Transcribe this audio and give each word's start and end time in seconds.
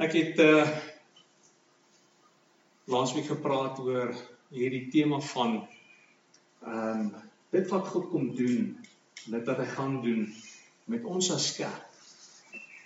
Ek 0.00 0.14
het 0.16 0.38
uh 0.40 0.64
laasweek 2.90 3.26
gepraat 3.28 3.78
oor 3.84 4.14
hierdie 4.48 4.86
tema 4.90 5.20
van 5.20 5.60
ehm 6.64 7.02
um, 7.02 7.12
dit 7.52 7.68
wat 7.68 7.90
God 7.92 8.08
kom 8.08 8.30
doen, 8.38 8.64
dit 9.26 9.44
wat 9.50 9.60
hy 9.60 9.68
gaan 9.74 10.00
doen 10.02 10.24
met 10.90 11.04
ons 11.04 11.30
as 11.36 11.50
kerk. 11.58 12.00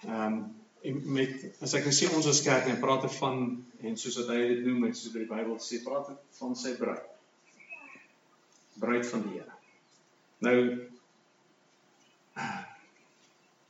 Ehm 0.09 0.43
um, 0.83 1.01
met 1.15 1.47
as 1.63 1.79
ek 1.79 1.87
nou 1.87 1.95
sê 1.95 2.11
ons 2.19 2.27
as 2.35 2.43
kerk 2.43 2.67
en 2.69 2.83
praat 2.83 3.07
van 3.21 3.41
en 3.81 3.97
soos 3.97 4.19
wat 4.21 4.35
hy 4.35 4.43
dit 4.51 4.67
noem 4.67 4.85
met 4.89 4.99
soos 4.99 5.15
die 5.15 5.31
Bybel 5.31 5.57
sê, 5.63 5.85
praat 5.87 6.11
dit 6.11 6.39
van 6.43 6.59
sy 6.59 6.77
bruid. 6.83 7.11
Bruid 8.83 9.07
van 9.15 9.29
die 9.31 9.39
Here. 9.39 9.59
Nou 10.43 10.59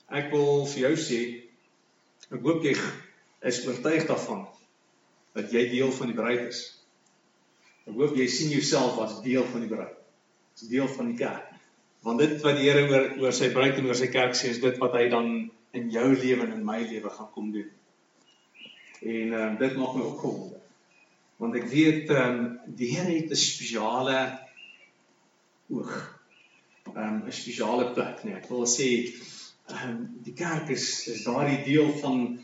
ek 0.09 0.33
wil 0.33 0.65
vir 0.73 0.87
jou 0.89 0.95
sê 1.11 1.25
ek 2.33 2.41
hoop 2.41 2.65
jy 2.65 2.79
is 3.45 3.67
oortuig 3.67 4.07
daarvan 4.09 4.47
dat 5.35 5.53
jy 5.53 5.67
deel 5.73 5.93
van 5.93 6.11
die 6.11 6.17
bruid 6.17 6.47
is. 6.49 6.63
Ek 7.85 7.97
hoop 7.99 8.15
jy 8.17 8.27
sien 8.33 8.53
jouself 8.55 8.97
as 9.05 9.19
deel 9.25 9.45
van 9.51 9.65
die 9.67 9.71
bruid. 9.73 9.99
As 10.55 10.69
deel 10.71 10.89
van 10.89 11.11
die 11.11 11.19
kerk. 11.19 11.51
Want 12.05 12.21
dit 12.21 12.37
wat 12.45 12.59
die 12.59 12.69
Here 12.69 12.85
oor 12.89 13.07
oor 13.25 13.35
sy 13.37 13.51
bruid 13.53 13.81
en 13.81 13.89
oor 13.89 13.99
sy 13.99 14.11
kerk 14.13 14.37
sê 14.39 14.53
is 14.53 14.63
dit 14.63 14.79
wat 14.81 14.97
hy 14.97 15.09
dan 15.13 15.31
in 15.75 15.91
jou 15.93 16.07
lewe 16.13 16.47
en 16.47 16.55
in 16.55 16.65
my 16.65 16.79
lewe 16.85 17.11
gaan 17.11 17.31
kom 17.35 17.51
doen. 17.53 17.71
En 19.03 19.33
ehm 19.33 19.41
um, 19.41 19.57
dit 19.61 19.77
maak 19.81 19.97
my 19.97 20.05
opgewonde. 20.09 20.61
Want 21.43 21.57
ek 21.61 21.69
weet 21.73 22.13
ehm 22.15 22.41
um, 22.41 22.75
die 22.79 22.91
Here 22.95 23.11
het 23.11 23.33
'n 23.33 23.41
spesiale 23.41 24.19
oog. 25.69 25.95
Ehm 26.95 27.03
um, 27.03 27.23
'n 27.27 27.33
spesiale 27.43 27.91
plek, 27.93 28.25
nee. 28.25 28.37
Ek 28.39 28.49
wil 28.49 28.65
sê 28.69 28.89
ehm 29.69 29.91
um, 29.91 30.01
die 30.25 30.37
kerk 30.37 30.71
is 30.73 31.09
is 31.09 31.25
daardie 31.25 31.61
deel 31.65 31.93
van 32.01 32.39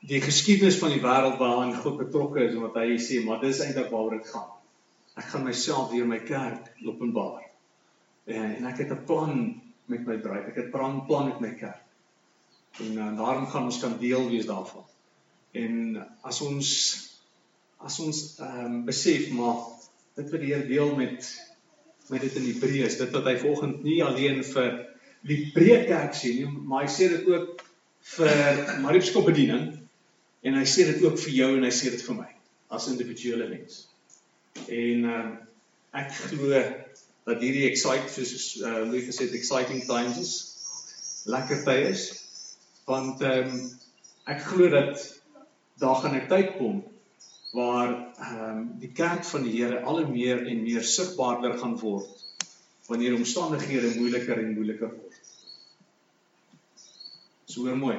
die 0.00 0.20
geskiedenis 0.24 0.78
van 0.80 0.94
die 0.94 1.02
wêreld 1.02 1.38
waaraan 1.40 1.74
God 1.76 1.98
betrokke 2.00 2.44
is 2.46 2.54
en 2.54 2.64
wat 2.64 2.78
hy 2.80 2.96
sê, 3.02 3.20
maar 3.24 3.42
dis 3.42 3.60
eintlik 3.60 3.90
waaroor 3.92 4.16
dit 4.16 4.30
gaan. 4.32 4.48
Ek 5.20 5.26
gaan 5.32 5.44
myself 5.44 5.90
deur 5.92 6.08
my 6.08 6.20
kerk 6.24 6.70
openbaar. 6.86 7.50
En 8.30 8.56
en 8.56 8.70
ek 8.70 8.84
het 8.84 8.92
'n 8.92 9.04
plan 9.04 9.60
met 9.86 10.06
my 10.06 10.16
bruid. 10.16 10.48
Ek 10.48 10.56
het 10.56 10.72
'n 10.74 11.04
plan 11.06 11.28
met 11.28 11.40
my 11.40 11.52
kerk. 11.54 11.84
En 12.80 12.92
uh, 12.92 13.16
daarom 13.16 13.46
gaan 13.46 13.64
ons 13.64 13.80
kan 13.80 13.98
deel 13.98 14.28
wees 14.28 14.46
daarvan. 14.46 14.84
En 15.52 16.06
as 16.22 16.40
ons 16.40 16.68
as 17.78 18.00
ons 18.00 18.38
ehm 18.38 18.64
um, 18.64 18.84
besef 18.84 19.30
maar 19.30 19.56
dit 20.14 20.30
wat 20.30 20.40
die 20.40 20.54
Here 20.54 20.66
deel 20.66 20.94
met 20.96 21.48
met 22.08 22.20
dit 22.20 22.34
in 22.36 22.44
Hebreërs, 22.44 22.96
dit 22.96 23.10
wat 23.10 23.24
hy 23.24 23.36
volgens 23.38 23.82
nie 23.82 24.04
alleen 24.04 24.44
vir 24.44 24.86
die 25.20 25.52
breë 25.54 25.84
kerk 25.86 26.14
sê 26.14 26.32
nie, 26.34 26.46
maar 26.46 26.82
hy 26.82 26.90
sê 26.90 27.08
dit 27.08 27.26
ook 27.26 27.62
vir 28.16 28.80
Mariepskop 28.80 29.26
bediening 29.26 29.79
En 30.42 30.56
hy 30.56 30.66
sê 30.68 30.86
dit 30.88 31.02
ook 31.04 31.18
vir 31.20 31.34
jou 31.36 31.50
en 31.56 31.66
hy 31.66 31.72
sê 31.74 31.92
dit 31.92 32.04
vir 32.08 32.16
my 32.16 32.28
as 32.76 32.88
individuele 32.92 33.48
mens. 33.50 33.82
En 34.66 35.04
um, 35.14 35.32
ek 36.00 36.14
glo 36.30 36.62
dat 37.28 37.42
hierdie 37.42 37.66
excite 37.68 38.24
soos 38.24 38.46
uh 38.62 38.80
Louis 38.86 39.06
gesê 39.06 39.26
het 39.28 39.36
exciting 39.38 39.82
times 39.86 40.18
is 40.22 40.32
lekker 41.30 41.64
tye 41.66 41.90
is 41.90 42.06
want 42.88 43.22
ehm 43.22 43.50
um, 43.50 43.66
ek 44.30 44.40
glo 44.46 44.70
dat 44.72 45.02
daar 45.82 46.00
gaan 46.02 46.16
'n 46.16 46.28
tyd 46.32 46.56
kom 46.56 46.80
waar 47.52 47.92
ehm 47.92 48.40
um, 48.48 48.64
die 48.80 48.92
kerk 49.02 49.24
van 49.32 49.42
die 49.46 49.56
Here 49.58 49.82
al 49.82 50.02
hoe 50.02 50.12
meer 50.12 50.46
en 50.46 50.62
meer 50.62 50.84
sigbaarder 50.84 51.58
gaan 51.58 51.76
word 51.82 52.26
wanneer 52.88 53.14
omstandighede 53.14 53.94
moeiliker 53.98 54.38
en 54.38 54.54
moeiliker 54.54 54.90
word. 54.90 55.18
So 57.46 57.66
hoor 57.66 57.76
mooi. 57.76 57.98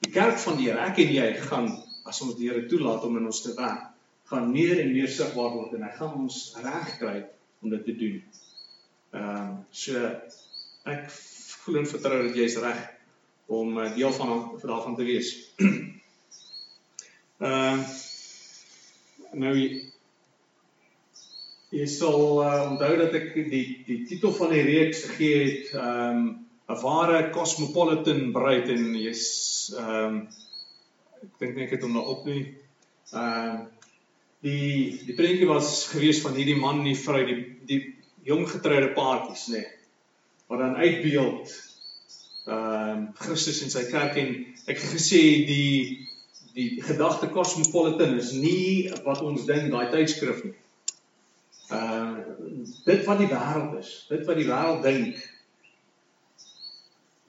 Die 0.00 0.12
kerk 0.12 0.38
van 0.40 0.56
die 0.56 0.70
Here, 0.70 0.80
ek 0.80 1.00
en 1.02 1.10
jy 1.12 1.28
gaan 1.44 1.66
as 2.08 2.20
ons 2.24 2.36
die 2.38 2.48
Here 2.48 2.64
toelaat 2.70 3.04
om 3.04 3.18
in 3.20 3.28
ons 3.28 3.42
te 3.44 3.52
werk, 3.58 3.90
gaan 4.30 4.52
meer 4.52 4.78
en 4.80 4.92
meer 4.94 5.10
sigbaar 5.10 5.52
word 5.56 5.74
en 5.76 5.84
hy 5.84 5.92
gaan 5.98 6.14
ons 6.22 6.38
reg 6.62 6.94
kry 7.00 7.18
om 7.60 7.74
dit 7.74 7.84
te 7.88 7.96
doen. 7.98 8.16
Ehm 9.10 9.40
um, 9.42 9.54
so 9.74 9.92
ek 10.88 11.10
glo 11.64 11.80
en 11.80 11.88
vertrou 11.90 12.18
dat 12.28 12.38
jy 12.38 12.46
is 12.48 12.58
reg 12.62 12.80
om 13.50 13.78
uh, 13.78 13.88
deel 13.96 14.12
van 14.16 14.28
daarvan 14.62 14.96
te 14.96 15.06
wees. 15.08 15.32
Ehm 17.40 17.50
uh, 17.50 17.78
nou 19.40 19.54
jy 21.70 21.86
sal 21.86 22.20
uh, 22.42 22.70
onthou 22.70 22.92
dat 22.98 23.12
ek 23.18 23.34
die 23.50 23.66
die 23.86 23.98
titel 24.08 24.32
van 24.38 24.54
die 24.54 24.62
reeks 24.66 25.04
gegee 25.10 25.42
het 25.44 25.74
ehm 25.74 26.22
um, 26.22 26.30
'n 26.70 26.78
ware 26.82 27.30
cosmopolitan 27.34 28.30
bruid 28.32 28.68
en 28.70 28.94
jy's 28.94 29.24
ehm 29.74 30.04
um, 30.06 30.18
ek 31.20 31.32
dink 31.42 31.56
net 31.56 31.64
ek 31.66 31.72
het 31.76 31.82
hom 31.84 31.96
nou 31.96 32.04
op 32.14 32.26
nie. 32.30 32.42
Ehm 33.12 33.56
uh, 33.56 33.64
die 34.46 35.00
die 35.06 35.16
prentjie 35.18 35.48
was 35.50 35.88
gewees 35.90 36.22
van 36.24 36.36
hierdie 36.38 36.56
man 36.56 36.80
en 36.80 36.86
die 36.88 37.00
vrou, 37.00 37.24
die 37.26 37.40
die 37.68 37.80
jong 38.24 38.46
getroude 38.48 38.92
paartjies, 38.96 39.48
nê. 39.52 39.64
Nee, 39.64 39.76
wat 40.50 40.62
dan 40.62 40.78
uitbeeld 40.78 41.56
ehm 42.46 43.02
uh, 43.02 43.10
Christus 43.24 43.60
en 43.66 43.74
sy 43.74 43.84
kerk 43.90 44.16
en 44.22 44.30
ek 44.66 44.78
het 44.78 44.94
gesê 44.94 45.20
die 45.50 46.06
die 46.54 46.70
gedagte 46.82 47.28
cosmopolitan 47.34 48.16
is 48.18 48.32
nie 48.34 48.90
wat 49.04 49.22
ons 49.26 49.46
dink 49.50 49.70
daai 49.74 49.90
tydskrif 49.96 50.46
nie. 50.46 50.56
Ehm 51.74 52.14
uh, 52.14 52.64
dit 52.86 53.04
wat 53.10 53.20
die 53.26 53.30
wêreld 53.34 53.76
is, 53.82 53.92
dit 54.14 54.26
wat 54.30 54.38
die 54.38 54.48
wêreld 54.54 54.86
dink 54.86 55.20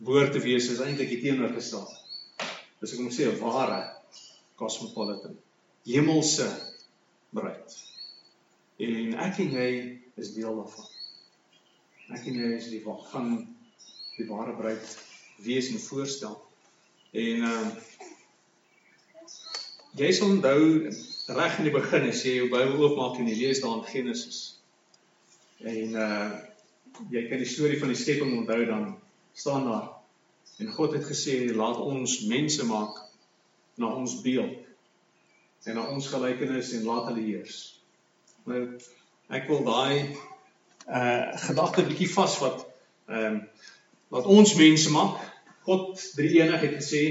woord 0.06 0.31
te 0.34 0.41
wees 0.41 0.69
is 0.73 0.81
eintlik 0.81 1.12
die 1.13 1.22
teenoorgestelde. 1.22 1.97
Dis 2.81 2.95
ek 2.95 3.03
moet 3.03 3.13
sê 3.13 3.29
'n 3.29 3.39
ware 3.39 3.81
cosmopolitan, 4.57 5.38
hemelse 5.85 6.47
bruid. 7.29 7.78
En 8.81 9.13
ek 9.28 9.39
en 9.39 9.51
jy 9.51 9.69
is 10.17 10.34
deel 10.34 10.56
daarvan. 10.56 10.88
Ek 12.17 12.25
en 12.28 12.39
jy 12.41 12.50
is 12.57 12.69
die 12.73 12.84
wat 12.85 13.06
gaan 13.12 13.29
die 14.17 14.28
ware 14.29 14.56
bruid 14.57 14.97
wees 15.45 15.69
en 15.69 15.79
voorstel. 15.79 16.35
En 17.12 17.45
ehm 17.51 17.68
uh, 17.68 17.72
jy 20.00 20.12
sal 20.16 20.29
onthou 20.31 20.88
reg 21.35 21.57
in 21.59 21.68
die 21.68 21.73
begin 21.75 22.07
as 22.09 22.23
jy 22.23 22.38
jou 22.38 22.50
Bybel 22.51 22.79
oopmaak 22.79 23.19
en 23.19 23.28
jy 23.28 23.38
lees 23.41 23.62
daar 23.63 23.78
in 23.79 23.89
Genesis. 23.91 24.39
En 25.59 26.00
uh 26.07 26.31
jy 27.09 27.22
kan 27.29 27.39
die 27.39 27.47
storie 27.47 27.79
van 27.79 27.89
die 27.94 27.97
skepping 27.97 28.33
onthou 28.38 28.66
dan 28.66 28.85
staan 29.33 29.66
daar. 29.68 29.91
En 30.61 30.69
God 30.72 30.94
het 30.94 31.05
gesê 31.09 31.38
laat 31.55 31.79
ons 31.81 32.19
mense 32.29 32.66
maak 32.69 32.99
na 33.81 33.89
ons 33.89 34.19
beeld 34.22 34.59
en 35.66 35.77
na 35.77 35.85
ons 35.89 36.07
gelykenis 36.13 36.73
en 36.77 36.85
laat 36.85 37.07
hulle 37.09 37.23
heers. 37.25 37.57
Nou 38.45 38.61
ek 39.33 39.47
wil 39.50 39.63
daai 39.66 40.17
uh 40.85 41.38
gedagte 41.47 41.85
bietjie 41.88 42.09
vasvat. 42.13 42.66
Ehm 43.09 43.25
um, 43.25 43.39
laat 44.13 44.27
ons 44.38 44.53
mense 44.59 44.91
maak. 44.94 45.21
God 45.66 46.01
drie 46.17 46.41
enig 46.41 46.61
het 46.66 46.77
gesê 46.77 47.03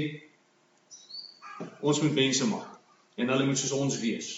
ons 1.79 2.01
moet 2.03 2.15
mense 2.15 2.47
maak 2.47 2.71
en 3.19 3.31
hulle 3.33 3.47
moet 3.49 3.59
soos 3.59 3.75
ons 3.75 3.99
wees. 3.99 4.31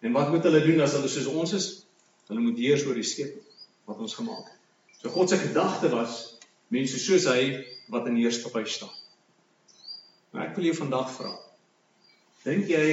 En 0.00 0.14
wat 0.16 0.30
moet 0.30 0.46
hulle 0.46 0.62
doen 0.64 0.80
as 0.86 0.94
hulle 0.96 1.10
soos 1.10 1.26
ons 1.26 1.58
is? 1.58 1.68
Hulle 2.30 2.42
moet 2.46 2.58
heers 2.62 2.86
oor 2.86 2.98
die 2.98 3.06
skepping 3.06 3.46
wat 3.90 3.98
ons 3.98 4.14
gemaak 4.14 4.46
het. 4.46 4.58
So 5.02 5.10
God 5.10 5.30
se 5.30 5.38
gedagte 5.40 5.90
was 5.90 6.20
mense 6.70 6.98
soos 7.02 7.26
hy 7.26 7.66
wat 7.90 8.06
in 8.06 8.18
heerskappy 8.20 8.64
staan. 8.64 8.92
Maar 10.30 10.48
ek 10.48 10.56
wil 10.58 10.70
jou 10.70 10.76
vandag 10.78 11.10
vra. 11.16 11.32
Dink 12.46 12.70
jy 12.70 12.86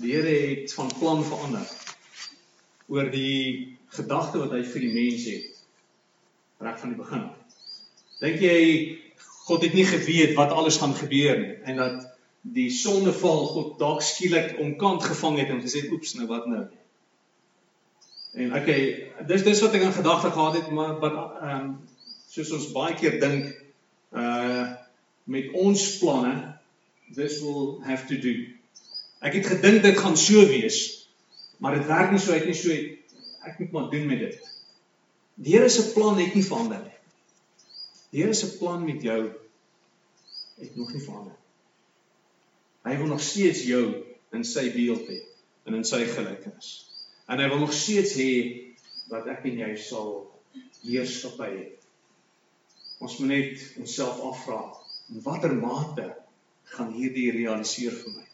die 0.00 0.12
Here 0.14 0.32
het 0.32 0.72
van 0.72 0.88
plan 0.96 1.24
verander 1.26 1.66
oor 2.90 3.10
die 3.12 3.76
gedagte 3.92 4.40
wat 4.40 4.54
hy 4.54 4.62
vir 4.64 4.86
die 4.86 4.92
mens 4.94 5.26
het 5.28 5.58
reg 6.62 6.78
van 6.80 6.94
die 6.94 7.00
begin? 7.00 7.26
Dink 8.22 8.40
jy 8.44 8.60
God 9.48 9.66
het 9.66 9.74
nie 9.74 9.86
geweet 9.88 10.36
wat 10.38 10.54
alles 10.54 10.78
gaan 10.80 10.94
gebeur 10.94 11.40
nie 11.42 11.56
en 11.68 11.82
dat 11.82 12.06
die 12.40 12.70
sondeval 12.72 13.46
God 13.52 13.72
dalk 13.82 14.04
skielik 14.06 14.54
omkant 14.62 15.04
gevang 15.04 15.40
het 15.42 15.50
en 15.52 15.60
gesê 15.64 15.84
oeps 15.90 16.14
nou 16.16 16.28
wat 16.30 16.46
nou? 16.48 16.64
En 18.38 18.54
okay, 18.54 19.10
dis 19.26 19.42
dis 19.42 19.60
wat 19.66 19.74
ek 19.74 19.88
in 19.88 19.96
gedagte 19.96 20.30
gehad 20.30 20.60
het 20.60 20.70
maar 20.70 21.00
wat 21.02 21.18
ehm 21.42 21.56
um, 21.56 21.72
soos 22.30 22.52
ons 22.54 22.68
baie 22.70 22.94
keer 22.94 23.18
dink 23.18 23.50
uh 24.12 24.76
met 25.30 25.52
ons 25.54 25.82
planne 26.00 26.32
this 27.14 27.40
will 27.40 27.78
have 27.86 28.06
to 28.08 28.16
do. 28.18 28.32
Ek 29.22 29.36
het 29.36 29.46
gedink 29.46 29.84
dit 29.84 29.98
gaan 29.98 30.16
so 30.18 30.42
wees, 30.48 30.78
maar 31.62 31.76
dit 31.78 31.86
werk 31.86 32.10
nie 32.10 32.22
so 32.22 32.32
uit 32.32 32.48
nie 32.48 32.56
so 32.56 32.74
ek 33.46 33.60
moet 33.60 33.74
maar 33.76 33.90
doen 33.92 34.08
met 34.08 34.24
dit. 34.24 34.48
Die 35.40 35.54
Here 35.54 35.68
se 35.68 35.92
plan 35.92 36.18
het 36.18 36.34
nie 36.34 36.44
verander 36.44 36.82
nie. 36.82 36.96
Die 38.10 38.24
Here 38.24 38.34
se 38.34 38.56
plan 38.58 38.82
met 38.84 39.02
jou 39.02 39.20
het 40.60 40.76
nog 40.76 40.92
nie 40.92 41.02
verander. 41.02 41.36
Hy 42.84 42.96
wil 42.96 43.12
nog 43.12 43.22
steeds 43.24 43.62
jou 43.68 43.84
in 44.36 44.44
sy 44.44 44.70
beeld 44.74 45.06
hê 45.08 45.20
en 45.68 45.78
in 45.78 45.86
sy 45.86 46.02
gelykenis. 46.08 46.70
En 47.28 47.40
hy 47.40 47.48
wil 47.52 47.62
nog 47.62 47.72
steeds 47.76 48.14
hê 48.18 48.32
dat 49.10 49.28
ek 49.32 49.46
en 49.48 49.62
jy 49.64 49.70
sal 49.80 50.12
heerskappy 50.84 51.50
hê. 51.54 51.66
Ons 53.00 53.16
moet 53.18 53.32
net 53.32 53.62
onsself 53.80 54.20
afvra 54.28 54.58
in 55.10 55.22
watter 55.24 55.54
mate 55.56 56.06
gaan 56.74 56.92
hierdie 56.92 57.30
realiseer 57.32 57.94
vir 57.96 58.16
my. 58.16 58.26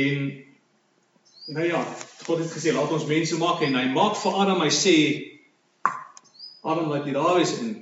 En 0.00 0.22
nou 1.56 1.66
ja, 1.66 1.80
God 2.24 2.38
het 2.38 2.54
gesê 2.54 2.72
laat 2.72 2.92
ons 2.94 3.08
mense 3.10 3.36
maak 3.38 3.60
en 3.66 3.76
hy 3.76 3.86
maak 3.92 4.16
vir 4.22 4.38
Adam, 4.44 4.62
hy 4.64 4.70
sê 4.74 4.96
Adam 6.60 6.88
laat 6.90 7.08
jy 7.08 7.14
daar 7.16 7.40
is 7.42 7.52
en 7.58 7.74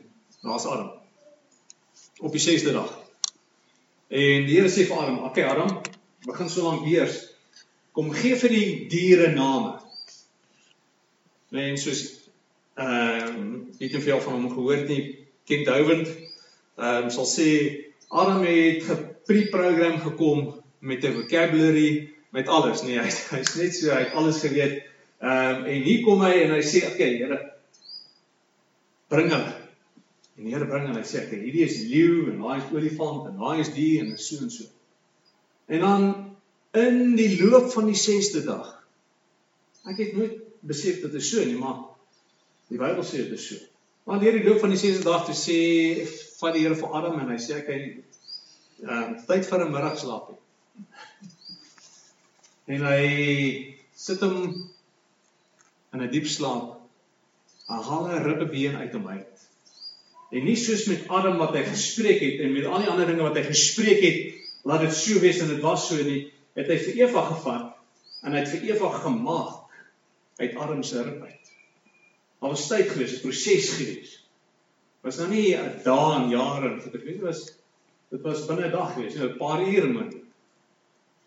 daar's 0.42 0.66
Adam. 0.66 0.90
Op 2.18 2.34
die 2.34 2.42
6de 2.42 2.74
dag. 2.74 2.90
En 4.08 4.46
die 4.48 4.56
Here 4.56 4.70
sê 4.72 4.86
vir 4.88 4.96
Adam, 4.96 5.18
"Oké 5.18 5.28
okay, 5.28 5.44
Adam, 5.44 5.82
begin 6.26 6.50
so 6.50 6.62
lank 6.62 6.84
weer. 6.84 7.10
Kom 7.92 8.10
gee 8.12 8.36
vir 8.36 8.48
die 8.48 8.88
diere 8.88 9.30
name." 9.34 9.80
En 11.50 11.78
soos 11.78 12.18
ehm 12.74 13.36
um, 13.36 13.70
het 13.78 13.92
jy 13.92 14.00
veel 14.00 14.20
van 14.20 14.32
hom 14.32 14.50
gehoor 14.50 14.84
nie? 14.86 15.17
Ken 15.48 15.64
Dawid 15.64 16.06
ehm 16.76 17.04
um, 17.04 17.10
sal 17.10 17.26
sê 17.26 17.50
Adam 18.08 18.44
het 18.44 18.84
gepreprogram 18.84 19.98
gekom 20.04 20.62
met 20.78 21.04
'n 21.04 21.14
vocabulary 21.14 22.12
met 22.30 22.48
alles. 22.48 22.82
Nee 22.82 22.98
hy 23.00 23.08
hy's 23.36 23.54
net 23.56 23.74
so 23.74 23.90
hy 23.90 24.02
het 24.04 24.12
alles 24.12 24.40
geweet. 24.44 24.82
Ehm 25.18 25.56
um, 25.56 25.64
en 25.64 25.86
hier 25.88 26.04
kom 26.04 26.20
hy 26.22 26.34
en 26.44 26.52
hy 26.56 26.62
sê 26.62 26.84
okay 26.90 27.16
Here 27.16 27.40
bring 29.08 29.32
hulle. 29.32 29.54
En 30.36 30.44
die 30.44 30.52
Here 30.52 30.68
bring 30.68 30.86
hulle 30.86 31.00
hy 31.00 31.08
sê 31.08 31.24
okay 31.24 31.40
hierdie 31.46 31.64
is 31.64 31.80
leeu 31.88 32.28
en 32.32 32.42
daai 32.44 32.58
is 32.60 32.72
olifant 32.76 33.30
en 33.30 33.40
daai 33.40 33.64
is 33.64 33.72
die 33.72 33.92
en 34.02 34.12
so 34.18 34.42
en 34.44 34.52
so. 34.52 34.68
En 35.66 35.80
dan 35.80 36.04
in 36.76 37.16
die 37.16 37.32
loop 37.40 37.72
van 37.72 37.88
die 37.88 37.96
6de 37.96 38.44
dag 38.44 38.74
ek 39.88 39.96
het 40.04 40.12
nooit 40.12 40.36
besef 40.60 41.00
dit 41.00 41.14
is 41.14 41.32
so 41.32 41.44
nie 41.44 41.56
maar 41.56 41.80
die 42.68 42.76
Bybel 42.80 43.04
sê 43.06 43.24
dit 43.24 43.36
is 43.38 43.48
so 43.48 43.77
maar 44.08 44.22
deur 44.22 44.38
die 44.38 44.44
loop 44.46 44.62
van 44.62 44.72
die 44.72 44.80
6de 44.80 45.04
dag 45.04 45.26
te 45.28 45.34
sê 45.36 45.58
van 46.38 46.54
die 46.54 46.62
Here 46.64 46.76
vir 46.80 46.94
Adam 46.96 47.18
en 47.20 47.28
hy 47.28 47.36
sê 47.44 47.58
ek 47.58 47.66
hy 47.68 47.80
ehm 48.86 49.18
tyd 49.28 49.48
vir 49.50 49.64
'n 49.64 49.74
middagslaapie. 49.74 50.38
En 52.72 52.86
hy 52.88 53.04
sit 53.92 54.24
hom 54.24 54.38
in 55.92 56.00
'n 56.00 56.10
diep 56.14 56.24
slaap. 56.26 56.78
Hy 57.68 57.82
haal 57.90 58.08
'n 58.08 58.24
ribbebeen 58.24 58.80
uit 58.80 58.96
hom 58.96 59.08
uit. 59.08 59.44
En 60.32 60.44
nie 60.44 60.56
soos 60.56 60.86
met 60.88 61.04
Adam 61.08 61.36
wat 61.44 61.54
hy 61.56 61.64
gespreek 61.68 62.24
het 62.24 62.40
en 62.40 62.52
met 62.52 62.64
al 62.64 62.84
die 62.84 62.90
ander 62.94 63.06
dinge 63.12 63.28
wat 63.28 63.36
hy 63.36 63.44
gespreek 63.44 64.00
het, 64.04 64.40
laat 64.64 64.86
dit 64.88 64.94
so 64.94 65.20
wees 65.20 65.40
en 65.40 65.52
dit 65.52 65.60
was 65.60 65.88
so 65.88 65.96
nie, 65.96 66.32
het 66.56 66.68
hy 66.68 66.80
vir 66.80 67.04
Eva 67.04 67.28
gevat 67.28 67.76
en 68.24 68.32
hy 68.32 68.40
het 68.40 68.52
vir 68.56 68.72
Eva 68.72 68.88
gemaak 69.04 69.68
uit 70.40 70.56
Adam 70.56 70.82
se 70.82 71.02
rib 71.02 71.22
uit. 71.22 71.57
Al 72.38 72.54
was 72.54 72.68
tyd 72.68 72.88
gewees, 72.92 73.18
'n 73.18 73.24
proses 73.26 73.74
gewees 73.76 74.18
was 75.08 75.18
nou 75.20 75.28
nie 75.30 75.54
'n 75.56 75.80
dae 75.84 76.14
en 76.16 76.30
jare 76.30 76.74
wat 76.76 76.94
ek 76.94 77.04
weet 77.04 77.20
was 77.22 77.44
dit 78.10 78.22
was 78.22 78.46
binne 78.48 78.66
'n 78.66 78.72
dag 78.72 78.94
gewees, 78.94 79.16
'n 79.16 79.38
paar 79.38 79.60
ure 79.62 79.88
min. 79.88 80.10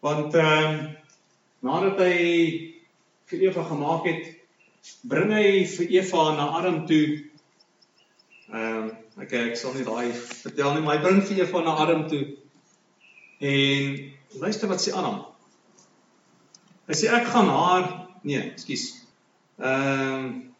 Want 0.01 0.35
ehm 0.35 0.69
um, 0.69 0.97
nadat 1.61 1.99
hy 1.99 2.17
vir 3.29 3.39
Eva 3.47 3.63
gemaak 3.63 4.05
het, 4.05 4.23
bring 5.03 5.31
hy 5.31 5.65
vir 5.65 5.87
Eva 5.97 6.35
na 6.35 6.47
Adam 6.59 6.85
toe. 6.85 7.05
Ehm 8.53 8.77
um, 8.77 8.91
okay, 9.21 9.49
ek 9.49 9.57
sal 9.57 9.73
nie 9.73 9.87
daai 9.87 10.11
vertel 10.11 10.73
nie, 10.73 10.81
maar 10.81 10.97
hy 10.97 11.03
bring 11.03 11.21
vir 11.21 11.43
Eva 11.45 11.61
na 11.61 11.75
Adam 11.85 12.07
toe. 12.07 12.23
En 13.39 14.11
luister 14.45 14.67
wat 14.67 14.81
sê 14.81 14.93
Adam. 14.93 15.25
Hy 16.87 16.93
sê 16.93 17.07
ek 17.07 17.27
gaan 17.33 17.49
haar 17.49 17.85
nee, 18.23 18.51
ekskuus. 18.51 18.87
Ehm 19.57 20.25
um, 20.25 20.50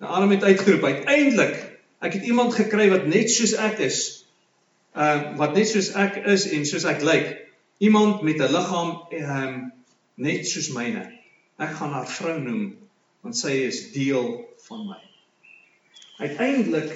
Adam 0.00 0.30
het 0.30 0.42
uitgeroep 0.42 0.84
uiteindelik 0.84 1.70
Ek 2.00 2.16
het 2.16 2.24
iemand 2.24 2.54
gekry 2.56 2.88
wat 2.88 3.04
net 3.12 3.28
soos 3.28 3.52
ek 3.60 3.82
is. 3.84 4.00
Ehm 4.96 5.24
uh, 5.32 5.36
wat 5.40 5.52
net 5.54 5.68
soos 5.68 5.92
ek 6.00 6.16
is 6.32 6.46
en 6.48 6.64
soos 6.68 6.86
ek 6.88 7.04
lyk. 7.04 7.28
Iemand 7.84 8.22
met 8.24 8.40
'n 8.40 8.52
liggaam 8.54 8.92
ehm 9.12 9.48
um, 9.48 9.58
net 10.16 10.48
soos 10.48 10.70
myne. 10.72 11.04
Ek 11.60 11.76
gaan 11.76 11.92
haar 11.92 12.08
vrou 12.08 12.38
noem 12.40 12.64
want 13.20 13.36
sy 13.36 13.52
is 13.68 13.92
deel 13.92 14.48
van 14.64 14.86
my. 14.88 15.00
Uiteindelik, 16.24 16.94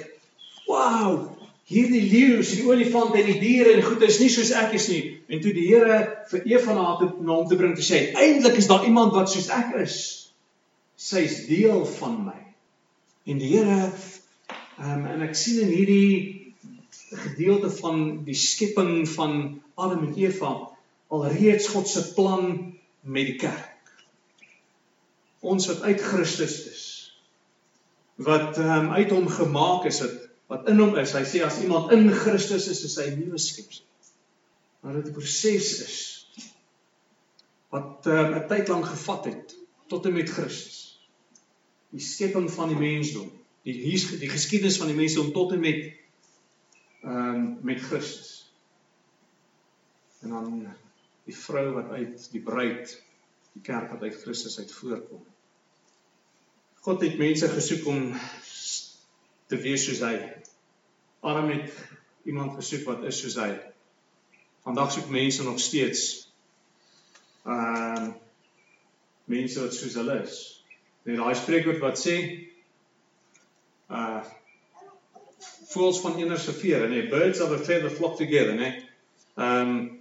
wow, 0.65 1.37
hierdie 1.69 2.01
leeu, 2.01 2.41
die 2.41 2.65
olifant 2.65 3.13
en 3.13 3.25
die 3.29 3.37
diere 3.39 3.75
en 3.75 3.85
goeie 3.85 4.09
is 4.09 4.19
nie 4.19 4.29
soos 4.33 4.51
ek 4.57 4.73
is 4.73 4.89
nie. 4.89 5.03
En 5.29 5.41
toe 5.41 5.53
die 5.53 5.67
Here 5.69 5.99
vir 6.31 6.49
Eva 6.49 6.73
na 6.73 6.97
hom 6.97 7.45
te 7.47 7.55
bring 7.61 7.77
te 7.77 7.85
sê, 7.85 8.09
uiteindelik 8.09 8.57
is 8.57 8.67
daar 8.73 8.89
iemand 8.89 9.13
wat 9.13 9.29
soos 9.29 9.53
ek 9.53 9.77
is. 9.85 9.99
Sy's 10.97 11.45
deel 11.45 11.85
van 12.01 12.25
my. 12.25 12.44
En 13.25 13.37
die 13.41 13.49
Here 13.57 13.91
Ehm 14.75 14.91
um, 14.91 15.05
en 15.07 15.21
ek 15.23 15.37
sien 15.39 15.61
in 15.63 15.69
hierdie 15.71 16.53
gedeelte 17.15 17.69
van 17.77 18.01
die 18.27 18.35
skepping 18.35 19.05
van 19.07 19.35
Adam 19.79 20.09
en 20.09 20.17
Eva 20.19 20.51
alreeds 21.15 21.69
God 21.71 21.87
se 21.87 22.03
plan 22.17 22.49
met 22.99 23.29
die 23.29 23.37
kerk. 23.39 23.93
Ons 25.39 25.69
wat 25.71 25.85
uit 25.87 26.03
Christus 26.03 26.57
is. 26.73 26.83
Wat 28.27 28.59
ehm 28.59 28.89
um, 28.89 28.91
uit 28.99 29.15
hom 29.15 29.31
gemaak 29.31 29.87
is, 29.91 30.01
wat 30.03 30.21
wat 30.51 30.67
in 30.69 30.83
hom 30.83 30.99
is. 30.99 31.15
Hy 31.15 31.23
sê 31.25 31.39
as 31.45 31.61
iemand 31.63 31.95
in 31.95 32.11
Christus 32.11 32.67
is, 32.67 32.83
is 32.83 32.99
hy 32.99 33.07
'n 33.13 33.21
nuwe 33.23 33.39
skepsel. 33.39 33.87
Maar 34.83 34.99
dit 34.99 35.07
'n 35.07 35.15
proses 35.15 35.71
is 35.87 36.01
wat 37.71 38.11
ehm 38.11 38.25
um, 38.25 38.41
'n 38.43 38.47
tyd 38.51 38.67
lank 38.67 38.91
gevat 38.91 39.31
het 39.31 39.55
tot 39.87 40.05
en 40.05 40.19
met 40.19 40.29
Christus. 40.29 40.84
Die 41.95 42.03
skepping 42.03 42.49
van 42.51 42.71
die 42.73 42.79
mensdom 42.79 43.31
die 43.65 43.73
hier 43.81 44.19
die 44.21 44.29
geskiedenis 44.29 44.77
van 44.77 44.91
die 44.91 44.97
mense 44.97 45.21
om 45.21 45.31
tot 45.33 45.55
en 45.55 45.63
met 45.63 45.85
ehm 47.05 47.35
um, 47.35 47.45
met 47.65 47.81
Christus. 47.81 48.51
En 50.21 50.29
dan 50.29 50.51
die 51.25 51.37
vrou 51.37 51.71
wat 51.73 51.89
uit 51.97 52.27
die 52.31 52.41
bruid 52.41 52.93
die 53.53 53.61
kerk 53.65 53.89
wat 53.93 54.01
uit 54.05 54.19
Christus 54.21 54.57
uit 54.59 54.71
voorkom. 54.73 55.23
God 56.85 57.01
het 57.01 57.17
mense 57.17 57.49
gesoek 57.49 57.87
om 57.89 58.11
te 59.49 59.57
wees 59.61 59.85
soos 59.87 60.03
hy. 60.05 60.17
Adam 61.25 61.49
het 61.49 61.73
iemand 62.29 62.53
gesoek 62.59 62.85
wat 62.89 63.05
is 63.09 63.21
soos 63.23 63.37
hy. 63.41 63.49
Vandag 64.65 64.93
soek 64.93 65.09
mense 65.09 65.45
nog 65.47 65.57
steeds 65.61 66.05
ehm 67.45 68.11
uh, 68.11 68.13
mense 69.25 69.57
wat 69.61 69.73
soos 69.73 69.97
hulle 69.97 70.19
is. 70.21 70.37
Net 71.05 71.19
daai 71.21 71.35
spreekwoord 71.37 71.83
wat 71.83 72.01
sê 72.01 72.17
uh 73.93 74.23
voels 75.75 75.99
van 75.99 76.15
eener 76.15 76.39
se 76.39 76.53
vere, 76.55 76.87
nê, 76.87 77.01
birds 77.11 77.41
of 77.43 77.51
a 77.51 77.57
feather 77.59 77.91
flock 77.91 78.15
together, 78.17 78.55
nê. 78.55 78.69
Um 79.35 79.99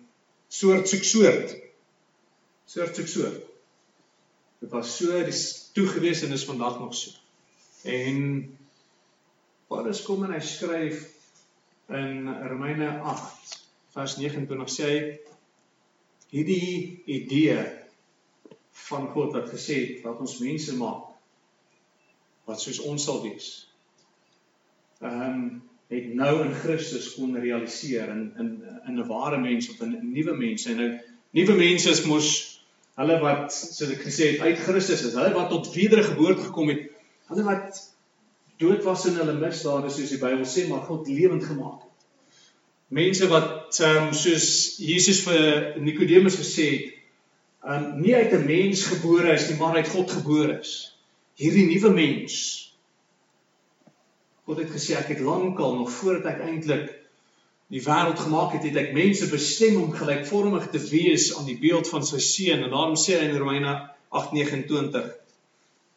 soort 0.48 0.88
soek 0.88 1.04
soort. 1.04 1.54
Soort 2.70 2.96
soek 2.96 3.10
soort. 3.10 3.40
Dit 4.62 4.70
was 4.70 4.92
so 4.96 5.24
dis 5.26 5.42
toe 5.74 5.86
gewees 5.90 6.22
en 6.22 6.32
is 6.32 6.46
vandag 6.46 6.78
nog 6.80 6.94
so. 6.94 7.10
En 7.82 8.20
Paulus 9.68 10.02
kom 10.06 10.24
en 10.24 10.32
hy 10.32 10.40
skryf 10.40 11.02
in 11.92 12.30
Romeine 12.48 12.88
8 13.02 13.58
vers 13.96 14.16
29 14.16 14.72
sê 14.72 14.88
hy 14.88 15.00
hierdie 16.32 17.02
idee 17.10 17.58
van 18.88 19.08
God 19.14 19.32
wat 19.32 19.52
gesê 19.52 19.76
het 19.80 20.02
dat 20.02 20.20
ons 20.20 20.38
mense 20.42 20.76
maak 20.76 21.12
wat 22.44 22.60
soos 22.60 22.80
ons 22.84 23.04
sal 23.04 23.22
wees 23.22 23.52
ehm 25.00 25.22
um, 25.28 25.46
het 25.94 26.14
nou 26.14 26.42
in 26.44 26.54
Christus 26.54 27.12
kon 27.14 27.36
realiseer 27.38 28.08
in 28.08 28.32
in 28.38 28.50
in 28.88 28.98
'n 28.98 29.06
ware 29.06 29.38
mens 29.38 29.68
of 29.70 29.80
'n 29.80 30.12
nuwe 30.12 30.34
mens. 30.36 30.66
En 30.66 30.76
nou 30.76 30.90
nuwe 31.30 31.54
mense 31.54 31.90
is 31.90 32.04
mos 32.04 32.28
hulle 32.94 33.18
wat 33.20 33.52
soos 33.52 33.90
ek 33.90 34.02
gesê 34.02 34.30
het 34.30 34.40
uit 34.40 34.58
Christus 34.58 35.02
is. 35.02 35.14
Hulle 35.14 35.32
wat 35.34 35.48
tot 35.48 35.74
wedergeboorte 35.74 36.42
gekom 36.42 36.68
het 36.68 36.90
hulle 37.26 37.42
wat 37.42 37.92
dood 38.56 38.82
was 38.84 39.06
in 39.06 39.16
hulle 39.16 39.34
misdade 39.38 39.90
soos 39.90 40.10
die 40.10 40.18
Bybel 40.18 40.46
sê 40.46 40.68
maar 40.68 40.86
God 40.88 41.08
lewend 41.08 41.44
gemaak 41.44 41.80
het. 41.82 41.92
Mense 42.88 43.28
wat 43.28 43.80
ehm 43.80 44.06
um, 44.06 44.12
soos 44.12 44.76
Jesus 44.78 45.22
vir 45.28 45.74
Nikodemus 45.80 46.36
gesê 46.36 46.68
het 46.70 46.93
um, 47.66 48.00
nie 48.00 48.14
uit 48.16 48.32
'n 48.32 48.46
mens 48.46 48.84
gebore 48.84 49.32
is 49.32 49.48
nie 49.48 49.58
maar 49.58 49.76
uit 49.76 49.88
God 49.88 50.10
gebore 50.10 50.58
is 50.60 50.74
hierdie 51.40 51.66
nuwe 51.66 51.90
mens 51.94 52.36
God 54.44 54.60
het 54.60 54.70
gesê 54.70 54.98
ek 55.00 55.08
het 55.14 55.24
lankal 55.24 55.74
nog 55.78 55.90
voordat 55.90 56.34
ek 56.34 56.44
eintlik 56.48 56.92
die 57.72 57.82
wêreld 57.82 58.20
gemaak 58.20 58.52
het, 58.54 58.66
het 58.68 58.76
ek 58.76 58.94
mense 58.94 59.26
bestem 59.30 59.80
om 59.80 59.94
gelykvormig 59.94 60.68
te 60.70 60.80
wees 60.90 61.30
aan 61.34 61.46
die 61.48 61.58
beeld 61.58 61.88
van 61.88 62.04
sy 62.06 62.20
seun 62.22 62.62
en 62.62 62.70
daarom 62.70 62.96
sê 63.00 63.16
hy 63.18 63.30
in 63.30 63.38
Romeine 63.40 63.74
8:29. 64.14 65.08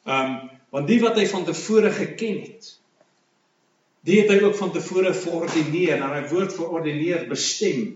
Ehm 0.07 0.31
um, 0.31 0.37
want 0.73 0.89
die 0.89 0.99
wat 0.99 1.15
hy 1.15 1.23
van 1.31 1.45
tevore 1.47 1.89
geken 1.95 2.41
het, 2.43 2.65
die 4.03 4.17
het 4.19 4.33
hy 4.33 4.41
ook 4.43 4.57
van 4.59 4.73
tevore 4.75 5.13
verordeneer, 5.15 6.01
en 6.01 6.11
hy 6.11 6.25
woord 6.27 6.51
verordeneer 6.53 7.23
bestem. 7.29 7.93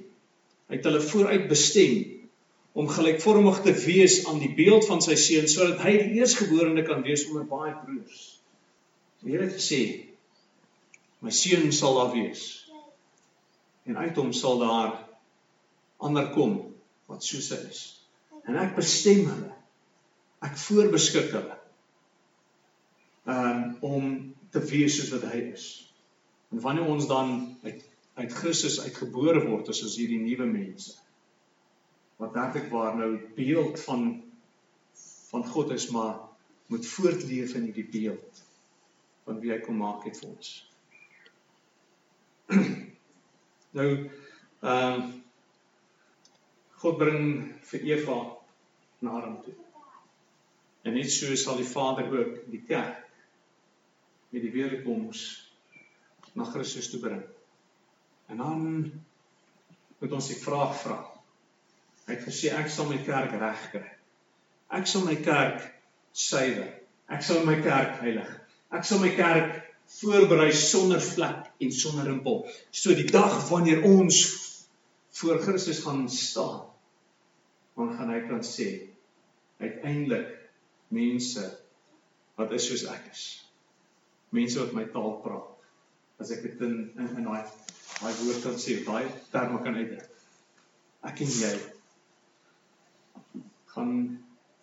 Hy 0.71 0.77
het 0.77 0.87
hulle 0.87 1.01
vooruit 1.03 1.49
bestem 1.49 2.20
om 2.71 2.87
gelykvormig 2.87 3.61
te 3.65 3.73
wees 3.83 4.21
aan 4.27 4.39
die 4.39 4.53
beeld 4.55 4.85
van 4.87 5.01
sy 5.03 5.17
seun 5.19 5.49
sodat 5.51 5.81
hy 5.83 5.95
die 5.99 6.21
eersgeborene 6.21 6.85
kan 6.87 7.03
wees 7.03 7.25
onder 7.27 7.47
baie 7.47 7.73
broers. 7.83 8.21
Die 9.21 9.33
Here 9.33 9.47
het 9.47 9.57
gesê 9.57 9.81
my 11.21 11.33
seun 11.35 11.69
sal 11.75 11.99
daar 11.99 12.13
wees. 12.15 12.45
En 13.85 13.97
uit 13.97 14.17
hom 14.17 14.31
sal 14.33 14.61
daar 14.61 14.93
ander 16.01 16.31
kom 16.33 16.55
wat 17.11 17.25
soos 17.25 17.51
hy 17.53 17.59
is. 17.67 17.81
En 18.47 18.57
ek 18.57 18.73
bestem 18.77 19.27
hulle. 19.27 19.51
Ek 20.41 20.57
voorbeskik 20.57 21.29
hulle. 21.35 21.57
Um 23.29 23.63
om 23.85 24.11
te 24.51 24.63
wees 24.71 24.97
soos 24.97 25.11
wat 25.13 25.27
hy 25.33 25.43
is. 25.51 25.67
En 26.51 26.63
wanneer 26.63 26.89
ons 26.89 27.07
dan 27.07 27.37
uit 27.67 27.87
uit 28.19 28.33
Christus 28.35 28.81
uitgebore 28.83 29.39
word, 29.45 29.69
is 29.71 29.79
ons 29.85 29.93
hierdie 29.97 30.19
nuwe 30.19 30.45
mense. 30.45 30.97
Wat 32.21 32.35
werklikwaar 32.37 32.97
nou 32.99 33.15
beeld 33.37 33.79
van 33.87 34.11
van 35.31 35.45
God 35.47 35.69
is, 35.71 35.87
maar 35.95 36.19
moet 36.67 36.87
voortleef 36.87 37.53
in 37.55 37.69
hierdie 37.69 37.87
beeld 37.91 38.41
van 39.23 39.39
wie 39.39 39.51
hy 39.53 39.59
kom 39.63 39.77
maak 39.79 40.03
het 40.03 40.17
vir 40.19 40.29
ons. 40.29 40.49
nou 43.77 43.87
ehm 43.89 45.01
um, 45.01 45.09
God 46.81 46.97
bring 46.97 47.25
vir 47.69 47.83
Eva 47.91 48.17
na 49.05 49.11
hom 49.19 49.35
toe. 49.45 49.53
En 50.81 50.95
net 50.97 51.11
so 51.13 51.35
sal 51.37 51.59
die 51.61 51.67
Vader 51.69 52.09
ook 52.09 52.39
die 52.49 52.63
kerk 52.65 53.03
met 54.33 54.41
die 54.41 54.53
wederkoms 54.55 55.21
na 56.33 56.47
Christus 56.49 56.89
toe 56.89 57.01
bring. 57.03 57.21
En 58.33 58.41
dan 58.41 58.63
moet 59.99 60.17
ons 60.17 60.31
die 60.33 60.39
vraag 60.41 60.73
vra. 60.81 61.11
Hy 62.12 62.18
het 62.18 62.25
gesê 62.27 62.50
ek 62.51 62.68
sal 62.68 62.89
my 62.89 62.98
kerk 63.08 63.32
regkry. 63.39 63.88
Ek 64.75 64.88
sal 64.91 65.06
my 65.08 65.13
kerk 65.24 65.62
suiwer. 66.12 66.68
Ek 67.08 67.24
sal 67.24 67.46
my 67.48 67.56
kerk 67.63 68.01
heilig. 68.03 68.34
Ek 68.75 68.84
sal 68.84 69.00
my 69.00 69.13
kerk 69.15 69.62
voorberei 69.96 70.50
sonder 70.51 71.00
vlek 71.00 71.48
en 71.63 71.72
sonder 71.72 72.10
rimpel. 72.12 72.44
So 72.75 72.91
die 73.00 73.08
dag 73.08 73.39
wanneer 73.48 73.88
ons 73.88 74.20
voor 75.22 75.39
Christus 75.39 75.80
gaan 75.88 76.03
staan, 76.12 76.68
dan 77.80 77.96
gaan 77.96 78.12
hy 78.12 78.22
kan 78.27 78.44
sê 78.44 78.70
uiteindelik 79.63 80.36
mense 80.91 81.48
wat 82.36 82.51
is 82.60 82.68
soos 82.68 82.88
ek 82.91 83.08
is. 83.15 83.25
Mense 84.36 84.60
wat 84.60 84.75
my 84.75 84.89
taal 84.91 85.22
praat. 85.24 85.60
As 86.20 86.36
ek 86.36 86.44
dit 86.44 86.68
in 86.68 86.80
in 87.00 87.13
in 87.24 87.27
daai 87.32 87.46
daai 88.01 88.15
woord 88.25 88.44
kan 88.44 88.60
sê, 88.60 88.82
daai 88.84 89.08
terme 89.32 89.63
kan 89.63 89.80
uitdruk. 89.80 90.25
Ek 91.08 91.24
en 91.24 91.39
jy 91.39 91.60
gaan 93.75 93.95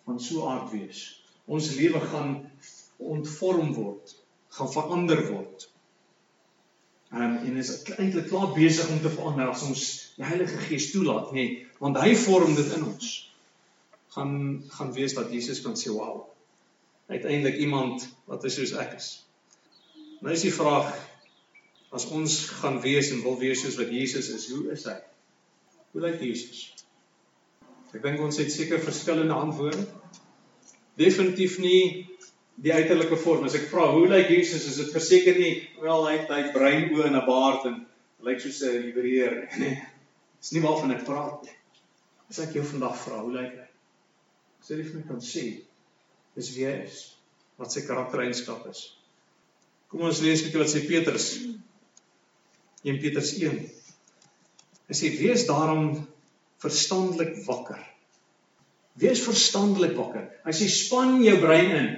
van 0.05 0.19
so 0.19 0.47
aard 0.49 0.71
wees. 0.73 1.03
Ons 1.45 1.73
lewe 1.77 2.01
gaan 2.11 2.33
ontvorm 2.97 3.73
word, 3.73 4.15
gaan 4.57 4.71
verander 4.71 5.21
word. 5.31 5.69
Um, 7.09 7.39
en 7.41 7.55
is 7.57 7.71
eintlik 7.95 8.27
klaar 8.29 8.51
besig 8.53 8.89
om 8.93 8.99
te 9.01 9.09
verander 9.09 9.49
as 9.49 9.63
ons 9.65 9.85
die 10.17 10.27
Heilige 10.29 10.59
Gees 10.67 10.91
toelaat, 10.93 11.31
nê, 11.33 11.45
nee, 11.45 11.67
want 11.81 11.97
hy 11.97 12.13
vorm 12.21 12.53
dit 12.57 12.75
in 12.77 12.85
ons 12.85 13.13
gaan 14.13 14.33
gaan 14.75 14.91
wees 14.93 15.15
dat 15.17 15.31
Jesus 15.33 15.61
kan 15.65 15.77
sê 15.77 15.93
wow. 15.93 16.27
Uiteindelik 17.09 17.57
iemand 17.65 18.05
wat 18.29 18.45
is 18.45 18.59
soos 18.59 18.75
ek 18.77 18.93
is. 18.99 19.09
Nou 20.21 20.33
is 20.35 20.45
die 20.45 20.53
vraag 20.53 20.91
as 21.95 22.05
ons 22.13 22.43
gaan 22.61 22.77
wees 22.83 23.09
en 23.13 23.23
wil 23.25 23.39
wees 23.41 23.63
soos 23.63 23.77
wat 23.79 23.89
Jesus 23.93 24.29
is, 24.33 24.49
hoe 24.53 24.69
is 24.75 24.85
hy? 24.85 24.97
Hoe 25.93 26.03
lyk 26.05 26.21
Jesus? 26.21 26.67
Ek 27.93 28.03
dink 28.03 28.21
ons 28.21 28.37
het 28.37 28.51
seker 28.53 28.81
verskillende 28.83 29.33
antwoorde. 29.33 29.85
Definitief 30.99 31.57
nie 31.63 32.07
die 32.59 32.73
uiterlike 32.73 33.17
vorm. 33.17 33.47
As 33.47 33.55
ek 33.57 33.69
vra 33.71 33.87
hoe 33.93 34.05
lyk 34.07 34.29
Jesus, 34.29 34.67
is 34.67 34.77
dit 34.81 34.91
verseker 34.93 35.39
nie 35.39 35.53
wel 35.81 36.05
hy 36.07 36.17
het 36.17 36.33
hy 36.35 36.43
bruin 36.53 36.91
oë 36.93 37.07
en 37.07 37.15
'n 37.21 37.25
baard 37.25 37.65
en 37.71 37.79
lyk 38.27 38.43
soos 38.43 38.61
'n 38.61 38.83
Hebreër 38.89 39.41
nie. 39.57 39.73
Dis 40.39 40.53
nie 40.53 40.63
waarvan 40.63 40.91
ek 40.95 41.07
praat 41.07 41.43
nie. 41.43 41.57
As 42.29 42.39
ek 42.39 42.53
jou 42.55 42.63
vandag 42.63 42.95
vra, 42.99 43.23
hoe 43.23 43.33
lyk 43.33 43.57
hy? 43.57 43.69
sê 44.65 44.77
jy 44.77 44.85
vir 44.85 44.99
my 44.99 45.07
kan 45.07 45.21
sê 45.23 45.43
dis 46.37 46.51
wie 46.55 46.67
hy 46.67 46.75
is 46.83 46.99
wat 47.59 47.73
sy 47.73 47.83
karaktereienskap 47.87 48.67
is 48.71 48.83
kom 49.91 50.03
ons 50.07 50.21
lees 50.23 50.43
bietjie 50.45 50.61
wat 50.61 50.71
sê 50.71 50.83
Petrus 50.85 51.27
1 52.83 52.99
Petrus 53.03 53.31
1 53.39 53.57
hy 54.89 54.97
sê 54.99 55.11
wees 55.15 55.47
daarom 55.49 55.93
verstandelik 56.63 57.35
wakker 57.47 57.81
wees 58.99 59.21
verstandelik 59.23 59.95
wakker 59.97 60.27
hy 60.45 60.55
sê 60.55 60.69
span 60.73 61.19
jou 61.23 61.37
brein 61.41 61.73
in 61.79 61.89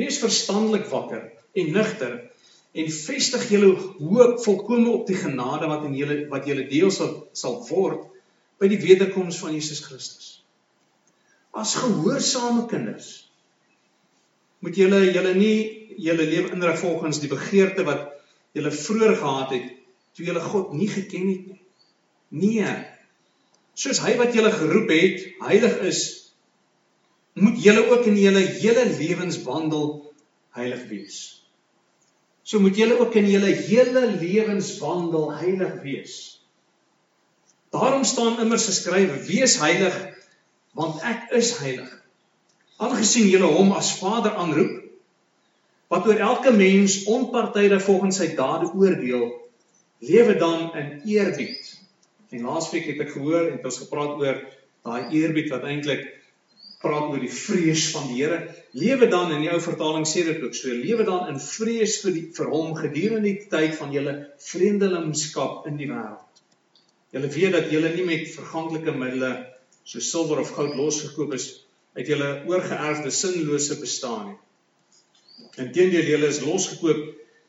wees 0.00 0.20
verstandelik 0.22 0.86
wakker 0.92 1.26
en 1.54 1.74
nugter 1.76 2.16
en 2.74 2.90
vestig 2.90 3.46
julle 3.54 3.74
hoop 3.76 4.40
volkome 4.42 4.90
op 4.90 5.06
die 5.08 5.18
genade 5.18 5.70
wat 5.70 5.86
in 5.88 5.94
julle 5.98 6.24
wat 6.32 6.48
julle 6.50 6.66
deel 6.70 6.92
sal 6.94 7.14
sal 7.32 7.60
word 7.68 8.08
by 8.60 8.70
die 8.70 8.80
wederkoms 8.82 9.38
van 9.42 9.54
Jesus 9.56 9.84
Christus 9.86 10.32
as 11.54 11.76
gehoorsame 11.78 12.66
kinders 12.70 13.12
moet 14.64 14.76
julle 14.80 15.04
julle 15.12 15.34
nie 15.38 15.56
julle 16.00 16.26
lewe 16.26 16.52
inrig 16.56 16.78
volgens 16.80 17.20
die 17.22 17.30
begeerte 17.30 17.84
wat 17.86 18.10
julle 18.56 18.72
vroeër 18.74 19.16
gehad 19.20 19.54
het 19.54 19.70
toe 20.14 20.26
julle 20.26 20.42
God 20.42 20.72
nie 20.78 20.88
geken 20.88 21.28
het 21.30 21.46
nie. 21.50 21.60
Nee. 22.30 22.74
Soos 23.74 24.00
hy 24.04 24.14
wat 24.20 24.34
julle 24.36 24.52
geroep 24.54 24.90
het, 24.94 25.24
heilig 25.42 25.80
is, 25.90 26.02
moet 27.34 27.58
julle 27.58 27.88
ook 27.90 28.06
in 28.06 28.18
julle 28.18 28.44
hele 28.60 28.84
lewenswandel 28.94 29.88
heilig 30.54 30.84
wees. 30.90 31.18
So 32.46 32.60
moet 32.62 32.76
julle 32.78 33.00
ook 33.00 33.16
in 33.18 33.26
julle 33.26 33.50
hele 33.66 34.06
lewenswandel 34.20 35.32
heilig 35.40 35.80
wees. 35.82 36.14
Daarom 37.74 38.04
staan 38.04 38.38
immers 38.40 38.68
geskrywe: 38.70 39.24
Wees 39.26 39.58
heilig 39.58 39.96
want 40.78 41.02
ek 41.02 41.30
is 41.34 41.56
heilig. 41.58 41.90
Aangesien 42.78 43.30
julle 43.30 43.50
hom 43.56 43.72
as 43.74 43.94
Vader 43.98 44.38
aanroep 44.38 44.80
wat 45.92 46.06
oor 46.10 46.18
elke 46.26 46.50
mens 46.54 47.04
onpartydig 47.10 47.82
volgens 47.84 48.16
sy 48.18 48.32
dade 48.34 48.70
oordeel, 48.72 49.28
lewe 50.02 50.34
dan 50.40 50.72
in 50.74 50.88
eerbied. 51.06 51.73
En 52.34 52.42
laasweek 52.48 52.90
het 52.90 53.00
ek 53.04 53.14
gehoor 53.14 53.46
en 53.46 53.56
het 53.58 53.66
ons 53.68 53.80
gepraat 53.84 54.18
oor 54.18 54.42
daai 54.84 55.14
eerbied 55.20 55.52
wat 55.54 55.64
eintlik 55.70 56.04
praat 56.84 57.08
oor 57.12 57.22
die 57.22 57.32
vrees 57.32 57.86
van 57.94 58.08
die 58.10 58.18
Here. 58.18 58.40
Lewe 58.76 59.08
dan 59.08 59.32
in 59.32 59.44
die 59.44 59.50
ou 59.52 59.60
vertaling 59.62 60.04
sê 60.08 60.26
dit 60.26 60.42
ook 60.42 60.56
so, 60.58 60.74
lewe 60.74 61.06
dan 61.06 61.30
in 61.32 61.40
vrees 61.40 61.96
vir 62.02 62.16
die 62.16 62.24
vir 62.36 62.50
hom 62.52 62.74
gedurende 62.76 63.30
die 63.30 63.48
tyd 63.52 63.76
van 63.78 63.94
julle 63.94 64.16
vreemdelingskap 64.50 65.68
in 65.70 65.78
die 65.80 65.88
wêreld. 65.92 66.42
Julle 67.14 67.30
weet 67.30 67.54
dat 67.54 67.70
julle 67.72 67.92
nie 67.94 68.06
met 68.08 68.32
verganklike 68.34 68.92
middele 68.98 69.32
so 69.86 70.02
silwer 70.02 70.42
of 70.42 70.50
goud 70.56 70.74
losgekoop 70.76 71.36
is 71.38 71.46
uit 71.94 72.08
julle 72.10 72.30
oorgeerfde 72.50 73.12
sinlose 73.14 73.78
bestaan 73.80 74.32
nie. 74.32 74.38
Inteendeel 75.64 76.10
julle 76.10 76.32
is 76.34 76.42
losgekoop 76.42 77.04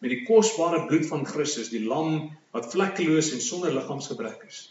met 0.06 0.14
die 0.14 0.26
kosbare 0.28 0.84
bloed 0.86 1.08
van 1.10 1.24
Christus, 1.26 1.72
die 1.74 1.82
lam 1.82 2.28
wat 2.54 2.70
vlekkeloos 2.70 3.32
en 3.34 3.42
sonder 3.42 3.74
liggaamsgebrek 3.74 4.44
is. 4.46 4.68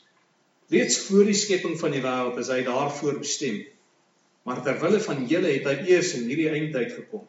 Reeds 0.70 1.00
voor 1.08 1.26
die 1.26 1.34
skepping 1.36 1.74
van 1.80 1.92
die 1.92 2.02
wêreld 2.04 2.38
is 2.38 2.50
hy 2.54 2.60
daarvoor 2.64 3.18
bestem. 3.18 3.64
Maar 4.46 4.62
ter 4.62 4.78
wille 4.78 5.00
van 5.02 5.24
julle 5.26 5.50
het 5.50 5.66
hy 5.66 5.74
eers 5.90 6.12
in 6.20 6.28
hierdie 6.30 6.52
eindtyd 6.52 6.94
gekom. 6.94 7.26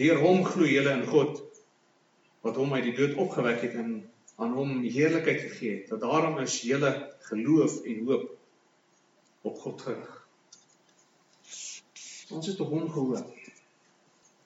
Deur 0.00 0.18
hom 0.24 0.42
glo 0.48 0.66
julle 0.66 0.96
in 0.98 1.06
God 1.06 1.38
wat 2.42 2.58
hom 2.58 2.74
uit 2.74 2.88
die 2.88 2.96
dood 2.96 3.14
opgewek 3.22 3.62
het 3.68 3.78
en 3.78 3.94
aan 4.40 4.54
hom 4.56 4.80
heerlikheid 4.82 5.44
gegee 5.46 5.76
het. 5.76 5.92
Dat 5.92 6.02
daarom 6.02 6.40
is 6.42 6.58
julle 6.66 6.90
geloof 7.30 7.82
en 7.86 8.04
hoop 8.08 8.26
op 9.46 9.62
God 9.62 9.86
gerig. 9.86 10.16
Ons 12.34 12.50
het 12.50 12.60
op 12.66 12.74
hom 12.74 12.90
gehoor. 12.90 13.22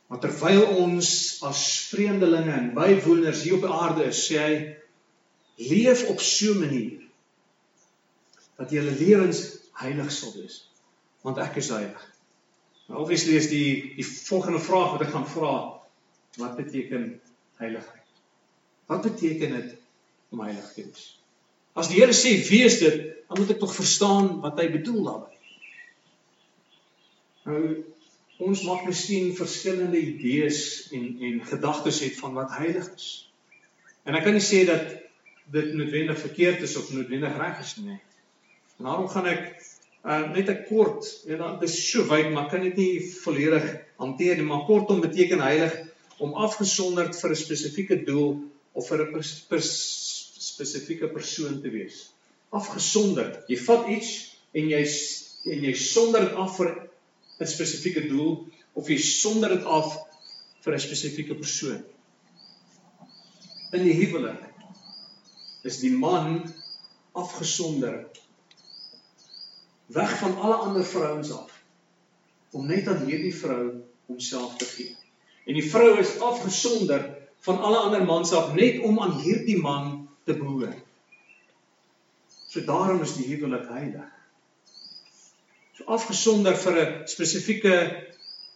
Maar 0.07 0.21
terwyl 0.21 0.67
ons 0.85 1.09
as 1.47 1.63
vreemdelinge 1.91 2.53
en 2.53 2.73
bywoners 2.77 3.43
hier 3.43 3.57
op 3.57 3.65
aarde 3.71 4.09
is, 4.11 4.21
sê 4.29 4.41
hy 4.43 4.55
leef 5.71 6.05
op 6.13 6.21
so 6.21 6.53
'n 6.53 6.61
manier 6.61 7.01
dat 8.59 8.71
julle 8.71 8.91
lewens 8.91 9.41
heilig 9.81 10.13
sal 10.13 10.35
wees, 10.37 10.71
want 11.23 11.39
ek 11.39 11.57
is 11.57 11.69
heilig. 11.69 12.05
Nou 12.87 13.01
obviously 13.01 13.37
is 13.37 13.49
die 13.49 13.95
die 13.97 14.07
volgende 14.07 14.61
vraag 14.61 14.93
wat 14.93 15.07
ek 15.07 15.15
gaan 15.15 15.27
vra, 15.27 15.55
wat 16.37 16.57
beteken 16.57 17.21
heiligheid? 17.57 18.05
Wat 18.87 19.03
beteken 19.03 19.55
dit 19.57 19.77
om 20.31 20.41
heilig 20.45 20.73
te 20.75 20.85
wees? 20.85 21.21
As 21.75 21.89
die 21.89 21.99
Here 21.99 22.13
sê 22.13 22.37
wees 22.49 22.79
dit, 22.79 23.01
dan 23.29 23.41
moet 23.41 23.51
ek 23.51 23.59
tog 23.63 23.75
verstaan 23.75 24.41
wat 24.45 24.61
hy 24.61 24.69
bedoel 24.71 25.03
daarmee. 25.09 25.41
Nou 27.45 27.63
ons 28.49 28.65
maak 28.67 28.85
miskien 28.89 29.33
verskillende 29.37 30.01
idees 30.01 30.61
en 30.97 31.07
en 31.29 31.41
gedagtes 31.49 32.01
het 32.05 32.19
van 32.21 32.35
wat 32.39 32.57
heilig 32.59 32.89
is. 32.95 33.09
En 34.05 34.17
ek 34.19 34.27
kan 34.27 34.37
nie 34.37 34.45
sê 34.45 34.65
dat 34.69 34.93
dit 35.55 35.73
noodwendig 35.77 36.19
verkeerd 36.21 36.65
is 36.67 36.77
of 36.81 36.93
noodwendig 36.93 37.37
reg 37.41 37.61
is 37.65 37.75
nie. 37.81 37.99
En 38.79 38.89
daarom 38.89 39.09
gaan 39.13 39.29
ek 39.33 39.43
uh, 40.05 40.33
net 40.33 40.51
'n 40.51 40.65
kort, 40.69 41.09
ja, 41.27 41.57
dit 41.61 41.69
is 41.69 41.77
so 41.91 42.07
wyd, 42.09 42.31
maar 42.33 42.49
kan 42.53 42.65
dit 42.65 42.77
nie 42.77 43.05
volledig 43.25 43.67
hanteer 44.01 44.37
nie, 44.37 44.49
maar 44.49 44.67
kortom 44.69 45.01
beteken 45.01 45.41
heilig 45.41 45.77
om 46.19 46.35
afgesonderd 46.35 47.17
vir 47.21 47.31
'n 47.31 47.45
spesifieke 47.45 48.03
doel 48.05 48.43
of 48.73 48.89
vir 48.89 49.07
'n 49.07 49.25
pers 49.49 49.73
spesifieke 50.45 51.09
persoon 51.09 51.63
te 51.63 51.71
wees. 51.71 52.15
afgesonder. 52.55 53.43
Jy 53.51 53.59
vat 53.67 53.89
iets 53.91 54.11
en 54.55 54.71
jy 54.71 54.83
en 55.55 55.65
jy 55.67 55.75
sonder 55.77 56.25
dit 56.25 56.37
af 56.41 56.55
vir 56.57 56.71
'n 57.41 57.47
spesifieke 57.47 58.07
doel 58.09 58.47
of 58.73 58.89
jy 58.89 58.99
sonder 58.99 59.49
dit 59.57 59.65
af 59.65 59.97
vir 60.65 60.75
'n 60.75 60.81
spesifieke 60.87 61.35
persoon. 61.35 61.83
In 63.73 63.83
die 63.83 63.97
huwelik 63.99 64.43
is 65.65 65.81
die 65.81 65.93
man 65.93 66.55
afgesonder 67.13 68.07
weg 69.87 70.19
van 70.19 70.37
alle 70.37 70.55
ander 70.55 70.85
vrouens 70.85 71.31
af 71.33 71.51
om 72.51 72.67
net 72.67 72.89
aan 72.89 73.07
hierdie 73.07 73.35
vrou 73.35 73.83
homself 74.07 74.57
te 74.57 74.65
gee. 74.65 74.97
En 75.47 75.59
die 75.59 75.71
vrou 75.71 75.99
is 75.99 76.19
afgesonder 76.23 77.07
van 77.45 77.59
alle 77.59 77.77
ander 77.89 78.05
mans 78.05 78.33
af 78.33 78.55
net 78.55 78.81
om 78.87 79.01
aan 79.03 79.19
hierdie 79.21 79.59
man 79.61 80.09
te 80.25 80.37
behoort. 80.39 80.81
So 82.49 82.63
daarom 82.65 83.03
is 83.03 83.17
die 83.19 83.27
huwelik 83.27 83.67
heilig. 83.69 84.14
So 85.75 85.85
afgesonder 85.91 86.57
vir 86.57 86.79
'n 86.81 87.09
spesifieke 87.11 87.75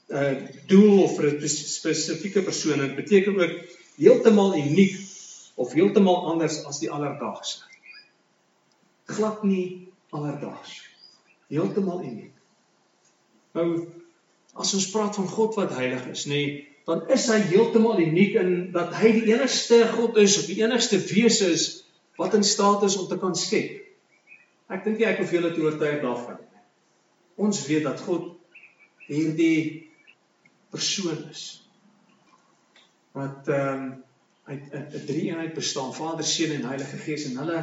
uh 0.09 0.35
doel 0.67 1.03
of 1.05 1.17
vir 1.17 1.33
'n 1.33 1.49
spesifieke 1.49 2.43
persoon, 2.43 2.79
dit 2.79 2.97
beteken 2.97 3.41
ook 3.41 3.55
heeltemal 3.97 4.57
uniek 4.57 4.97
of 5.57 5.73
heeltemal 5.73 6.31
anders 6.31 6.65
as 6.65 6.79
die 6.79 6.91
alledaagse. 6.91 7.63
Glad 9.07 9.43
nie 9.43 9.89
alledaags. 10.11 10.83
Heeltemal 11.49 12.03
uniek. 12.03 12.35
Nou 13.57 13.89
as 14.59 14.75
ons 14.75 14.91
praat 14.91 15.15
van 15.15 15.29
God 15.29 15.55
wat 15.55 15.75
heilig 15.79 16.07
is, 16.11 16.25
nê, 16.27 16.35
nee, 16.35 16.69
dan 16.89 17.05
is 17.13 17.27
hy 17.29 17.37
heeltemal 17.51 18.01
uniek 18.01 18.39
in 18.41 18.71
dat 18.73 18.95
hy 18.97 19.13
die 19.13 19.29
enigste 19.35 19.83
God 19.93 20.17
is 20.17 20.39
of 20.41 20.47
die 20.49 20.63
enigste 20.63 20.99
wese 21.11 21.51
is 21.53 21.67
wat 22.19 22.35
in 22.35 22.47
staat 22.47 22.83
is 22.89 22.97
om 22.99 23.07
te 23.11 23.19
kan 23.21 23.37
skep. 23.37 23.77
Ek 24.73 24.85
dink 24.85 25.01
jy 25.01 25.11
ek 25.11 25.21
hoef 25.23 25.35
julle 25.37 25.53
te 25.55 25.63
oortuig 25.63 26.01
daarvan. 26.03 26.41
Ons 27.39 27.61
weet 27.67 27.87
dat 27.87 28.01
God 28.03 28.33
hierdie 29.07 29.89
persoon 30.75 31.21
is. 31.31 31.45
Wat 33.15 33.49
ehm 33.49 33.83
um, 33.83 33.89
uit 34.49 34.73
'n 34.73 35.05
drie 35.07 35.27
eenheid 35.29 35.53
bestaan, 35.55 35.95
Vader, 35.95 36.25
Seun 36.25 36.55
en 36.55 36.65
Heilige 36.69 36.97
Gees 36.97 37.25
en 37.29 37.37
hulle 37.37 37.59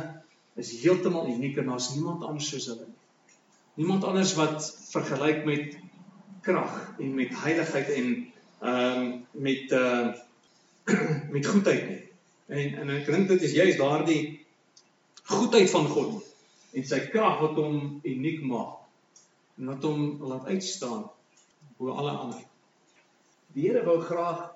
is 0.55 0.69
heeltemal 0.81 1.27
uniek 1.27 1.57
en 1.57 1.71
daar's 1.71 1.89
niemand 1.95 2.23
anders 2.23 2.49
soos 2.49 2.67
hulle 2.71 2.85
nie. 2.85 3.01
Niemand 3.73 4.03
anders 4.03 4.33
wat 4.37 4.67
vergelyk 4.91 5.43
met 5.45 5.77
krag 6.41 6.93
en 6.99 7.13
met 7.15 7.33
heiligheid 7.41 7.89
en 7.89 8.07
ehm 8.59 9.01
um, 9.01 9.25
met 9.31 9.71
ehm 9.71 10.13
uh, 10.85 11.29
met 11.35 11.47
goedheid 11.47 11.89
nie. 11.89 12.01
En 12.47 12.79
en 12.81 12.95
ek 12.99 13.11
dink 13.11 13.27
dit 13.27 13.41
is 13.41 13.57
juist 13.59 13.81
daardie 13.81 14.45
goedheid 15.23 15.69
van 15.69 15.87
God 15.97 16.23
en 16.71 16.85
sy 16.85 16.99
krag 17.09 17.39
wat 17.41 17.59
hom 17.59 17.99
uniek 18.03 18.41
maak 18.45 18.84
en 19.57 19.71
wat 19.71 19.83
hom 19.87 20.01
laat 20.27 20.45
uitstaan 20.51 21.05
bo 21.77 21.91
alle 21.91 22.11
ander. 22.11 22.41
Die 23.55 23.67
Here 23.67 23.83
wou 23.87 23.99
graag 24.03 24.51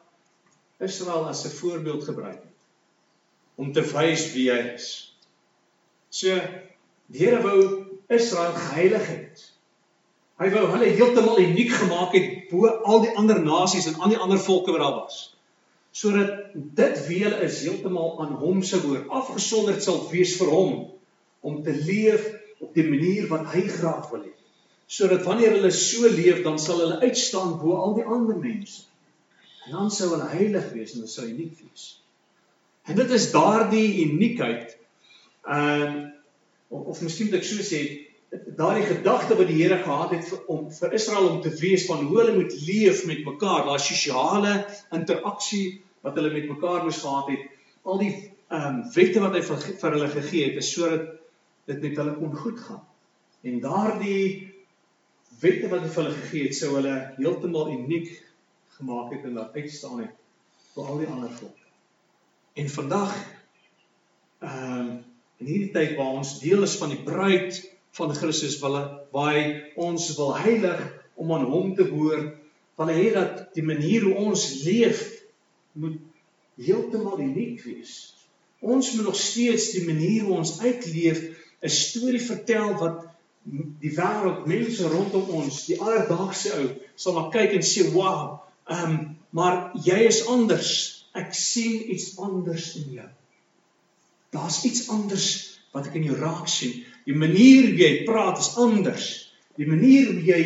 Israel 0.80 1.28
as 1.28 1.46
'n 1.46 1.56
voorbeeld 1.56 2.04
gebruik 2.04 2.44
om 3.56 3.72
te 3.72 3.84
wys 3.84 4.32
wie 4.34 4.50
hy 4.52 4.60
is. 4.76 5.16
So 6.10 6.36
die 7.08 7.26
Here 7.26 7.42
wou 7.42 7.86
Israel 8.08 8.54
geheilig 8.54 9.08
het. 9.08 9.44
Hy 10.40 10.50
wou 10.54 10.66
hulle 10.72 10.88
heeltemal 10.96 11.40
uniek 11.44 11.72
gemaak 11.76 12.14
het 12.16 12.50
bo 12.52 12.68
al 12.68 13.04
die 13.04 13.16
ander 13.20 13.42
nasies 13.44 13.88
en 13.92 14.00
al 14.00 14.16
die 14.16 14.22
ander 14.24 14.40
volke 14.40 14.72
wat 14.72 14.80
daar 14.80 15.00
was. 15.02 15.36
Sodat 15.92 16.54
dit 16.54 17.08
wie 17.08 17.24
hulle 17.24 17.42
is 17.44 17.62
heeltemal 17.66 18.20
aan 18.24 18.38
hom 18.40 18.64
se 18.64 18.80
woord 18.82 19.10
afgesonderd 19.10 19.84
sal 19.84 20.06
wees 20.12 20.38
vir 20.40 20.52
hom 20.54 20.74
om 21.40 21.64
te 21.64 21.76
leef 21.76 22.24
op 22.60 22.74
die 22.74 22.88
manier 22.88 23.28
wat 23.28 23.52
hy 23.54 23.68
graag 23.68 24.08
wil 24.12 24.24
hê. 24.24 24.39
Sodat 24.90 25.26
wanneer 25.28 25.54
hulle 25.58 25.72
so 25.76 26.10
leef, 26.10 26.42
dan 26.46 26.58
sal 26.60 26.82
hulle 26.82 27.00
uitstaan 27.06 27.58
bo 27.62 27.78
al 27.78 27.96
die 28.00 28.06
ander 28.06 28.38
mense. 28.42 28.88
En 29.68 29.78
dan 29.78 29.92
sou 29.94 30.10
hulle 30.16 30.30
heilig 30.34 30.72
wees 30.74 30.96
en 30.96 31.04
hulle 31.04 31.12
sou 31.12 31.28
uniek 31.30 31.60
wees. 31.62 31.90
En 32.90 32.98
dit 32.98 33.12
is 33.18 33.32
daardie 33.32 34.06
uniekheid 34.08 34.78
ehm 35.46 35.98
uh, 35.98 36.08
of, 36.70 36.86
of 36.94 37.02
miskien 37.02 37.30
moet 37.30 37.40
ek 37.40 37.46
so 37.46 37.66
sê, 37.66 37.80
daardie 38.58 38.86
gedagte 38.86 39.38
wat 39.38 39.48
die 39.50 39.58
Here 39.58 39.80
gehad 39.82 40.12
het 40.14 40.28
vir, 40.30 40.42
om 40.54 40.68
vir 40.74 40.94
Israel 40.94 41.30
om 41.30 41.40
te 41.42 41.54
wees 41.62 41.86
van 41.90 42.04
hoe 42.06 42.20
hulle 42.20 42.36
moet 42.36 42.54
leef 42.66 43.06
met 43.10 43.24
mekaar, 43.26 43.66
daai 43.66 43.82
sosiale 43.82 44.52
interaksie 44.94 45.80
wat 46.06 46.18
hulle 46.20 46.34
met 46.34 46.50
mekaar 46.50 46.86
moes 46.86 47.02
gehad 47.02 47.32
het, 47.34 47.48
al 47.86 48.02
die 48.04 48.14
ehm 48.50 48.68
um, 48.68 48.78
wette 48.94 49.22
wat 49.22 49.38
hy 49.38 49.42
vir, 49.46 49.66
vir 49.82 49.98
hulle 49.98 50.12
gegee 50.14 50.46
het, 50.50 50.62
is 50.62 50.70
sodat 50.74 51.10
dit 51.70 51.82
met 51.86 52.00
hulle 52.02 52.16
kon 52.18 52.38
goed 52.44 52.62
gaan. 52.66 52.86
En 53.46 53.60
daardie 53.64 54.49
wette 55.42 55.70
wat 55.72 55.84
hy 55.84 55.90
vir 55.90 56.04
hulle 56.04 56.16
gegee 56.22 56.48
het, 56.48 56.56
sou 56.58 56.74
hulle 56.76 56.96
heeltemal 57.18 57.72
uniek 57.74 58.10
gemaak 58.78 59.14
het 59.14 59.28
en 59.28 59.38
laat 59.40 59.56
uitstaan 59.56 60.02
het 60.04 60.16
vir 60.74 60.90
al 60.92 61.02
die 61.02 61.10
ander 61.12 61.32
volke. 61.36 61.68
En 62.60 62.70
vandag 62.70 63.16
ehm 64.40 64.80
um, 64.80 64.90
in 65.40 65.48
hierdie 65.48 65.72
tyd 65.72 65.94
waar 65.96 66.18
ons 66.20 66.34
deel 66.42 66.66
is 66.68 66.74
van 66.76 66.92
die 66.92 67.04
bruid 67.04 67.56
van 67.96 68.12
Christus 68.16 68.58
wil 68.60 68.76
hy 69.16 69.44
ons 69.80 70.10
wil 70.18 70.34
heilig 70.36 70.82
om 71.16 71.32
aan 71.32 71.46
hom 71.48 71.72
te 71.78 71.86
behoort, 71.88 72.34
wil 72.80 72.92
hy 72.92 73.06
dat 73.16 73.46
die 73.56 73.64
manier 73.64 74.04
hoe 74.08 74.18
ons 74.30 74.44
leef 74.66 75.02
moet 75.80 76.00
heeltemal 76.60 77.22
uniek 77.24 77.62
wees. 77.64 77.94
Ons 78.60 78.92
moet 78.96 79.08
nog 79.08 79.16
steeds 79.16 79.70
die 79.78 79.86
manier 79.88 80.28
hoe 80.28 80.38
ons 80.42 80.58
uitleef 80.60 81.24
'n 81.64 81.72
storie 81.72 82.24
vertel 82.24 82.76
wat 82.84 83.08
die 83.44 83.92
wêreld, 83.96 84.46
mense 84.50 84.88
rondom 84.92 85.30
ons, 85.40 85.64
die 85.70 85.80
alledaagse 85.82 86.54
ou 86.58 86.68
sal 87.00 87.16
maar 87.16 87.32
kyk 87.34 87.56
en 87.58 87.66
sê, 87.66 87.92
"Wow, 87.94 88.42
ehm, 88.68 88.92
um, 88.92 89.18
maar 89.32 89.72
jy 89.74 90.00
is 90.08 90.26
anders. 90.28 91.06
Ek 91.14 91.34
sien 91.34 91.92
iets 91.92 92.18
anders 92.18 92.76
in 92.76 92.92
jou." 92.94 93.10
Daar's 94.32 94.64
iets 94.66 94.90
anders 94.90 95.60
wat 95.74 95.88
ek 95.88 95.96
in 95.96 96.04
jou 96.04 96.18
raak 96.18 96.48
sien. 96.48 96.84
Die 97.06 97.16
manier 97.16 97.64
hoe 97.70 97.78
jy 97.78 98.04
praat 98.06 98.38
is 98.38 98.56
anders. 98.58 99.34
Die 99.58 99.68
manier 99.68 100.12
hoe 100.12 100.24
jy 100.24 100.44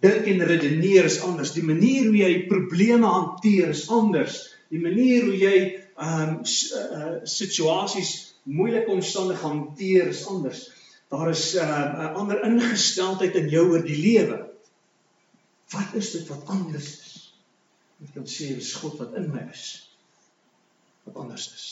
dink 0.00 0.26
en 0.26 0.42
redeneer 0.46 1.04
is 1.04 1.20
anders. 1.20 1.52
Die 1.52 1.62
manier 1.62 2.08
hoe 2.08 2.16
jy 2.16 2.46
probleme 2.48 3.06
hanteer 3.06 3.68
is 3.68 3.88
anders. 3.88 4.54
Die 4.70 4.80
manier 4.80 5.24
hoe 5.24 5.38
jy 5.38 5.56
ehm 6.02 6.38
um, 6.38 6.44
situasies 7.24 8.32
moeilike 8.42 8.90
omstandighede 8.90 9.46
hanteer 9.46 10.06
is 10.08 10.26
anders. 10.26 10.70
Daar 11.12 11.28
is 11.28 11.44
'n 11.54 11.58
uh, 11.60 12.14
ander 12.16 12.40
ingesteldheid 12.44 13.34
in 13.34 13.48
jou 13.48 13.66
oor 13.70 13.84
die 13.84 13.98
lewe. 14.00 14.38
Wat 15.72 15.94
is 15.94 16.10
dit 16.10 16.26
wat 16.28 16.46
anders 16.46 16.88
is? 17.00 17.34
Ek 18.02 18.14
kan 18.16 18.26
sê 18.26 18.54
dis 18.56 18.72
God 18.80 18.96
wat 18.98 19.14
in 19.20 19.28
my 19.30 19.44
is. 19.52 19.92
Wat 21.04 21.16
anders 21.20 21.52
is. 21.52 21.68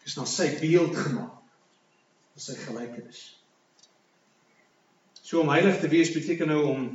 Ek 0.00 0.08
is 0.08 0.16
na 0.16 0.24
sy 0.24 0.48
beeld 0.60 0.96
gemaak. 0.96 1.38
As 2.36 2.48
sy 2.48 2.56
gelykenis. 2.56 3.22
So 5.22 5.40
om 5.40 5.52
heilig 5.52 5.80
te 5.80 5.88
wees 5.92 6.12
beteken 6.12 6.48
nou 6.48 6.62
om 6.72 6.86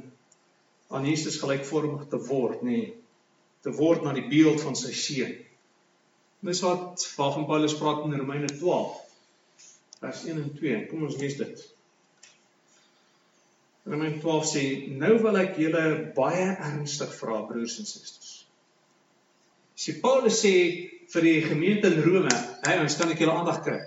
aan 0.90 1.06
Jesus 1.06 1.38
gelykvormig 1.38 2.08
te 2.10 2.18
word, 2.18 2.64
nê? 2.66 2.72
Nee, 2.72 2.96
te 3.62 3.72
word 3.78 4.04
na 4.04 4.14
die 4.14 4.28
beeld 4.30 4.62
van 4.62 4.76
sy 4.76 4.94
seun. 4.94 5.36
Dis 6.46 6.62
wat 6.66 7.06
waarvan 7.18 7.46
Paulus 7.46 7.78
praat 7.78 8.06
in 8.06 8.18
Romeine 8.18 8.50
12 8.50 9.07
vers 10.02 10.24
1 10.26 10.42
en 10.42 10.54
2. 10.56 10.86
Kom 10.92 11.06
ons 11.08 11.18
lees 11.22 11.38
dit. 11.40 11.66
Romeine 13.88 14.20
12 14.20 14.50
sê: 14.52 14.64
"Nou 15.00 15.14
wil 15.24 15.40
ek 15.40 15.58
julle 15.58 15.84
baie 16.16 16.48
ernstig 16.56 17.14
vra, 17.20 17.42
broers 17.48 17.78
en 17.80 17.88
susters." 17.88 18.34
Sy 19.78 20.00
Paulus 20.02 20.42
sê 20.44 20.54
vir 21.14 21.22
die 21.22 21.42
gemeente 21.46 21.88
in 21.88 22.04
Rome, 22.04 22.34
"Hey, 22.66 22.82
ons 22.82 22.98
kan 22.98 23.12
ek 23.12 23.20
julle 23.20 23.38
aandag 23.38 23.64
kry." 23.64 23.80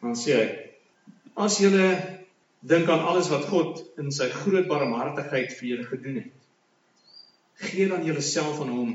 Dan 0.00 0.14
sê 0.14 0.36
hy: 0.38 0.48
"As 1.36 1.58
julle 1.60 1.88
dink 2.60 2.88
aan 2.88 3.04
alles 3.04 3.28
wat 3.28 3.48
God 3.48 3.84
in 3.98 4.10
sy 4.12 4.28
groot 4.28 4.68
barmhartigheid 4.68 5.52
vir 5.58 5.68
julle 5.68 5.86
gedoen 5.88 6.16
het, 6.16 6.32
gee 7.60 7.88
dan 7.88 8.04
julleself 8.04 8.60
aan 8.60 8.72
hom 8.72 8.92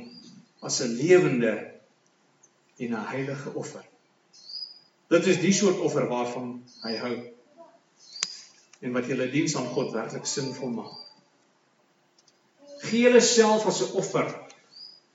as 0.62 0.82
'n 0.82 0.98
lewende 0.98 1.72
en 2.78 2.94
'n 2.94 3.06
heilige 3.14 3.54
offer. 3.54 3.86
Dit 5.08 5.26
is 5.26 5.40
die 5.40 5.54
soort 5.54 5.80
offer 5.86 6.08
waarvan 6.10 6.64
hy 6.84 6.96
hou 6.98 7.16
en 8.86 8.94
wat 8.94 9.08
julle 9.10 9.28
diens 9.32 9.56
aan 9.58 9.68
God 9.74 9.94
werklik 9.94 10.26
sinvol 10.30 10.74
maak. 10.74 10.94
Gee 12.86 13.06
julleself 13.06 13.66
as 13.66 13.82
'n 13.82 13.96
offer. 14.02 14.28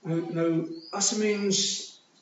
Nou 0.02 0.20
nou 0.34 0.50
as 0.90 1.12
'n 1.12 1.18
mens 1.18 1.58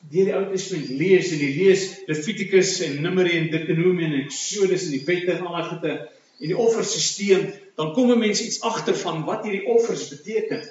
deur 0.09 0.25
die 0.25 0.35
Ou 0.35 0.45
Testament 0.51 0.89
lees 0.89 1.31
en 1.31 1.39
jy 1.39 1.51
lees 1.55 1.83
Levitikus 2.07 2.79
en 2.85 3.01
Numeri 3.01 3.37
en 3.37 3.49
Deuteronomy 3.51 4.03
en 4.03 4.21
Exodus 4.21 4.85
en 4.85 4.91
die 4.91 5.05
wette 5.05 5.31
en 5.31 5.45
al 5.45 5.57
daai 5.57 5.69
goede 5.69 5.93
en 6.39 6.47
die 6.47 6.57
offerstelsel, 6.57 7.49
dan 7.75 7.93
kom 7.93 8.11
'n 8.11 8.19
mens 8.19 8.41
iets 8.41 8.61
agter 8.61 8.95
van 8.95 9.25
wat 9.25 9.43
hierdie 9.43 9.67
offers 9.67 10.07
beteken. 10.09 10.61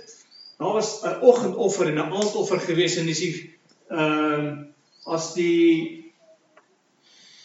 Daar 0.58 0.72
was 0.72 1.02
'n 1.02 1.20
oggendoffer 1.20 1.86
en 1.86 1.94
'n 1.94 2.12
aandoffer 2.12 2.60
gewees 2.60 2.96
en 2.96 3.06
dis 3.06 3.18
die 3.18 3.34
ehm 3.88 4.46
uh, 4.46 4.64
as 5.04 5.34
die 5.34 5.97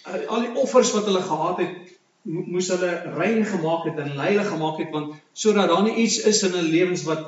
al 0.03 0.45
die 0.45 0.55
offers 0.59 0.91
wat 0.95 1.07
hulle 1.09 1.21
gehad 1.23 1.61
het 1.63 1.93
moes 2.23 2.69
hulle 2.71 2.91
rein 3.17 3.45
gemaak 3.45 3.87
het 3.89 3.99
en 3.99 4.19
heilig 4.19 4.47
gemaak 4.47 4.79
het 4.79 4.91
want 4.95 5.15
sodat 5.33 5.71
daar 5.71 5.83
nie 5.83 5.95
iets 6.05 6.21
is 6.31 6.43
in 6.47 6.55
hulle 6.55 6.71
lewens 6.71 7.03
wat 7.07 7.23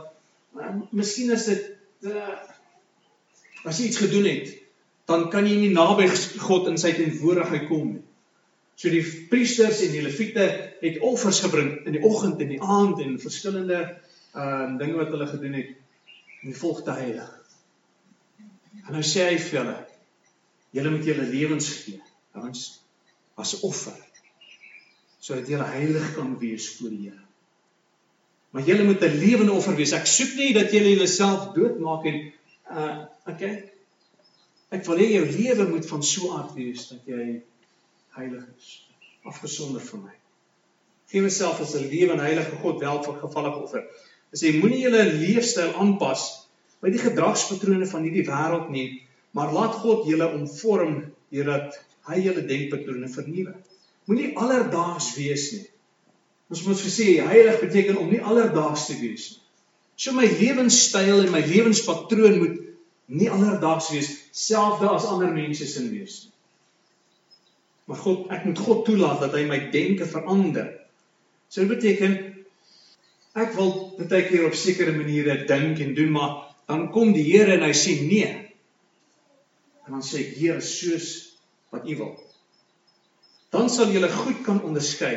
uh, 0.60 0.76
miskien 0.92 1.32
is 1.36 1.48
dit 1.52 2.12
uh, 2.12 2.36
as 3.66 3.80
jy 3.80 3.90
iets 3.90 4.04
gedoen 4.04 4.28
het 4.30 4.54
dan 5.10 5.30
kan 5.30 5.48
jy 5.48 5.56
nie 5.60 5.74
naby 5.74 6.08
God 6.48 6.70
in 6.72 6.80
sy 6.82 6.92
teenwoordigheid 6.98 7.68
kom 7.70 7.86
nie. 7.94 8.04
So 8.76 8.92
die 8.92 9.04
priesters 9.30 9.84
en 9.86 9.94
die 9.94 10.04
leviete 10.04 10.46
het 10.82 10.98
offers 11.06 11.40
gebring 11.46 11.86
in 11.88 11.96
die 11.96 12.04
oggend 12.04 12.42
en 12.44 12.52
die 12.52 12.62
aand 12.62 13.02
en 13.04 13.20
verskillende 13.22 13.84
uh 14.36 14.66
dinge 14.80 14.98
wat 15.00 15.14
hulle 15.14 15.28
gedoen 15.30 15.60
het 15.62 15.70
om 16.42 16.50
die 16.50 16.58
volk 16.58 16.82
te 16.84 16.96
heilig. 16.98 17.30
En 18.88 18.98
nou 18.98 19.04
sê 19.06 19.30
hy 19.30 19.38
vir 19.40 19.62
hulle: 19.62 19.78
"Julle 20.76 20.92
moet 20.92 21.08
julle 21.08 21.30
lewens 21.30 21.70
gee, 21.86 22.02
ons 22.36 22.66
as 23.36 23.60
offer, 23.68 23.96
sodat 25.20 25.48
julle 25.50 25.68
heilig 25.76 26.14
kan 26.16 26.38
wees 26.40 26.70
voor 26.78 26.90
die 26.90 27.10
Here." 27.10 27.26
Maar 28.56 28.64
julle 28.64 28.84
moet 28.84 29.02
'n 29.04 29.18
lewende 29.20 29.52
offer 29.52 29.76
wees. 29.76 29.92
Ek 29.92 30.06
soek 30.06 30.36
nie 30.36 30.54
dat 30.54 30.72
julle 30.72 30.96
jouself 30.96 31.54
doodmaak 31.54 32.06
en 32.06 32.34
uh 32.72 33.06
okay. 33.28 33.72
Ek 34.72 34.86
wil 34.86 34.98
hê 34.98 35.08
jou 35.12 35.26
lewe 35.26 35.68
moet 35.68 35.86
van 35.86 36.04
so 36.04 36.32
aard 36.38 36.54
wees 36.56 36.88
dat 36.88 37.02
jy 37.06 37.42
heilig 38.16 38.46
is, 38.58 38.88
afgesonder 39.24 39.82
van 39.82 40.04
my. 40.04 40.16
Gee 41.12 41.22
myself 41.22 41.60
as 41.60 41.76
'n 41.76 41.90
lewende 41.92 42.24
heilige 42.24 42.56
God 42.64 42.80
wel 42.80 43.04
vir 43.04 43.20
gevalle 43.20 43.52
offer. 43.56 43.84
Hy 44.32 44.38
sê 44.40 44.54
moenie 44.62 44.82
julle 44.82 45.04
leefstyl 45.04 45.76
aanpas 45.76 46.48
by 46.80 46.90
die 46.90 47.04
gedragspatrone 47.04 47.88
van 47.88 48.08
hierdie 48.08 48.26
wêreld 48.28 48.70
nie, 48.70 49.04
maar 49.32 49.52
laat 49.52 49.76
God 49.84 50.08
julle 50.08 50.32
omvorm 50.32 51.14
deurdat 51.30 51.76
hy 52.10 52.20
julle 52.22 52.44
denkpatrone 52.46 53.10
vernuwe. 53.12 53.56
Moenie 54.06 54.34
alledaags 54.38 55.14
wees 55.18 55.48
nie. 55.56 55.66
Ons 56.54 56.62
moet 56.68 56.82
gesê 56.86 57.16
heilig 57.26 57.58
beteken 57.64 57.98
om 57.98 58.12
nie 58.12 58.22
alledaags 58.22 58.86
te 58.90 59.00
wees 59.00 59.32
nie. 59.34 59.42
So 59.96 60.12
my 60.14 60.28
lewenstyl 60.28 61.24
en 61.24 61.34
my 61.34 61.42
lewenspatroon 61.48 62.40
moet 62.42 62.62
nie 63.10 63.30
alledaags 63.32 63.90
wees 63.94 64.12
selfde 64.36 64.90
as 64.92 65.08
ander 65.10 65.34
mense 65.34 65.68
se 65.70 65.84
wees 65.90 66.24
nie. 66.26 66.32
Maar 67.86 68.02
God, 68.02 68.26
ek 68.34 68.48
moet 68.48 68.62
God 68.66 68.82
toelaat 68.88 69.22
dat 69.28 69.36
hy 69.38 69.44
my 69.50 69.60
denke 69.74 70.08
verander. 70.10 70.72
So 71.50 71.62
dit 71.62 71.70
beteken 71.70 72.16
ek 73.38 73.54
wil 73.58 73.72
baie 74.00 74.24
keer 74.26 74.48
op 74.48 74.58
sekere 74.58 74.96
maniere 74.96 75.44
dink 75.50 75.82
en 75.84 75.94
doen, 75.98 76.12
maar 76.16 76.34
dan 76.70 76.88
kom 76.94 77.12
die 77.14 77.26
Here 77.28 77.58
en 77.58 77.66
hy 77.66 77.74
sê 77.78 78.00
nee. 78.02 78.30
En 79.86 79.98
dan 79.98 80.06
sê 80.06 80.24
ek 80.24 80.38
Here, 80.40 80.62
soos 80.66 81.35
wat 81.74 81.88
U 81.90 81.96
wil. 82.02 82.14
Dan 83.50 83.70
sal 83.70 83.94
jy 83.94 84.04
goed 84.12 84.44
kan 84.44 84.62
onderskei 84.64 85.16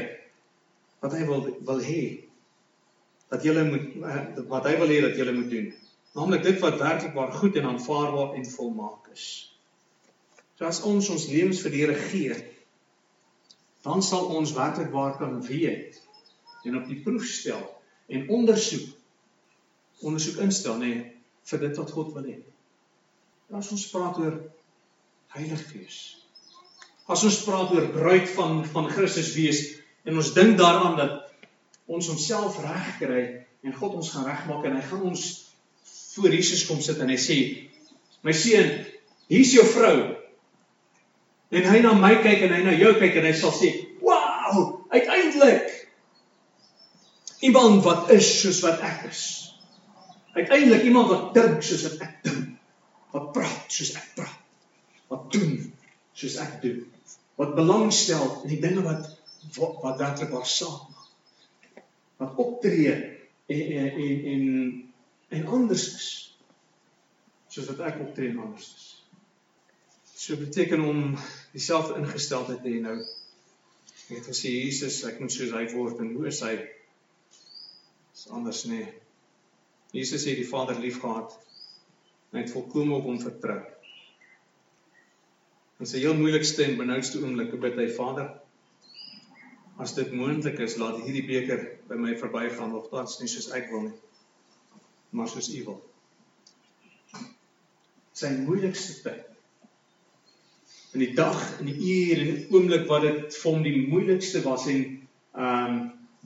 wat 1.03 1.15
hy 1.15 1.27
wil 1.27 1.45
wil 1.67 1.83
hê 1.83 2.03
dat 3.29 3.45
jy 3.45 3.53
moet 3.69 3.99
eh, 4.09 4.45
wat 4.49 4.67
hy 4.67 4.75
wil 4.81 4.91
hê 4.93 5.01
dat 5.05 5.19
jy 5.19 5.33
moet 5.33 5.51
doen. 5.53 5.73
Naamlik 6.17 6.43
dit 6.43 6.61
wat 6.63 6.81
werklik 6.81 7.15
waar 7.15 7.33
goed 7.33 7.57
en 7.61 7.69
aanvaarbaar 7.73 8.35
en 8.39 8.47
volmaak 8.51 9.11
is. 9.13 9.27
So 10.59 10.67
as 10.67 10.83
ons 10.83 11.11
ons 11.15 11.29
lewens 11.31 11.61
vir 11.63 11.75
die 11.75 11.83
Here 11.85 11.99
gee, 12.09 12.39
dan 13.87 14.03
sal 14.03 14.31
ons 14.35 14.55
werklik 14.57 14.91
waar 14.91 15.19
kan 15.19 15.39
weet 15.45 16.01
en 16.65 16.81
op 16.81 16.89
die 16.89 16.99
proef 17.05 17.27
stel 17.31 17.63
en 18.09 18.27
ondersoek 18.35 18.97
ondersoek 20.09 20.41
instel 20.43 20.79
nê 20.79 20.89
nee, 20.91 21.05
vir 21.51 21.63
dit 21.65 21.79
wat 21.81 21.91
God 21.91 22.13
wil 22.15 22.27
hê. 22.29 22.39
As 23.55 23.71
ons 23.75 23.87
praat 23.91 24.19
oor 24.23 24.37
heilig 25.35 25.65
wees. 25.73 25.99
As 27.09 27.25
ons 27.25 27.41
praat 27.47 27.73
oor 27.73 27.89
bruid 27.95 28.29
van 28.37 28.63
van 28.69 28.91
Christus 28.93 29.33
wees 29.37 29.63
en 30.05 30.21
ons 30.21 30.33
dink 30.37 30.59
daaraan 30.61 30.99
dat 30.99 31.33
ons 31.89 32.09
homself 32.11 32.61
reg 32.65 32.95
kry 33.01 33.23
en 33.65 33.75
God 33.75 33.97
ons 33.99 34.13
gaan 34.13 34.29
regmaak 34.29 34.69
en 34.69 34.77
hy 34.77 34.85
gaan 34.91 35.09
ons 35.09 35.25
voor 36.19 36.35
Jesus 36.37 36.67
kom 36.69 36.83
sit 36.85 37.01
en 37.01 37.11
hy 37.11 37.19
sê 37.21 37.39
my 38.27 38.35
seun 38.37 38.75
hier's 39.33 39.55
jou 39.57 39.65
vrou 39.73 39.97
En 41.49 41.65
hy 41.65 41.79
na 41.81 41.95
my 41.97 42.13
kyk 42.21 42.45
en 42.45 42.53
hy 42.53 42.61
na 42.65 42.75
jou 42.77 42.91
kyk 43.01 43.15
en 43.21 43.25
hy 43.25 43.33
sal 43.33 43.53
sê, 43.57 43.71
"Wow, 44.05 44.85
uiteindelik 44.93 45.89
iemand 47.41 47.85
wat 47.85 48.11
is 48.11 48.29
soos 48.41 48.61
wat 48.61 48.81
ek 48.85 49.09
is. 49.09 49.23
Uiteindelik 50.35 50.83
iemand 50.83 51.09
wat 51.09 51.35
dink 51.35 51.63
soos 51.63 51.83
wat 51.87 52.01
ek 52.05 52.23
dink. 52.23 52.59
Wat 53.15 53.33
praat 53.33 53.73
soos 53.73 53.95
ek 53.97 54.09
praat. 54.15 54.39
Wat 55.09 55.33
doen 55.33 55.73
soos 56.13 56.37
ek 56.37 56.61
doen. 56.63 56.85
Wat 57.39 57.55
belangstel 57.55 58.43
in 58.45 58.53
die 58.57 58.61
dinge 58.63 58.83
wat 58.87 59.07
wat, 59.55 59.79
wat 59.83 60.01
werklik 60.03 60.33
waar 60.35 60.47
saak 60.47 60.89
maak. 60.91 61.85
Wat 62.19 62.41
optree 62.45 62.93
en 62.93 63.61
en 63.71 63.99
en 64.05 64.25
en, 64.33 64.45
en 65.29 65.47
anders 65.47 65.87
is 65.95 66.09
soos 67.49 67.71
wat 67.71 67.85
ek 67.93 68.03
optree 68.05 68.35
en 68.35 68.43
anders 68.49 68.73
is." 68.75 68.87
So 70.19 70.37
beteken 70.37 70.83
om 70.85 71.15
dieselfde 71.55 72.01
ingesteldheid 72.03 72.63
te 72.63 72.75
hê 72.75 72.83
nou. 72.83 72.99
Ek 74.09 74.17
het 74.19 74.31
gesê 74.33 74.51
Jesus, 74.51 75.05
ek 75.07 75.21
moet 75.23 75.33
soos 75.33 75.55
hy 75.55 75.63
word 75.77 76.03
en 76.03 76.11
hoe 76.17 76.27
is 76.29 76.41
hy? 76.43 76.57
Is 78.17 78.27
anders 78.35 78.65
nê. 78.67 78.83
Nee. 78.83 78.97
Jesus 79.95 80.27
het 80.29 80.37
die 80.37 80.49
Vader 80.49 80.81
liefgehad. 80.81 81.33
Hy 82.35 82.43
het 82.43 82.53
volkome 82.53 82.99
op 82.99 83.07
hom 83.09 83.21
vertrou. 83.23 83.61
In 85.79 85.87
sy 85.87 86.01
heel 86.03 86.17
moeilikste 86.19 86.65
en 86.65 86.79
benoudste 86.79 87.21
oomblikke 87.23 87.59
bid 87.63 87.77
hy 87.79 87.87
Vader, 87.95 88.33
as 89.79 89.95
dit 89.95 90.11
moontlik 90.11 90.59
is, 90.65 90.75
laat 90.81 90.99
hierdie 91.05 91.23
beker 91.27 91.63
by 91.87 91.99
my 92.03 92.17
verbygaan 92.19 92.75
of 92.75 92.89
tans 92.91 93.21
nie 93.21 93.31
soos 93.31 93.53
ek 93.55 93.71
wil 93.71 93.85
nie, 93.87 93.95
maar 95.15 95.31
soos 95.31 95.53
U 95.55 95.61
wil. 95.69 95.79
Sy 98.19 98.33
moeilikste 98.41 98.99
tyd 99.05 99.25
in 100.97 101.05
die 101.05 101.15
dag 101.15 101.39
en 101.61 101.69
die 101.69 101.77
uur 101.79 102.21
en 102.25 102.39
oomblik 102.57 102.87
wat 102.89 103.05
dit 103.05 103.35
vir 103.39 103.53
hom 103.53 103.63
die 103.63 103.87
moeilikste 103.93 104.43
was 104.47 104.67
en 104.73 104.83
ehm 104.83 105.79
um, 105.79 105.79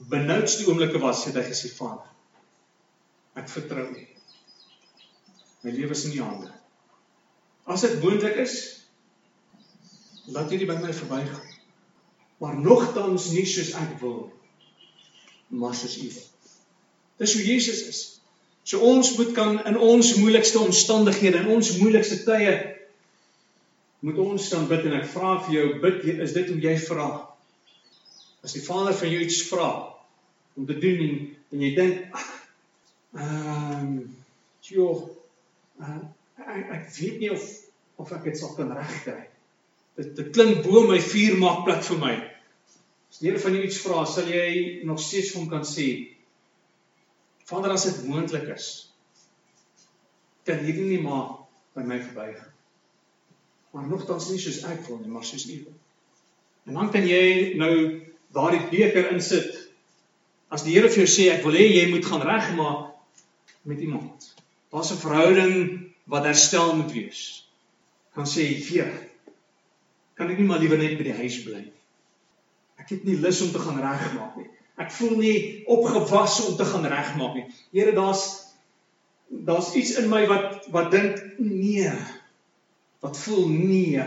benoudste 0.09 0.65
oomblikke 0.65 0.99
was, 1.03 1.27
het 1.29 1.37
hy 1.37 1.43
gesê 1.45 1.69
Vader, 1.77 2.07
ek 3.37 3.51
vertrou 3.53 3.85
U. 3.93 4.05
My 5.63 5.75
lewe 5.77 5.93
is 5.93 6.07
in 6.09 6.15
U 6.17 6.23
hande. 6.25 6.49
As 7.69 7.85
dit 7.85 7.99
moontlik 8.01 8.41
is, 8.41 8.55
laat 10.31 10.51
hierdie 10.51 10.69
by 10.69 10.79
my 10.83 10.93
verbygaan. 10.95 11.49
Maar 12.43 12.59
nogtans 12.59 13.31
nie 13.35 13.47
soos 13.47 13.73
ek 13.79 13.97
wil, 14.01 14.33
maar 15.49 15.75
soos 15.79 15.97
U 15.99 16.09
wil. 16.09 16.29
Dis 17.23 17.35
hoe 17.39 17.45
Jesus 17.47 17.83
is. 17.87 18.01
So 18.67 18.79
ons 18.87 19.17
moet 19.19 19.33
kan 19.35 19.59
in 19.67 19.79
ons 19.79 20.15
moeilikste 20.19 20.59
omstandighede, 20.63 21.43
in 21.43 21.51
ons 21.55 21.75
moeilikste 21.79 22.23
tye 22.27 22.55
moet 24.03 24.19
ons 24.19 24.49
dan 24.51 24.67
bid 24.67 24.87
en 24.89 24.97
ek 24.99 25.11
vra 25.13 25.37
vir 25.47 25.55
jou 25.55 25.67
bid 25.83 26.07
is 26.25 26.33
dit 26.35 26.49
hoe 26.51 26.59
jy 26.63 26.75
vra 26.89 27.09
as 28.43 28.55
die 28.57 28.63
Vader 28.65 28.97
van 28.99 29.13
jou 29.15 29.21
iets 29.23 29.43
vra 29.47 29.69
om 30.59 30.67
te 30.67 30.75
doen 30.83 31.05
en, 31.05 31.21
en 31.55 31.63
jy 31.63 31.71
dink 31.77 32.17
ehm 33.15 33.85
um, 33.85 33.93
jy 34.67 34.87
uh, 34.89 36.01
ek, 36.43 36.73
ek 36.79 36.89
weet 36.97 37.21
nie 37.23 37.31
of 37.35 37.47
of 38.03 38.11
ek 38.19 38.27
dit 38.27 38.41
sal 38.41 38.57
kan 38.59 38.75
regkry 38.75 39.21
dit 40.01 40.15
dit 40.17 40.31
klink 40.37 40.63
bo 40.67 40.87
my 40.89 41.01
vuur 41.01 41.37
maak 41.43 41.65
plek 41.67 41.85
vir 41.91 42.01
my 42.05 42.15
as 43.11 43.21
die 43.21 43.29
Here 43.31 43.43
van 43.43 43.59
jou 43.59 43.67
iets 43.67 43.83
vra 43.85 44.07
sal 44.07 44.31
jy 44.31 44.49
nog 44.89 45.01
steeds 45.01 45.35
vir 45.35 45.43
hom 45.43 45.51
kan 45.53 45.69
sê 45.75 45.91
Vader 47.51 47.75
as 47.75 47.85
dit 47.91 48.09
moontlik 48.09 48.49
is 48.57 48.71
kan 50.49 50.65
hierdie 50.65 50.89
nie 50.89 51.03
maar 51.05 51.29
by 51.77 51.85
my 51.87 52.01
verbygaan 52.01 52.53
maar 53.73 53.89
nogtans 53.89 54.29
nie 54.29 54.41
soos 54.41 54.61
ek 54.69 54.85
wil 54.87 55.01
nie, 55.01 55.11
maar 55.13 55.25
soos 55.25 55.47
U 55.49 55.57
wil. 55.65 55.77
En 56.69 56.79
dan 56.79 56.91
kan 56.93 57.07
jy 57.09 57.55
nou 57.59 57.75
daardie 58.37 58.67
beker 58.71 59.11
insit. 59.15 59.49
As 60.53 60.65
die 60.67 60.77
Here 60.77 60.91
vir 60.93 61.03
jou 61.03 61.09
sê 61.09 61.31
ek 61.33 61.45
wil 61.47 61.57
hê 61.57 61.65
jy 61.71 61.87
moet 61.91 62.07
gaan 62.07 62.25
regmaak 62.27 62.91
met 63.69 63.81
iemand. 63.81 64.29
Daar's 64.73 64.93
'n 64.93 65.01
verhouding 65.01 65.57
wat 66.05 66.29
herstel 66.29 66.77
moet 66.77 66.93
wees. 66.93 67.49
Dan 68.15 68.27
sê 68.27 68.45
"Heer, 68.45 68.93
kan 70.23 70.31
ek 70.33 70.41
nie 70.41 70.49
maar 70.49 70.63
liewer 70.63 70.79
net 70.81 70.95
by 70.99 71.07
die 71.11 71.19
huis 71.19 71.43
bly 71.43 71.65
nie? 71.65 71.75
Ek 72.83 72.95
het 72.95 73.05
nie 73.07 73.19
lus 73.19 73.43
om 73.45 73.51
te 73.55 73.63
gaan 73.63 73.81
regmaak 73.83 74.39
nie. 74.39 74.49
Ek 74.81 74.91
voel 74.95 75.19
nie 75.21 75.37
opgewas 75.71 76.39
om 76.47 76.57
te 76.59 76.67
gaan 76.67 76.87
regmaak 76.89 77.37
nie. 77.39 77.45
Here, 77.75 77.95
daar's 77.97 78.25
daar's 79.33 79.71
iets 79.79 79.95
in 80.01 80.11
my 80.13 80.25
wat 80.29 80.67
wat 80.75 80.91
dink, 80.93 81.21
nee, 81.41 81.93
wat 83.05 83.19
voel 83.25 83.49
nee. 83.49 84.05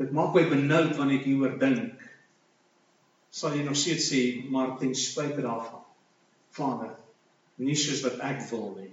Dit 0.00 0.14
maak 0.14 0.34
my 0.34 0.44
benoud 0.50 0.96
wanneer 0.98 1.20
ek 1.20 1.28
hieroor 1.28 1.58
dink. 1.60 2.06
Sal 3.34 3.56
jy 3.58 3.64
nog 3.66 3.78
steeds 3.78 4.10
sê 4.10 4.22
maar 4.50 4.76
ten 4.78 4.94
spyte 4.98 5.42
daarvan. 5.42 5.82
Vader, 6.54 6.94
nie 7.58 7.76
soos 7.78 8.04
wat 8.06 8.20
ek 8.22 8.42
wil 8.52 8.74
nie, 8.78 8.92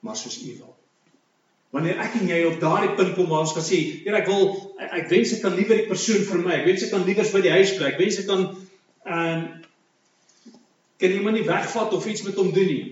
maar 0.00 0.16
soos 0.16 0.40
U 0.44 0.52
wil. 0.56 0.77
Wanneer 1.74 1.98
ek 2.00 2.14
en 2.16 2.30
jy 2.30 2.38
op 2.48 2.60
daardie 2.62 2.94
punt 2.96 3.14
kom 3.16 3.28
waar 3.28 3.44
ons 3.44 3.52
kan 3.52 3.64
sê, 3.64 3.78
Here, 4.04 4.22
ek 4.22 4.28
wil 4.30 4.46
ek, 4.80 4.92
ek 5.02 5.10
wens 5.12 5.34
ek 5.36 5.42
kan 5.44 5.56
liewer 5.56 5.76
die 5.76 5.88
persoon 5.90 6.24
vir 6.30 6.44
my. 6.44 6.54
Ek 6.56 6.68
wens 6.70 6.84
ek 6.86 6.94
kan 6.94 7.04
liewer 7.04 7.28
by 7.34 7.42
die 7.44 7.52
huis 7.52 7.74
bly. 7.76 7.90
Ek 7.92 8.00
wens 8.00 8.20
ek 8.22 8.28
kan 8.30 8.44
ehm 8.48 9.42
uh, 9.42 9.64
kan 10.98 11.12
iemand 11.14 11.36
nie 11.38 11.46
wegvat 11.46 11.92
of 11.94 12.06
iets 12.10 12.24
met 12.26 12.34
hom 12.40 12.48
doen 12.50 12.66
nie. 12.66 12.86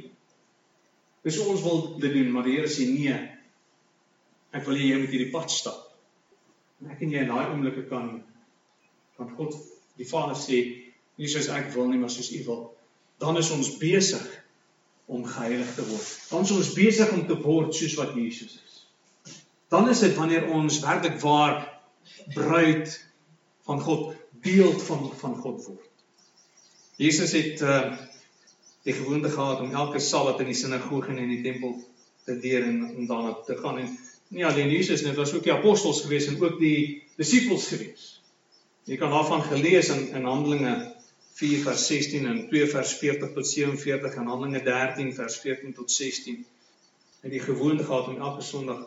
Dis 1.26 1.40
ons 1.42 1.62
wil 1.64 1.80
dit 1.98 2.12
doen, 2.14 2.28
maar 2.30 2.44
die 2.46 2.54
Here 2.54 2.68
sê 2.70 2.86
nee. 2.86 3.16
Ek 4.54 4.62
wil 4.68 4.78
jy 4.78 5.00
moet 5.00 5.10
hierdie 5.10 5.32
pad 5.32 5.50
stap. 5.50 5.80
En 6.78 6.92
ek 6.94 7.02
en 7.02 7.16
jy 7.16 7.24
in 7.24 7.32
daai 7.32 7.48
oomblikke 7.48 7.88
kan 7.90 8.20
kan 9.16 9.32
God 9.34 9.56
die 9.96 10.06
Vader 10.06 10.36
sê, 10.36 10.60
nie 11.16 11.28
soos 11.32 11.48
ek 11.50 11.72
wil 11.74 11.88
nie, 11.88 11.98
maar 11.98 12.12
soos 12.12 12.28
U 12.36 12.42
wil. 12.46 12.62
Dan 13.18 13.40
is 13.40 13.50
ons 13.54 13.72
besig 13.80 14.26
om 15.06 15.24
geheilig 15.24 15.74
te 15.74 15.84
word. 15.86 16.06
Dan 16.30 16.46
is 16.46 16.54
ons 16.56 16.72
besig 16.74 17.12
om 17.14 17.26
te 17.26 17.38
word 17.42 17.74
soos 17.74 17.94
wat 18.00 18.14
Jesus 18.18 18.58
is. 18.58 18.76
Dan 19.70 19.88
is 19.90 20.02
dit 20.02 20.14
wanneer 20.18 20.48
ons 20.54 20.80
werklik 20.82 21.20
waar 21.22 21.60
bruid 22.34 22.90
van 23.66 23.80
God, 23.80 24.14
beeld 24.42 24.82
van 24.82 25.10
van 25.18 25.36
God 25.36 25.64
word. 25.66 25.88
Jesus 26.96 27.34
het 27.36 27.62
uh 27.62 27.96
die 28.86 28.94
gewoonte 28.94 29.30
gehad 29.30 29.60
om 29.60 29.72
elke 29.74 29.98
Sabbat 29.98 30.40
in 30.44 30.46
die 30.52 30.54
sinagoge 30.54 31.10
en 31.10 31.18
in 31.18 31.30
die 31.32 31.40
tempel 31.42 31.72
te 32.22 32.36
leer 32.38 32.68
en 32.68 32.84
om 32.86 33.08
daarna 33.08 33.32
te 33.46 33.56
gaan 33.58 33.80
en 33.82 33.88
nie 34.30 34.44
alleen 34.46 34.70
Jesus 34.70 35.02
nie, 35.02 35.10
dit 35.10 35.18
was 35.18 35.32
ook 35.34 35.42
die 35.42 35.54
apostels 35.54 36.04
gewees 36.04 36.28
en 36.30 36.38
ook 36.38 36.60
die 36.60 37.02
disippels 37.18 37.66
gewees. 37.72 38.04
Jy 38.86 38.98
kan 39.00 39.10
daarvan 39.10 39.42
gelees 39.42 39.90
in 39.90 40.06
in 40.14 40.30
Handelinge 40.30 40.76
4 41.36 41.62
vers 41.66 41.86
16 41.86 42.26
en 42.26 42.38
2 42.48 42.66
vers 42.72 42.92
40 42.96 43.32
tot 43.36 43.48
47 43.48 44.14
en 44.14 44.30
Handelinge 44.30 44.62
13 44.64 45.12
vers 45.14 45.36
14 45.42 45.74
tot 45.76 45.92
16. 45.92 46.46
Het 47.20 47.30
die 47.30 47.42
gewoonte 47.44 47.84
gehad 47.84 48.08
om 48.08 48.20
elke 48.20 48.42
Sondag 48.42 48.86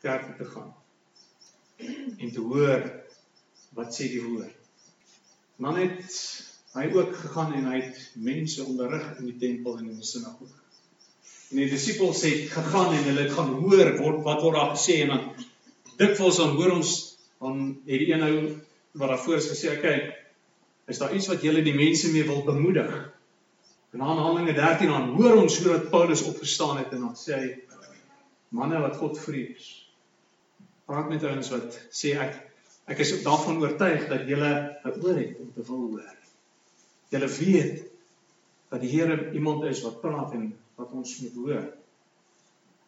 kerk 0.00 0.24
toe 0.24 0.36
te 0.38 0.48
gaan 0.54 0.72
en 2.18 2.32
te 2.32 2.40
hoor 2.40 2.82
wat 3.76 3.92
sê 3.92 4.08
die 4.08 4.22
woord. 4.22 4.56
Dan 5.60 5.76
het 5.82 6.16
hy 6.74 6.88
ook 6.96 7.12
gegaan 7.16 7.52
en 7.58 7.68
hy 7.70 7.80
het 7.82 8.00
mense 8.14 8.64
onderrig 8.64 9.04
in 9.18 9.28
die 9.28 9.36
tempel 9.38 9.78
en 9.78 9.90
in 9.92 10.00
die 10.00 10.08
sinagoge. 10.08 10.62
En 11.52 11.60
die 11.60 11.68
disippels 11.70 12.24
het 12.24 12.48
gegaan 12.54 12.94
en 12.94 13.04
hulle 13.10 13.26
het 13.26 13.36
gaan 13.36 13.52
hoor 13.60 13.92
word 14.00 14.24
wat 14.26 14.42
word 14.46 14.58
daar 14.58 14.72
gesê 14.74 15.02
en 15.04 15.12
dan 15.12 15.28
dikwels 16.00 16.40
dan 16.40 16.56
hoor 16.56 16.78
ons 16.80 16.94
dan 17.38 17.64
het 17.84 18.00
die 18.00 18.12
een 18.14 18.24
ou 18.26 18.36
wat 18.96 19.10
daar 19.12 19.24
voor 19.26 19.36
is 19.42 19.50
gesê, 19.52 19.76
"Oké, 19.76 19.94
is 20.86 20.98
daar 20.98 21.14
iets 21.14 21.28
wat 21.30 21.42
julle 21.42 21.62
die 21.62 21.74
mense 21.74 22.10
mee 22.12 22.26
wil 22.28 22.42
bemoedig?" 22.44 23.14
Dan 23.94 24.00
Handelinge 24.00 24.52
13 24.52 24.90
dan 24.90 25.14
hoor 25.14 25.36
ons 25.42 25.58
hoe 25.58 25.72
dat 25.72 25.90
Paulus 25.90 26.22
opgestaan 26.26 26.80
het 26.82 26.92
en 26.92 27.00
dan 27.00 27.14
sê 27.14 27.36
hy, 27.38 27.50
"Manne 28.48 28.80
wat 28.80 28.96
God 28.96 29.18
vrees, 29.18 29.68
praat 30.86 31.08
met 31.08 31.22
ouens 31.24 31.50
wat 31.50 31.78
sê 31.90 32.18
ek 32.18 32.50
ek 32.86 32.98
is 32.98 33.22
daarvan 33.22 33.62
oortuig 33.62 34.08
dat 34.08 34.26
julle 34.28 34.76
'n 34.84 35.00
oor 35.02 35.16
het 35.16 35.38
om 35.38 35.52
te 35.54 35.62
wil 35.62 35.88
hoor." 35.94 36.16
Julle 37.08 37.28
weet 37.28 37.84
dat 38.68 38.80
die 38.80 38.90
Here 38.90 39.32
iemand 39.32 39.64
is 39.64 39.82
wat 39.82 40.00
praat 40.00 40.32
en 40.32 40.54
wat 40.74 40.90
ons 40.92 41.18
moet 41.18 41.34
hoor. 41.34 41.64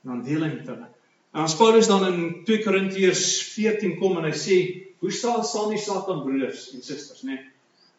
En 0.03 0.11
dan 0.11 0.23
deel 0.23 0.43
hy 0.43 0.49
met 0.55 0.67
hulle. 0.67 0.89
En 1.33 1.43
as 1.43 1.57
Paulus 1.57 1.87
dan 1.87 2.07
in 2.07 2.45
2 2.45 2.63
Korintiërs 2.65 3.43
14 3.53 3.99
kom 3.99 4.17
en 4.17 4.25
hy 4.25 4.35
sê, 4.35 4.57
"Hoe 4.99 5.13
staan 5.13 5.45
staan 5.45 5.69
die 5.69 5.79
saak 5.79 6.09
aan 6.09 6.23
broers 6.23 6.73
en 6.75 6.83
susters, 6.83 7.23
né? 7.23 7.35
Nee, 7.35 7.45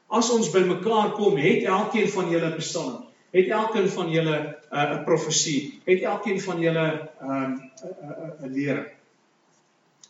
as 0.08 0.30
ons 0.32 0.52
bymekaar 0.52 1.12
kom, 1.18 1.38
het 1.38 1.64
elkeen 1.64 2.10
van 2.10 2.30
julle 2.30 2.54
'n 2.54 2.58
psalm, 2.58 3.06
het 3.32 3.48
elkeen 3.48 3.90
van 3.90 4.10
julle 4.10 4.38
'n 4.72 4.76
uh, 4.76 5.04
profesie, 5.04 5.82
het 5.86 6.02
elkeen 6.02 6.42
van 6.42 6.60
julle 6.60 7.10
um, 7.22 7.72
'n 7.84 8.46
'n 8.46 8.54
lering? 8.54 8.88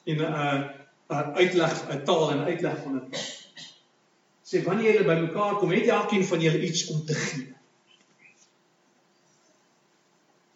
En 0.06 0.16
'n 0.16 0.70
'n 1.10 1.34
uitleg, 1.34 1.74
'n 1.90 2.04
taal 2.04 2.32
en 2.32 2.46
uitleg 2.46 2.78
van 2.84 2.96
'n 2.96 3.10
taal 3.10 3.38
sê 4.48 4.64
wanneer 4.64 4.94
julle 4.94 5.08
bymekaar 5.08 5.60
kom, 5.60 5.74
het 5.76 5.90
elkeen 5.92 6.24
van 6.26 6.42
julle 6.42 6.64
iets 6.64 6.88
om 6.94 7.04
te 7.06 7.16
gee. 7.20 7.48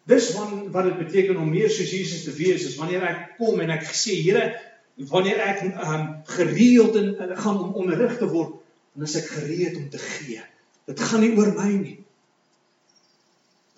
Dis 0.08 0.30
van 0.34 0.70
wat 0.72 0.88
dit 0.88 0.98
beteken 0.98 1.36
om 1.36 1.50
meer 1.50 1.70
soos 1.70 1.92
Jesus 1.92 2.24
te 2.24 2.32
wees, 2.36 2.64
is 2.66 2.78
wanneer 2.80 3.04
ek 3.06 3.26
kom 3.36 3.60
en 3.60 3.70
ek 3.74 3.84
sê 3.86 4.16
Here, 4.24 4.48
wanneer 5.12 5.42
ek 5.44 5.62
um, 5.68 6.08
gereeld 6.38 6.96
in, 7.00 7.12
in 7.20 7.36
gaan 7.36 7.60
om 7.60 7.76
onderrig 7.84 8.16
te 8.18 8.28
word, 8.32 8.61
dan 8.92 9.08
is 9.08 9.16
ek 9.16 9.28
gereed 9.32 9.76
om 9.76 9.88
te 9.90 9.98
gee. 9.98 10.40
Dit 10.88 11.00
gaan 11.00 11.22
nie 11.24 11.34
oor 11.38 11.52
my 11.56 11.70
nie. 11.72 11.98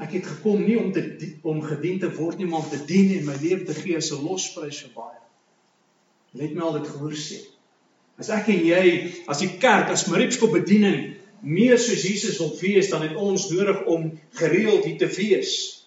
Ek 0.02 0.16
het 0.16 0.26
gekom 0.26 0.64
nie 0.66 0.76
om 0.80 0.90
te 0.92 1.02
om 1.46 1.60
gedien 1.62 2.00
te 2.02 2.10
word 2.16 2.40
nie, 2.40 2.48
maar 2.50 2.64
om 2.64 2.70
te 2.70 2.80
dien 2.88 3.12
en 3.18 3.28
my 3.28 3.36
lewe 3.38 3.62
te 3.68 3.76
gee 3.78 3.96
as 3.96 4.10
'n 4.10 4.24
losprys 4.26 4.80
vir 4.82 4.94
baie. 4.96 5.20
Let 6.34 6.54
my 6.54 6.62
al 6.66 6.80
dit 6.80 6.88
gehoor 6.90 7.14
sê. 7.14 7.38
As 8.18 8.30
ek 8.30 8.48
en 8.48 8.64
jy 8.66 9.12
as 9.28 9.38
die 9.38 9.52
kerk 9.58 9.90
as 9.90 10.06
Mariepskop 10.06 10.52
bediening 10.52 11.14
meer 11.40 11.78
soos 11.78 12.02
Jesus 12.02 12.38
wil 12.38 12.56
wees, 12.58 12.90
dan 12.90 13.02
het 13.02 13.14
ons 13.14 13.50
nodig 13.50 13.84
om 13.84 14.10
gereeld 14.32 14.84
hier 14.84 14.98
te 14.98 15.06
wees. 15.06 15.84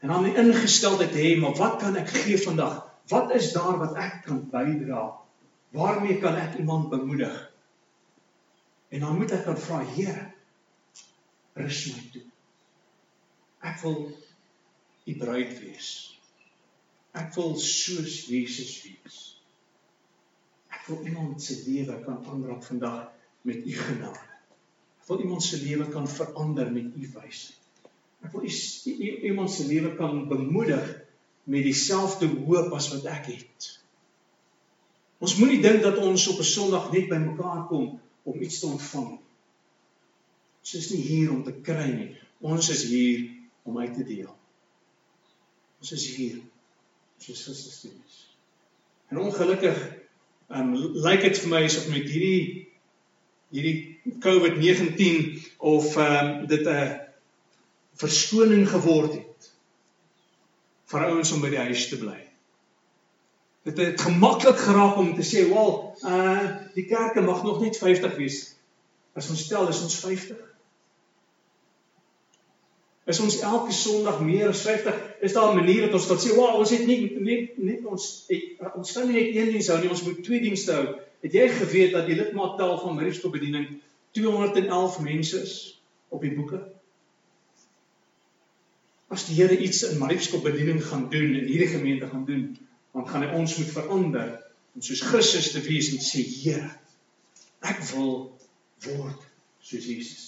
En 0.00 0.08
dan 0.08 0.28
die 0.28 0.36
ingesteldheid 0.38 1.14
hê, 1.18 1.36
maar 1.40 1.56
wat 1.58 1.80
kan 1.80 1.96
ek 1.96 2.08
gee 2.08 2.38
vandag? 2.38 2.84
Wat 3.10 3.34
is 3.34 3.52
daar 3.52 3.78
wat 3.78 3.96
ek 3.98 4.22
kan 4.26 4.44
bydra? 4.50 5.25
Waarmee 5.76 6.18
kan 6.22 6.38
ek 6.40 6.56
iemand 6.58 6.88
bemoedig? 6.88 7.34
En 8.88 9.00
dan 9.04 9.16
moet 9.16 9.34
ek 9.36 9.44
dan 9.44 9.58
vra, 9.60 9.82
Here, 9.84 10.30
rus 11.60 11.80
my 11.92 12.04
toe. 12.14 12.22
Ek 13.66 13.80
wil 13.82 13.98
u 15.06 15.16
bruid 15.20 15.52
wees. 15.60 15.90
Ek 17.16 17.32
wil 17.36 17.56
soos 17.60 18.22
Jesus 18.28 18.72
wees. 18.86 19.18
Ek 20.72 20.88
wil 20.88 21.04
iemand 21.08 21.42
se 21.42 21.58
lewe 21.66 21.98
kan 22.04 22.24
aanraak 22.24 22.64
vandag 22.64 23.06
met 23.46 23.64
u 23.64 23.76
genade. 23.76 24.24
Ek 25.00 25.08
wil 25.10 25.24
iemand 25.24 25.44
se 25.44 25.60
lewe 25.62 25.88
kan 25.92 26.08
verander 26.10 26.72
met 26.72 26.94
u 26.94 27.08
wysheid. 27.14 27.90
Ek 28.26 28.32
wil 28.34 28.46
iemand 29.28 29.52
se 29.52 29.66
lewe 29.68 29.92
kan 29.98 30.24
bemoedig 30.28 30.86
met 31.46 31.66
dieselfde 31.66 32.28
hoop 32.46 32.72
as 32.74 32.88
wat 32.94 33.06
ek 33.12 33.28
het. 33.34 33.68
Ons 35.18 35.36
moenie 35.40 35.62
dink 35.62 35.82
dat 35.82 35.96
ons 35.96 36.26
op 36.28 36.38
'n 36.38 36.44
Sondag 36.44 36.92
net 36.92 37.08
bymekaar 37.08 37.66
kom 37.66 38.00
om 38.22 38.42
iets 38.42 38.58
te 38.60 38.66
ontvang. 38.66 39.18
Ons 40.60 40.74
is 40.74 40.90
nie 40.90 41.02
hier 41.02 41.30
om 41.30 41.42
te 41.44 41.52
kry 41.52 41.86
nie. 41.92 42.16
Ons 42.40 42.68
is 42.68 42.84
hier 42.84 43.30
om 43.62 43.78
uit 43.78 43.94
te 43.94 44.04
deel. 44.04 44.36
Ons 45.80 45.92
is 45.92 46.16
hier 46.16 46.40
soos 47.18 47.42
Christus 47.42 47.80
doen 47.80 48.02
is. 48.06 48.16
En 49.08 49.18
ongelukkig 49.18 49.78
um 50.48 50.74
lyk 50.76 51.22
dit 51.22 51.38
vir 51.38 51.48
my 51.50 51.62
asof 51.64 51.88
met 51.88 52.06
hierdie 52.10 52.66
hierdie 53.54 54.18
COVID-19 54.20 55.46
of 55.58 55.96
um 55.96 56.46
dit 56.46 56.66
'n 56.66 57.00
verskoning 57.96 58.68
geword 58.68 59.14
het 59.14 59.50
vir 60.86 61.06
ouens 61.06 61.32
om 61.32 61.40
by 61.40 61.50
die 61.50 61.64
huis 61.68 61.88
te 61.88 61.98
bly. 61.98 62.25
Dit 63.66 63.80
het 63.82 64.00
gemaklik 64.00 64.58
geraak 64.62 64.96
om 65.02 65.14
te 65.16 65.26
sê, 65.26 65.48
"Wel, 65.50 65.70
uh 66.06 66.44
die 66.74 66.86
kerke 66.86 67.20
mag 67.20 67.42
nog 67.42 67.60
net 67.60 67.78
50 67.78 68.16
wees." 68.16 68.54
As 69.14 69.30
ons 69.30 69.44
stel 69.44 69.68
is 69.68 69.82
ons 69.82 69.98
50 69.98 70.46
is 73.06 73.20
ons 73.22 73.38
elke 73.46 73.74
Sondag 73.74 74.18
meer 74.26 74.50
as 74.50 74.64
50. 74.66 74.94
Is 75.22 75.34
daar 75.36 75.52
'n 75.52 75.56
manier 75.56 75.82
dat 75.86 75.94
ons 75.94 76.06
kan 76.06 76.18
sê, 76.18 76.34
"Wow, 76.34 76.58
ons 76.58 76.70
het 76.70 76.86
nie 76.86 77.14
net 77.20 77.58
net 77.58 77.84
ons 77.86 78.24
het, 78.28 78.42
ons 78.74 78.92
kan 78.92 79.06
nie 79.06 79.22
net 79.22 79.36
een 79.36 79.50
diens 79.52 79.68
hou 79.68 79.80
nie, 79.80 79.90
ons 79.90 80.02
moet 80.02 80.24
twee 80.24 80.40
dienste 80.40 80.72
hou." 80.72 80.86
Het 81.22 81.32
jy 81.32 81.48
geweet 81.48 81.92
dat 81.92 82.06
die 82.06 82.14
lidmaattal 82.14 82.78
van 82.78 82.94
Mariefskop 82.94 83.32
bediening 83.32 83.80
211 84.10 85.00
mense 85.00 85.42
is 85.42 85.82
op 86.08 86.20
die 86.20 86.34
boeke? 86.34 86.60
As 89.08 89.26
die 89.26 89.34
Here 89.34 89.56
iets 89.56 89.82
in 89.82 89.98
Mariefskop 89.98 90.42
bediening 90.42 90.84
gaan 90.84 91.10
doen 91.10 91.34
en 91.34 91.46
hierdie 91.46 91.68
gemeente 91.68 92.06
gaan 92.06 92.24
doen, 92.24 92.58
dan 92.96 93.08
gaan 93.08 93.26
hy 93.26 93.32
ons 93.36 93.56
moet 93.60 93.72
verander 93.74 94.28
om 94.76 94.84
soos 94.84 95.02
Christus 95.04 95.50
te 95.52 95.60
wees 95.64 95.90
en 95.92 96.00
sê, 96.00 96.22
"Here, 96.24 96.70
ek 97.60 97.82
wil 97.92 98.38
word 98.86 99.20
soos 99.60 99.84
Jesus." 99.84 100.24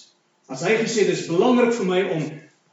As 0.49 0.61
hy 0.61 0.75
gesê 0.77 1.05
dis 1.07 1.27
belangrik 1.27 1.73
vir 1.73 1.85
my 1.85 2.01
om 2.13 2.23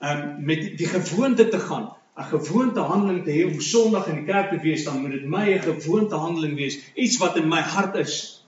um, 0.00 0.44
met 0.44 0.60
die, 0.60 0.74
die 0.76 0.88
gewoonte 0.88 1.48
te 1.48 1.60
gaan, 1.60 1.88
'n 2.16 2.28
gewoonte 2.28 2.80
handeling 2.80 3.24
te 3.24 3.32
hê 3.32 3.44
om 3.44 3.60
Sondag 3.60 4.08
in 4.08 4.20
die 4.20 4.32
kerk 4.32 4.50
te 4.50 4.60
wees, 4.60 4.84
dan 4.84 5.00
moet 5.00 5.16
dit 5.16 5.24
my 5.24 5.48
'n 5.54 5.64
gewoonte 5.64 6.16
handeling 6.16 6.56
wees, 6.56 6.78
iets 6.94 7.16
wat 7.16 7.36
in 7.36 7.48
my 7.48 7.60
hart 7.60 7.96
is. 7.96 8.44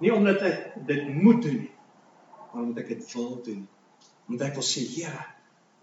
Nie 0.00 0.12
omdat 0.12 0.42
ek 0.42 0.86
dit 0.86 1.08
moet 1.08 1.42
doen 1.42 1.58
nie, 1.64 1.74
maar 2.52 2.62
omdat 2.62 2.84
ek 2.84 2.88
dit 2.88 3.12
wil 3.12 3.42
doen. 3.44 3.68
Omdat 4.28 4.46
ek 4.48 4.54
wil 4.54 4.64
sê, 4.64 4.84
Here, 4.94 5.26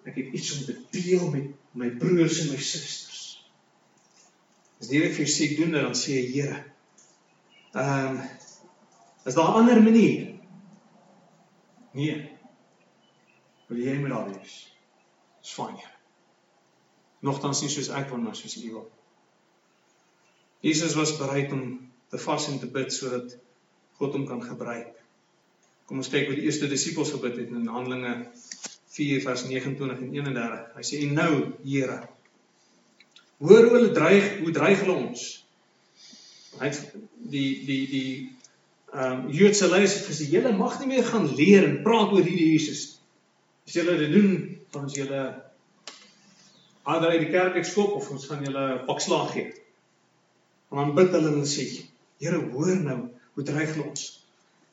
ek 0.05 0.15
het 0.15 0.33
iets 0.33 0.57
om 0.57 0.65
te 0.65 0.77
deel 0.91 1.29
met 1.29 1.53
my 1.71 1.89
broers 1.89 2.39
en 2.41 2.49
my 2.49 2.57
susters. 2.57 3.06
As 4.81 4.89
jy 4.93 5.07
vir 5.09 5.29
sê 5.31 5.49
doen 5.57 5.73
dit, 5.73 5.81
dan 5.81 5.95
sê 5.97 6.19
jy, 6.19 6.25
Here, 6.33 6.63
ehm 7.73 8.17
um, 8.17 8.19
is 9.27 9.35
daar 9.35 9.49
'n 9.49 9.59
ander 9.59 9.81
manier? 9.83 10.39
Nee. 11.91 12.37
Wil 13.67 13.77
jy 13.77 13.95
met 13.99 14.11
daar 14.11 14.29
wees? 14.29 14.75
Dis 15.41 15.53
fyn. 15.53 15.79
Nogtans 17.19 17.61
nie 17.61 17.69
soos 17.69 17.89
ek 17.89 18.09
wil 18.09 18.21
maar 18.23 18.35
soos 18.35 18.55
U 18.61 18.71
wil. 18.71 18.85
Jesus 20.61 20.95
was 20.95 21.17
bereid 21.17 21.51
om 21.51 21.91
te 22.09 22.17
vas 22.17 22.47
en 22.47 22.59
te 22.59 22.67
bid 22.67 22.93
sodat 22.93 23.37
God 23.97 24.13
hom 24.13 24.25
kan 24.27 24.43
gebruik. 24.43 24.93
Kom 25.85 25.97
ons 25.97 26.09
kyk 26.09 26.27
hoe 26.27 26.35
die 26.35 26.45
eerste 26.45 26.67
disippels 26.67 27.11
gebid 27.15 27.37
het 27.41 27.49
in 27.49 27.67
Handelinge 27.67 28.31
4 28.97 29.21
vers 29.21 29.43
29 29.47 30.01
en 30.05 30.13
31. 30.13 30.63
Hy 30.75 30.85
sê 30.85 31.01
en 31.05 31.13
nou, 31.17 31.33
Here, 31.63 31.99
hoor 33.43 33.63
hoe 33.63 33.75
hulle 33.75 33.91
dreig, 33.91 34.37
hoe 34.41 34.51
dreig 34.51 34.81
hulle 34.83 34.95
ons? 34.97 35.25
Hy 36.57 36.71
die 37.33 37.49
die 37.67 37.83
die 37.91 38.11
ehm 38.93 39.25
um, 39.27 39.33
Joodse 39.35 39.67
leiers 39.67 39.97
het 39.97 40.07
gesê 40.07 40.29
julle 40.31 40.53
mag 40.55 40.77
nie 40.79 40.87
meer 40.93 41.05
gaan 41.05 41.27
leer 41.35 41.65
en 41.67 41.81
praat 41.83 42.13
oor 42.15 42.23
hierdie 42.23 42.53
Jesus. 42.53 43.01
As 43.67 43.75
julle 43.75 43.97
dit 43.99 44.13
doen, 44.13 44.31
dan 44.71 44.87
is 44.87 44.95
julle 44.95 45.23
ander 46.87 47.11
uit 47.11 47.25
die 47.25 47.33
kerk 47.33 47.59
ekskop 47.59 47.97
of 47.99 48.07
ons 48.15 48.29
gaan 48.29 48.45
julle 48.47 48.67
pak 48.87 49.03
slag 49.03 49.33
gee. 49.35 49.51
En 50.71 50.81
dan 50.81 50.95
bid 50.95 51.13
hulle 51.17 51.35
en 51.35 51.49
sê 51.49 51.67
Here 52.17 52.39
hoor 52.49 52.79
nou 52.81 53.01
hoe 53.35 53.43
dreig 53.45 53.75
hulle 53.75 53.91
ons. 53.91 54.05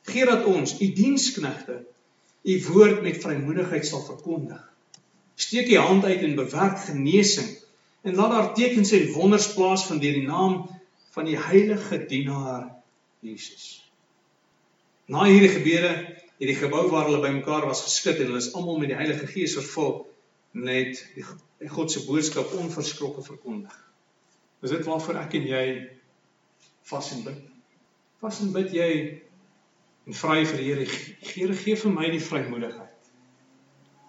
Gee 0.09 0.25
dat 0.25 0.47
ons 0.49 0.79
u 0.81 0.87
diensknegte 0.97 1.83
u 2.45 2.55
woord 2.69 3.03
met 3.05 3.19
vrymoedigheid 3.21 3.85
sal 3.85 4.01
verkondig. 4.05 4.63
Steek 5.35 5.69
u 5.69 5.77
hand 5.77 6.05
uit 6.05 6.23
en 6.25 6.35
bewerk 6.39 6.79
genesing 6.87 7.51
en 8.05 8.15
laat 8.15 8.31
daar 8.31 8.51
tekens 8.57 8.91
en 8.93 9.11
wonders 9.15 9.47
plaasvind 9.53 10.01
deur 10.01 10.17
die 10.19 10.27
naam 10.27 10.59
van 11.15 11.25
die 11.25 11.37
heilige 11.39 11.97
dienaar 12.05 12.67
Jesus. 13.25 13.65
Na 15.09 15.25
hierdie 15.25 15.49
gebede 15.49 15.91
het 16.35 16.49
die 16.49 16.57
gebou 16.59 16.83
waar 16.91 17.07
hulle 17.09 17.23
bymekaar 17.23 17.65
was 17.65 17.81
geskud 17.87 18.19
en 18.19 18.29
hulle 18.29 18.43
is 18.43 18.51
almal 18.53 18.77
met 18.81 18.91
die 18.91 18.99
Heilige 18.99 19.27
Gees 19.31 19.55
vervul 19.57 20.03
net 20.51 21.01
die 21.15 21.69
God 21.71 21.91
se 21.91 22.03
boodskap 22.05 22.53
onverskrokke 22.59 23.23
verkondig. 23.25 23.73
Is 24.61 24.73
dit 24.73 24.85
waarvoor 24.85 25.21
ek 25.23 25.37
en 25.39 25.47
jy 25.49 25.65
vas 26.91 27.11
en 27.15 27.23
bid? 27.25 27.39
Vas 28.21 28.41
en 28.43 28.51
bid 28.53 28.73
jy 28.75 28.89
en 30.05 30.17
vra 30.19 30.37
vir 30.43 30.61
die 30.61 30.69
Here, 30.69 30.85
Here 31.31 31.57
gee 31.57 31.79
vir 31.79 31.95
my 31.95 32.11
die 32.13 32.21
vrymoedigheid 32.21 32.91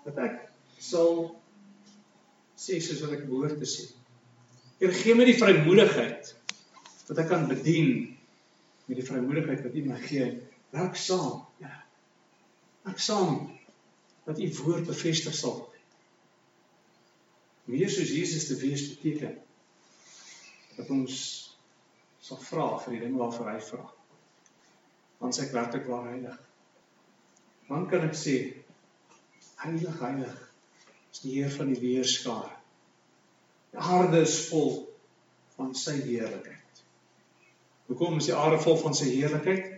dat 0.06 0.18
ek 0.22 0.36
sal 0.78 1.32
sê 2.56 2.80
soos 2.80 3.02
wat 3.04 3.14
ek 3.18 3.26
behoort 3.28 3.58
te 3.60 3.68
sê. 3.68 3.86
Here 4.80 4.92
gee 4.96 5.14
my 5.16 5.26
die 5.28 5.36
vrymoedigheid 5.36 6.32
dat 7.06 7.22
ek 7.22 7.28
kan 7.30 7.46
bedien 7.48 7.92
met 8.86 8.98
die 8.98 9.06
vrymoedigheid 9.06 9.64
wat 9.64 9.76
U 9.76 9.82
my 9.86 10.00
gee. 10.04 10.28
Werk 10.74 10.98
saam. 11.00 11.44
Ja. 11.62 11.72
Ek 12.88 13.00
saam 13.02 13.46
dat 14.26 14.40
U 14.42 14.48
woord 14.62 14.88
bevestig 14.88 15.36
sal. 15.36 15.60
Meer 17.66 17.90
soos 17.90 18.12
Jesus 18.14 18.48
te 18.48 18.56
wees 18.60 18.88
beteken 18.94 19.36
dat 20.76 20.90
ons 20.92 21.20
sal 22.22 22.40
vra 22.42 22.66
vir 22.84 22.96
die 22.96 23.04
dinge 23.06 23.20
waarvoor 23.20 23.52
hy 23.52 23.60
vra. 23.68 23.86
Want 25.22 25.36
sy 25.36 25.46
werklik 25.52 25.88
waar 25.90 26.10
heilig. 26.10 26.36
Dan 27.68 27.88
kan 27.90 28.04
ek 28.06 28.16
sê 28.18 28.36
heilig 29.62 30.02
heilig 30.02 30.45
is 31.16 31.22
die 31.24 31.38
Heer 31.38 31.50
van 31.50 31.72
die 31.72 31.80
weerskaar. 31.80 32.50
Die 33.72 33.80
aarde 33.80 34.20
is 34.26 34.36
vol 34.50 34.82
van 35.56 35.72
sy 35.76 35.94
heerlikheid. 36.02 36.82
Hoekom 37.88 38.18
is 38.20 38.28
die 38.28 38.36
aarde 38.36 38.58
vol 38.60 38.76
van 38.82 38.96
sy 38.96 39.08
heerlikheid? 39.14 39.70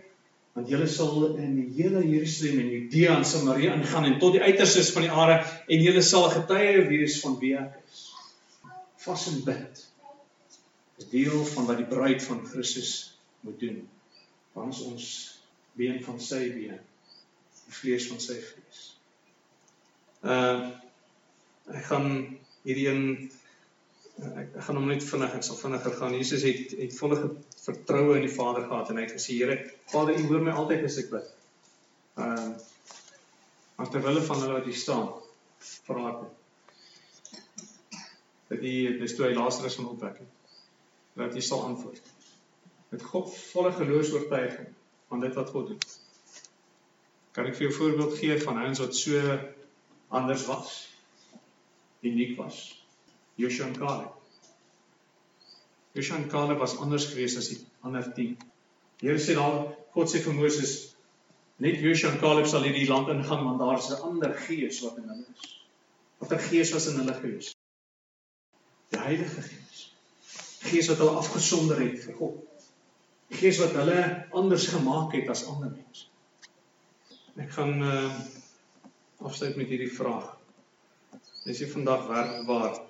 Want 0.57 0.71
julle 0.71 0.89
sal 0.91 1.37
in 1.39 1.53
die 1.55 1.67
hele 1.77 2.01
Jerusalem 2.03 2.59
en 2.63 2.71
Judea 2.73 3.13
en 3.15 3.23
Samaria 3.27 3.77
ingaan 3.77 4.09
en 4.09 4.17
tot 4.19 4.35
die 4.35 4.43
uiterstes 4.43 4.89
van 4.95 5.05
die 5.05 5.13
aarde 5.13 5.37
en 5.45 5.85
julle 5.85 6.03
sal 6.03 6.27
getuie 6.33 6.83
wees 6.89 7.19
van 7.23 7.37
wie 7.39 7.53
ek 7.55 7.77
is. 7.85 8.01
Vas 9.05 9.29
en 9.31 9.39
bid 9.45 9.85
is 10.99 11.07
deel 11.13 11.45
van 11.53 11.69
wat 11.69 11.79
die 11.79 11.87
bruid 11.87 12.25
van 12.25 12.43
Christus 12.49 12.91
moet 13.47 13.61
doen. 13.61 13.79
Want 14.57 14.81
ons 14.89 15.07
been 15.79 16.03
van 16.03 16.19
sy 16.19 16.41
been, 16.51 16.83
die 17.63 17.77
vlees 17.77 18.09
van 18.11 18.19
sy 18.19 18.35
vlees. 18.43 18.83
Uh 20.27 20.88
ek 21.73 21.85
gaan 21.91 22.09
hierdie 22.63 22.87
een 22.89 23.03
ek, 24.19 24.55
ek 24.55 24.63
gaan 24.67 24.79
hom 24.79 24.89
net 24.89 25.05
vinnig 25.05 25.35
ek 25.37 25.45
sal 25.47 25.59
vinniger 25.59 25.95
gaan. 25.99 26.17
Jesus 26.17 26.43
het 26.47 26.73
het 26.79 26.97
volle 26.97 27.19
vertroue 27.63 28.17
in 28.17 28.25
die 28.27 28.33
Vader 28.33 28.65
gehad 28.67 28.89
en 28.89 28.99
hy 28.99 29.05
het 29.07 29.15
gesê 29.15 29.37
Here, 29.39 29.59
Vader, 29.93 30.17
U 30.19 30.27
hoor 30.31 30.43
my 30.43 30.57
altyd 30.63 30.85
as 30.89 30.99
ek 31.03 31.13
bid. 31.13 31.31
Ehm 32.17 32.49
uh, 32.49 32.51
maar 33.79 33.87
terwyl 33.87 34.17
van 34.27 34.41
hulle 34.41 34.55
wat 34.57 34.65
hier 34.67 34.75
staan, 34.75 35.05
vra 35.87 36.09
ek 36.09 36.23
dat 38.49 38.59
die 38.59 38.97
dis 38.99 39.13
toe 39.15 39.27
hy 39.27 39.35
Lazarus 39.37 39.77
van 39.79 39.91
opwek 39.93 40.17
het. 40.19 40.57
Dat 41.15 41.37
hy 41.37 41.43
sal 41.45 41.63
antwoord. 41.69 42.01
Met 42.89 43.05
God 43.07 43.31
volle 43.53 43.71
geloofs-oortuiging 43.77 44.67
van 45.07 45.23
dit 45.23 45.37
wat 45.37 45.53
God 45.53 45.71
doen. 45.71 45.81
Kan 47.37 47.47
ek 47.47 47.55
vir 47.55 47.67
jou 47.67 47.71
'n 47.71 47.77
voorbeeld 47.77 48.17
gee 48.17 48.41
van 48.41 48.57
ouens 48.57 48.79
wat 48.79 48.95
so 48.95 49.39
anders 50.09 50.45
was? 50.45 50.88
Uniek 52.01 52.37
was. 52.37 52.83
Joshua 53.35 53.67
en 53.67 53.75
Caleb. 53.75 54.13
Joshua 55.93 56.17
en 56.17 56.29
Caleb 56.29 56.59
was 56.59 56.77
anders 56.77 57.05
geweest 57.11 57.37
as 57.37 57.49
die 57.51 57.59
ander 57.81 58.13
10. 58.13 58.37
Die 58.99 59.07
Here 59.09 59.19
sê 59.19 59.35
daar 59.35 59.61
God 59.95 60.11
sê 60.11 60.21
vir 60.23 60.35
Moses 60.37 60.73
net 61.59 61.79
Joshua 61.83 62.11
en 62.13 62.19
Caleb 62.19 62.47
sal 62.47 62.67
hierdie 62.67 62.87
land 62.87 63.11
ingaan 63.13 63.45
want 63.45 63.59
daar 63.59 63.79
is 63.79 63.89
'n 63.91 64.01
ander 64.11 64.33
gees 64.47 64.81
wat 64.83 64.97
in 64.97 65.09
hulle 65.09 65.25
is. 65.35 65.55
Watter 66.19 66.39
gees 66.39 66.71
was 66.75 66.87
in 66.87 66.99
hulle 66.99 67.15
gees? 67.21 67.55
Die 68.91 68.99
Heilige 68.99 69.41
Gees. 69.41 69.95
Gees 70.59 70.87
wat 70.91 70.97
hulle 70.97 71.19
afgesonder 71.19 71.79
het 71.79 71.99
vir 72.03 72.15
God. 72.15 72.65
Die 73.29 73.37
gees 73.37 73.59
wat 73.61 73.75
hulle 73.77 74.27
anders 74.31 74.67
gemaak 74.67 75.13
het 75.13 75.29
as 75.29 75.45
ander 75.47 75.71
mense. 75.71 76.07
Ek 77.39 77.51
gaan 77.55 77.81
uh 77.81 78.11
afsluit 79.19 79.55
met 79.59 79.67
hierdie 79.67 79.91
vraag. 79.91 80.38
Is 81.45 81.59
jy 81.59 81.67
vandag 81.71 82.07
werk 82.07 82.47
waar 82.47 82.89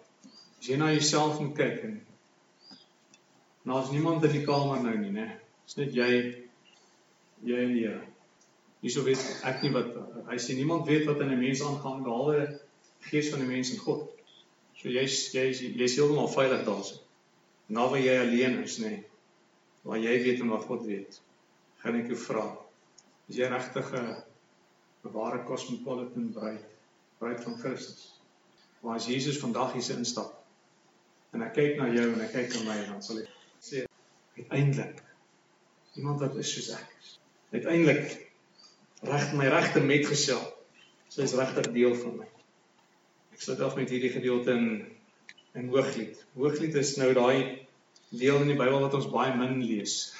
As 0.59 0.67
jy 0.67 0.75
na 0.75 0.89
jouself 0.91 1.37
moet 1.39 1.55
kyk 1.55 1.83
en 1.87 1.93
nou 3.69 3.77
is 3.79 3.91
niemand 3.93 4.25
in 4.27 4.33
die 4.33 4.43
kamer 4.43 4.81
nou 4.83 4.95
nie, 4.99 5.11
né? 5.15 5.27
Dis 5.63 5.77
net 5.79 5.93
jy 5.95 6.09
jy 7.47 7.59
en 7.63 7.71
die 7.71 7.85
Here. 7.85 8.01
Hierso 8.83 9.05
weet 9.05 9.23
ek 9.47 9.63
nie 9.63 9.71
wat 9.71 9.95
hy 10.27 10.39
sê 10.41 10.57
niemand 10.57 10.87
weet 10.87 11.07
wat 11.07 11.23
in 11.23 11.31
'n 11.31 11.39
mens 11.39 11.63
aangaan 11.63 12.03
behalwe 12.03 12.59
gees 13.07 13.31
van 13.31 13.39
die 13.45 13.47
mens 13.47 13.71
en 13.71 13.79
God. 13.85 14.03
So 14.75 14.91
jy's 14.91 15.31
jy's 15.31 15.63
jy's 15.63 15.95
heeltemal 15.95 16.27
veilig 16.27 16.67
daarso. 16.67 16.99
Nou 17.69 17.87
waar 17.91 18.03
jy 18.03 18.19
alleen 18.19 18.59
is, 18.63 18.79
né? 18.83 19.03
Waar 19.83 20.03
jy 20.03 20.19
weet 20.27 20.43
en 20.43 20.55
wat 20.57 20.67
God 20.67 20.85
weet. 20.85 21.21
Gaan 21.79 22.03
ek 22.03 22.11
jou 22.11 22.19
vra. 22.27 22.45
Is 23.29 23.39
jy 23.39 23.47
regtig 23.47 23.93
'n 23.95 24.23
ware 25.15 25.43
cosmopolitan 25.45 26.31
bruid, 26.33 26.65
bruid 27.19 27.43
van 27.43 27.59
Christus? 27.63 28.18
Waar 28.81 28.95
as 28.95 29.07
Jesus 29.07 29.39
vandag 29.41 29.73
hier 29.73 29.97
instap, 29.97 30.39
en 31.35 31.45
ek 31.45 31.53
kyk 31.57 31.77
na 31.77 31.89
jou 31.93 32.07
en 32.13 32.23
ek 32.25 32.33
kyk 32.33 32.55
na 32.55 32.65
my 32.65 32.77
en 32.83 32.93
dan 32.95 33.03
sal 33.05 33.21
ek 33.21 33.29
sê 33.63 33.83
uiteindelik 34.39 35.01
iemand 35.99 36.21
wat 36.23 36.37
is 36.41 36.53
soos 36.53 36.69
ek 36.77 36.93
is. 36.99 37.15
Uiteindelik 37.53 38.15
reg 39.09 39.33
my 39.37 39.49
regte 39.51 39.83
metgesel. 39.83 40.41
Sy 41.09 41.25
is 41.25 41.35
regtig 41.37 41.71
deel 41.75 41.95
van 41.97 42.19
my. 42.21 42.29
Ek 43.33 43.43
sluit 43.43 43.61
af 43.65 43.77
met 43.79 43.91
hierdie 43.91 44.13
gedeelte 44.13 44.55
in 44.55 44.69
in 45.57 45.71
Hooglied. 45.73 46.19
Hooglied 46.37 46.75
is 46.77 46.93
nou 47.01 47.09
daai 47.17 47.65
deel 48.13 48.41
in 48.43 48.51
die 48.51 48.57
Bybel 48.57 48.83
wat 48.85 48.95
ons 48.97 49.09
baie 49.09 49.33
min 49.37 49.63
lees. 49.65 50.13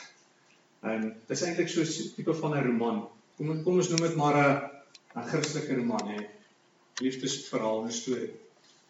En 0.85 1.05
dit 1.11 1.33
is 1.35 1.43
eintlik 1.45 1.69
so 1.69 1.85
'n 1.85 2.13
tipe 2.15 2.33
van 2.41 2.57
'n 2.57 2.65
roman. 2.65 3.07
Kom 3.37 3.63
kom 3.63 3.81
ons 3.81 3.89
noem 3.89 4.03
dit 4.07 4.15
maar 4.15 4.37
'n 4.37 4.69
'n 5.15 5.27
Christelike 5.31 5.75
roman 5.75 6.07
hè. 6.13 6.19
Liefdesverhaal 7.01 7.85
en 7.85 7.93
storie. 7.93 8.33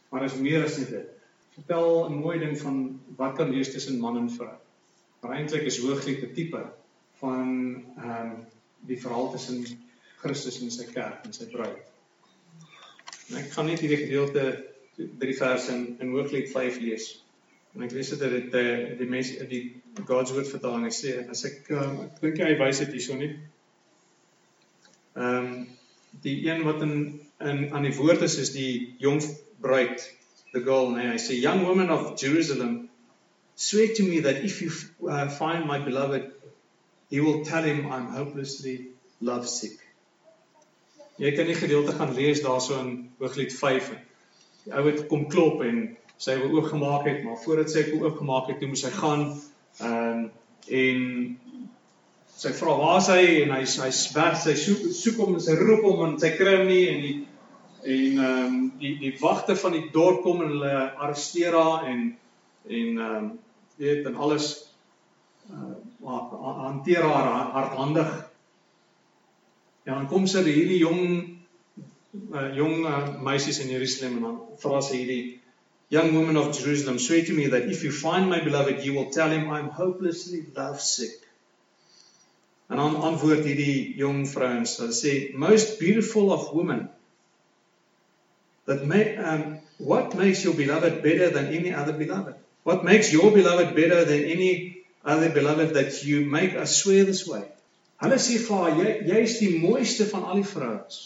Maar 0.09 0.25
dit 0.25 0.31
is 0.31 0.41
meer 0.41 0.63
as 0.65 0.77
net 0.77 0.89
dit 0.89 1.15
vertel 1.59 2.09
'n 2.09 2.21
mooi 2.23 2.39
ding 2.39 2.57
van 2.59 3.01
wat 3.15 3.35
kan 3.35 3.51
wees 3.51 3.71
tussen 3.71 3.99
man 3.99 4.17
en 4.17 4.29
vrou. 4.31 4.55
Maar 5.21 5.35
eintlik 5.37 5.61
is 5.61 5.79
Hooglied 5.79 6.23
'n 6.23 6.33
tipe 6.33 6.63
van 7.19 7.47
ehm 7.97 8.31
um, 8.31 8.45
die 8.87 9.01
verhaal 9.01 9.31
tussen 9.31 9.65
Christus 10.21 10.61
en 10.61 10.71
sy 10.71 10.85
kerk 10.91 11.25
en 11.25 11.33
sy 11.33 11.45
bruid. 11.51 11.83
En 13.29 13.35
ek 13.43 13.51
gaan 13.51 13.65
net 13.65 13.79
hierdie 13.79 14.03
gedeelte 14.05 14.43
drie 14.95 15.35
verse 15.35 15.71
in 15.71 15.97
in 15.99 16.13
Hooglied 16.15 16.51
5 16.51 16.79
lees. 16.79 17.09
En 17.75 17.83
ek 17.85 17.91
lees 17.91 18.09
dit 18.09 18.21
uit 18.21 18.31
die 18.31 18.49
die, 18.51 18.95
die 19.01 19.09
mense 19.09 19.47
die 19.47 19.63
God's 20.05 20.31
word 20.31 20.47
vertaling. 20.47 20.85
Hy 20.87 20.95
sê 20.95 21.17
as 21.29 21.43
ek 21.45 21.69
um, 21.75 21.99
ek 22.07 22.21
dink 22.23 22.41
hy 22.45 22.55
wys 22.63 22.81
dit 22.85 22.95
hierso 22.97 23.19
nie. 23.19 23.33
Ehm 25.15 25.35
um, 25.35 25.67
die 26.23 26.39
een 26.47 26.63
wat 26.65 26.81
in 26.81 26.95
in 27.39 27.59
aan 27.73 27.85
die 27.85 27.95
woord 27.95 28.23
is 28.25 28.39
is 28.41 28.51
die 28.55 28.95
jong 28.99 29.21
bruid 29.61 29.99
the 30.53 30.59
girl 30.59 30.95
and 30.95 31.11
I 31.11 31.17
say, 31.17 31.35
Young 31.35 31.65
woman 31.65 31.89
of 31.89 32.17
Jerusalem, 32.17 32.89
swear 33.55 33.87
to 33.95 34.03
me 34.03 34.21
that 34.21 34.43
if 34.43 34.61
you 34.61 34.71
uh, 35.07 35.29
find 35.29 35.65
my 35.65 35.79
beloved, 35.79 36.31
he 37.09 37.19
will 37.19 37.43
tell 37.45 37.63
him 37.63 37.91
I'm 37.91 38.07
hopelessly 38.07 38.89
lovesick. 39.21 39.77
Jy 41.19 41.33
kan 41.35 41.49
die 41.51 41.57
gedeelte 41.59 41.91
gaan 41.91 42.13
lees 42.15 42.39
daarso 42.39 42.79
in 42.79 43.09
Hooglied 43.19 43.51
5. 43.51 43.89
die 43.89 44.09
ou 44.71 44.85
het 44.87 45.05
kom 45.07 45.25
klop 45.31 45.63
en 45.65 45.81
sy 46.19 46.35
wou 46.39 46.59
oopgemaak 46.59 47.07
het, 47.07 47.21
maar 47.23 47.39
voordat 47.43 47.71
sy 47.71 47.85
kon 47.89 48.03
oopgemaak 48.05 48.51
het, 48.51 48.59
toe 48.59 48.69
moes 48.71 48.83
hy 48.85 48.91
gaan 48.95 49.23
um, 49.85 50.25
en 50.79 51.05
sy 52.39 52.51
vra 52.55 52.75
waar 52.79 52.99
is 52.99 53.09
hy 53.11 53.23
en 53.43 53.53
hy 53.55 53.61
hy 53.63 53.89
weg, 54.15 54.37
sy 54.43 54.55
soek 54.59 55.21
hom 55.23 55.37
en 55.37 55.43
sy 55.43 55.55
roep 55.59 55.85
hom 55.87 56.05
en 56.05 56.17
sy 56.21 56.33
kry 56.35 56.57
hom 56.59 56.69
nie 56.69 56.83
en 56.91 57.01
die 57.05 57.15
en 57.89 58.23
um, 58.29 58.59
die 58.79 58.95
die 58.99 59.13
wagte 59.19 59.55
van 59.55 59.75
die 59.75 59.89
dorp 59.93 60.23
kom 60.23 60.41
en 60.43 60.53
hulle 60.55 60.73
arresteer 60.97 61.55
haar 61.57 61.87
en 61.91 62.01
en 62.67 62.97
ehm 62.97 63.15
um, 63.17 63.29
weet 63.79 64.05
en 64.05 64.15
alles 64.15 64.47
uh, 65.51 65.75
hanteer 66.65 67.05
haar 67.07 67.51
hardhandig. 67.55 68.09
Ja, 69.87 69.93
dan 69.93 70.07
kom 70.11 70.27
sy 70.27 70.43
hierdie 70.43 70.81
jong 70.81 71.05
uh, 72.33 72.49
jong 72.55 72.83
uh, 72.85 72.97
meisies 73.23 73.61
in 73.63 73.71
Jerusalem 73.71 74.17
en 74.17 74.27
dan 74.27 74.41
vra 74.59 74.81
sy 74.83 74.99
hierdie 74.99 75.39
young 75.95 76.11
woman 76.13 76.37
of 76.37 76.51
Jerusalem 76.57 76.99
swear 76.99 77.23
to 77.25 77.33
me 77.33 77.47
that 77.47 77.71
if 77.71 77.83
you 77.83 77.91
find 77.91 78.29
my 78.29 78.43
beloved 78.43 78.83
you 78.85 78.93
will 78.93 79.09
tell 79.09 79.31
him 79.31 79.49
I'm 79.49 79.69
hopelessly 79.69 80.43
lovesick. 80.55 81.15
En 82.69 82.77
dan 82.77 82.99
antwoord 83.01 83.47
hierdie 83.47 83.95
jong 83.97 84.27
vrouens, 84.29 84.75
hulle 84.77 84.93
sê 84.93 85.13
most 85.33 85.79
beautiful 85.79 86.29
of 86.35 86.51
women 86.53 86.89
that 88.69 88.85
may 88.85 89.03
um 89.17 89.59
what 89.91 90.15
makes 90.15 90.43
your 90.43 90.53
beloved 90.53 91.01
better 91.03 91.29
than 91.29 91.53
any 91.59 91.73
other 91.73 91.93
beloved? 91.93 92.35
What 92.63 92.83
makes 92.83 93.11
your 93.11 93.31
beloved 93.31 93.75
better 93.75 94.03
than 94.05 94.25
any 94.35 94.83
other 95.03 95.29
beloved 95.29 95.73
that 95.75 96.03
you 96.03 96.25
make 96.25 96.53
us 96.55 96.75
swear 96.81 97.05
this 97.05 97.25
way? 97.27 97.45
Hulle 97.99 98.17
sê 98.23 98.37
vir 98.39 98.55
haar, 98.55 98.75
jy 98.79 98.91
jy's 99.11 99.39
die 99.41 99.53
mooiste 99.59 100.05
van 100.11 100.27
al 100.31 100.39
die 100.39 100.49
vrouens. 100.51 100.99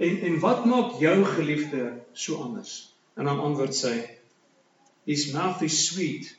En 0.00 0.20
en 0.28 0.38
wat 0.44 0.64
maak 0.68 1.00
jou 1.00 1.16
geliefde 1.36 1.82
so 2.12 2.38
anders? 2.44 2.76
En 3.16 3.28
dan 3.28 3.40
antwoord 3.40 3.76
sy, 3.76 3.94
his 5.08 5.32
mouth 5.34 5.62
is 5.66 5.76
sweet 5.88 6.30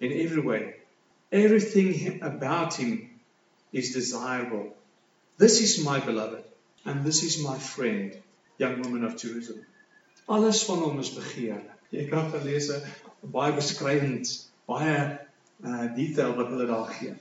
in 0.00 0.12
every 0.12 0.42
way. 0.42 0.74
Everything 1.32 2.22
about 2.22 2.74
him 2.74 3.10
is 3.72 3.92
desirable. 3.92 4.76
This 5.38 5.60
is 5.60 5.78
my 5.84 5.98
beloved 6.00 6.44
and 6.84 7.04
this 7.04 7.22
is 7.22 7.42
my 7.42 7.58
friend, 7.58 8.14
young 8.58 8.82
woman 8.82 9.04
of 9.06 9.16
Jerusalem. 9.22 9.66
Alles 10.26 10.64
van 10.68 10.82
hom 10.84 10.98
is 11.00 11.12
begeerlik. 11.14 11.76
Jy 11.94 12.04
kan 12.10 12.28
gelees 12.34 12.68
baie 13.32 13.54
beskrywend, 13.56 14.28
baie 14.68 14.96
uh 15.64 15.86
detail 15.96 16.36
wat 16.38 16.52
hulle 16.52 16.66
daar 16.68 16.90
gee. 16.98 17.14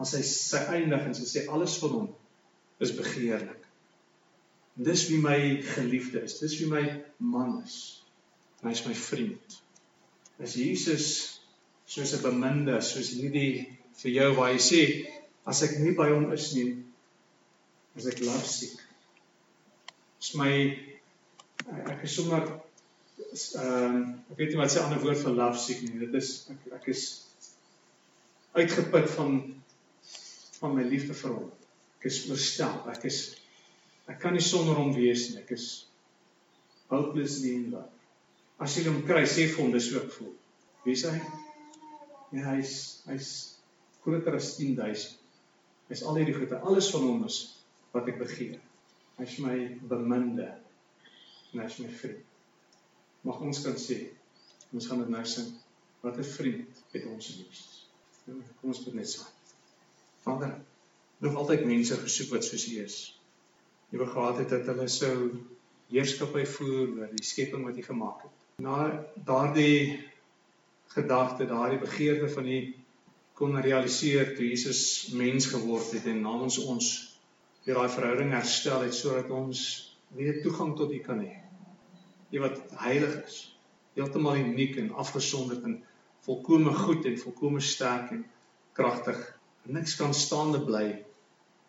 As 0.00 0.14
hy 0.16 0.22
sy 0.26 0.62
eindig 0.76 1.02
en 1.08 1.16
sy 1.16 1.26
sê 1.28 1.44
alles 1.52 1.74
van 1.82 1.96
hom 1.96 2.08
is 2.82 2.94
begeerlik. 2.96 3.58
Dis 4.76 5.08
wie 5.10 5.18
my 5.20 5.38
geliefde 5.74 6.22
is. 6.24 6.38
Dis 6.40 6.56
wie 6.60 6.70
my 6.70 6.84
man 7.18 7.58
is. 7.64 7.76
En 8.62 8.70
hy's 8.70 8.84
my 8.86 8.94
vriend. 8.96 9.58
As 10.40 10.56
Jesus 10.56 11.08
soos 11.86 12.14
'n 12.16 12.22
beminde, 12.22 12.80
soos 12.80 13.12
hierdie 13.12 13.66
vir 14.00 14.12
jou 14.18 14.30
waar 14.38 14.52
hy 14.52 14.60
sê 14.62 14.82
as 15.44 15.62
ek 15.66 15.78
nie 15.82 15.94
by 15.98 16.08
hom 16.12 16.30
is 16.32 16.52
nie, 16.54 16.78
as 17.98 18.06
ek 18.06 18.22
love 18.24 18.46
siek. 18.48 18.78
Is 20.22 20.34
my 20.38 20.52
ek 21.90 22.04
is 22.06 22.14
sommer 22.14 22.44
ehm 22.46 23.96
uh, 23.96 24.02
ek 24.32 24.38
weet 24.38 24.52
nie 24.52 24.60
wat 24.60 24.72
se 24.72 24.82
ander 24.82 25.00
woord 25.02 25.18
vir 25.24 25.34
love 25.34 25.58
siek 25.58 25.82
nie. 25.82 25.98
Dit 26.04 26.14
is 26.20 26.30
ek 26.52 26.68
ek 26.78 26.88
is 26.94 27.02
uitgeput 28.54 29.10
van 29.16 29.38
van 30.60 30.76
my 30.76 30.84
liefde 30.86 31.16
vir 31.18 31.34
hom. 31.34 31.48
Ek 31.98 32.06
is 32.10 32.20
verstel. 32.28 32.78
Ek 32.92 33.08
is 33.10 33.20
ek 34.10 34.20
kan 34.22 34.36
nie 34.38 34.44
sonder 34.46 34.78
hom 34.78 34.94
wees 34.94 35.28
nie. 35.30 35.40
Ek 35.42 35.50
is 35.56 35.66
hopelessly 36.92 37.56
in 37.58 37.70
love. 37.74 37.90
As 38.62 38.76
jy 38.78 38.86
hom 38.86 39.02
kry, 39.08 39.24
sê 39.26 39.48
vir 39.50 39.64
hom 39.64 39.74
dis 39.74 39.90
ek 39.98 40.10
voel. 40.20 40.34
Wie 40.84 40.94
is 40.94 41.06
hy? 41.08 41.16
Ja, 42.36 42.52
hy's 42.52 42.76
hy's 43.10 43.32
groter 44.04 44.38
as 44.38 44.54
10000. 44.58 45.18
Hy's 45.90 46.06
al 46.06 46.20
hierdie 46.20 46.36
goede. 46.36 46.62
Alles 46.62 46.94
van 46.94 47.10
hom 47.10 47.26
is 47.26 47.42
wat 47.90 48.06
ek 48.12 48.22
begeer. 48.22 48.60
Hy's 49.22 49.38
my 49.38 49.56
beminde. 49.86 50.50
En 51.52 51.62
hy's 51.62 51.78
my 51.78 51.88
vriend 52.02 52.28
mag 53.22 53.40
ons 53.46 53.62
kan 53.62 53.78
sê 53.78 53.98
ons 54.74 54.86
gaan 54.88 55.02
dit 55.02 55.10
nou 55.14 55.22
sing 55.32 55.50
wat 56.02 56.18
'n 56.18 56.28
vriend 56.34 56.82
het 56.94 57.06
ons 57.06 57.28
lief. 57.38 57.58
Kom 58.26 58.70
ons 58.72 58.84
bid 58.84 58.94
net 58.94 59.08
saam. 59.08 59.30
Vader, 60.24 60.52
nog 61.18 61.34
altyd 61.34 61.64
mense 61.64 61.96
gesoek 61.96 62.30
wat 62.34 62.44
soos 62.44 62.66
U 62.72 62.78
is. 62.84 62.96
U 63.92 63.98
wou 63.98 64.08
gehad 64.08 64.38
het 64.38 64.48
dat 64.48 64.66
hulle 64.66 64.88
sou 64.88 65.16
heerskappy 65.90 66.44
voer 66.54 66.88
oor 66.98 67.10
die 67.10 67.24
skepping 67.24 67.64
wat 67.64 67.78
U 67.78 67.82
gemaak 67.82 68.22
het. 68.22 68.36
Na 68.58 69.06
daardie 69.14 70.00
gedagte, 70.94 71.46
daardie 71.46 71.78
begeerte 71.78 72.28
van 72.28 72.46
U 72.46 72.74
kon 73.34 73.60
realiseer 73.60 74.34
toe 74.36 74.48
Jesus 74.48 75.12
mens 75.12 75.46
geword 75.46 75.92
het 75.92 76.06
en 76.06 76.22
namens 76.22 76.58
ons 76.58 77.11
weer 77.64 77.78
daai 77.78 77.88
verhouding 77.88 78.32
herstel 78.32 78.82
het 78.82 78.94
sodat 78.94 79.30
ons 79.30 79.62
weer 80.16 80.42
toegang 80.42 80.76
tot 80.76 80.92
U 80.92 80.98
kan 80.98 81.22
hê 81.22 81.42
die 82.32 82.40
wat 82.40 82.60
heilig 82.80 83.18
is, 83.26 83.38
heeltemal 83.96 84.40
uniek 84.40 84.78
en 84.80 84.92
afgesonderd 85.02 85.64
en 85.68 85.76
volkome 86.24 86.72
goed 86.72 87.04
en 87.08 87.18
volkome 87.20 87.60
sterk 87.60 88.14
en 88.14 88.22
kragtig. 88.78 89.18
Niks 89.68 89.98
kan 90.00 90.14
staande 90.16 90.62
bly 90.64 90.86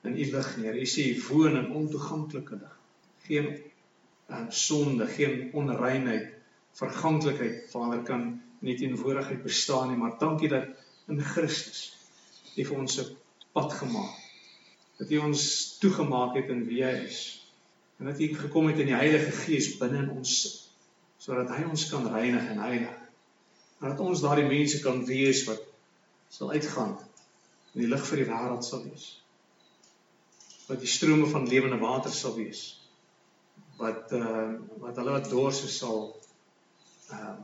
in 0.07 0.15
u 0.15 0.29
lig 0.31 0.53
nie. 0.61 0.71
U 0.71 0.87
sê 0.87 1.09
u 1.11 1.19
woon 1.27 1.59
in 1.59 1.73
ontoeganklike 1.81 2.61
lig. 2.61 2.77
Geen 3.27 3.49
um, 4.29 4.47
sonde, 4.49 5.07
geen 5.17 5.51
onreinheid, 5.53 6.31
verganklikheid, 6.79 7.67
Vader 7.71 8.01
kan 8.07 8.27
nie 8.63 8.77
teenwoordigheid 8.79 9.43
bestaan 9.43 9.91
nie, 9.91 9.99
maar 9.99 10.15
dankie 10.19 10.49
dat 10.51 10.71
in 11.11 11.19
Christus 11.19 11.89
u 12.55 12.63
vir 12.63 12.77
ons 12.79 12.99
'n 13.01 13.17
pad 13.51 13.73
gemaak 13.73 14.15
het. 14.15 14.22
Dat 15.03 15.11
u 15.11 15.23
ons 15.27 15.45
toegemaak 15.83 16.37
het 16.39 16.51
in 16.53 16.63
wie 16.69 16.83
hy 16.87 16.95
is 17.03 17.23
en 17.99 18.05
dat 18.05 18.19
U 18.19 18.27
gekom 18.35 18.67
het 18.67 18.79
in 18.79 18.89
die 18.89 18.95
Heilige 18.95 19.31
Gees 19.31 19.73
binne 19.79 20.01
in 20.03 20.11
ons 20.11 20.35
sodat 21.23 21.51
hy 21.55 21.61
ons 21.71 21.85
kan 21.87 22.07
reinig 22.11 22.49
en 22.51 22.59
heilig. 22.59 22.95
En 23.79 23.91
dat 23.93 24.01
ons 24.03 24.23
daardie 24.23 24.47
mense 24.47 24.81
kan 24.83 25.03
wees 25.07 25.45
wat 25.47 25.61
sal 26.31 26.51
uitgaan 26.51 26.97
en 26.99 27.79
die 27.79 27.87
lig 27.87 28.03
vir 28.09 28.23
die 28.23 28.27
wêreld 28.27 28.67
sal 28.67 28.83
wees. 28.83 29.05
Wat 30.67 30.83
die 30.83 30.91
strome 30.91 31.29
van 31.31 31.47
lewende 31.47 31.79
water 31.79 32.11
sal 32.11 32.35
wees. 32.35 32.65
Wat 33.79 34.11
uh 34.19 34.51
wat 34.83 34.99
hulle 34.99 35.15
wat 35.15 35.31
dors 35.31 35.63
is 35.69 35.79
sal 35.79 36.05
ehm 37.11 37.43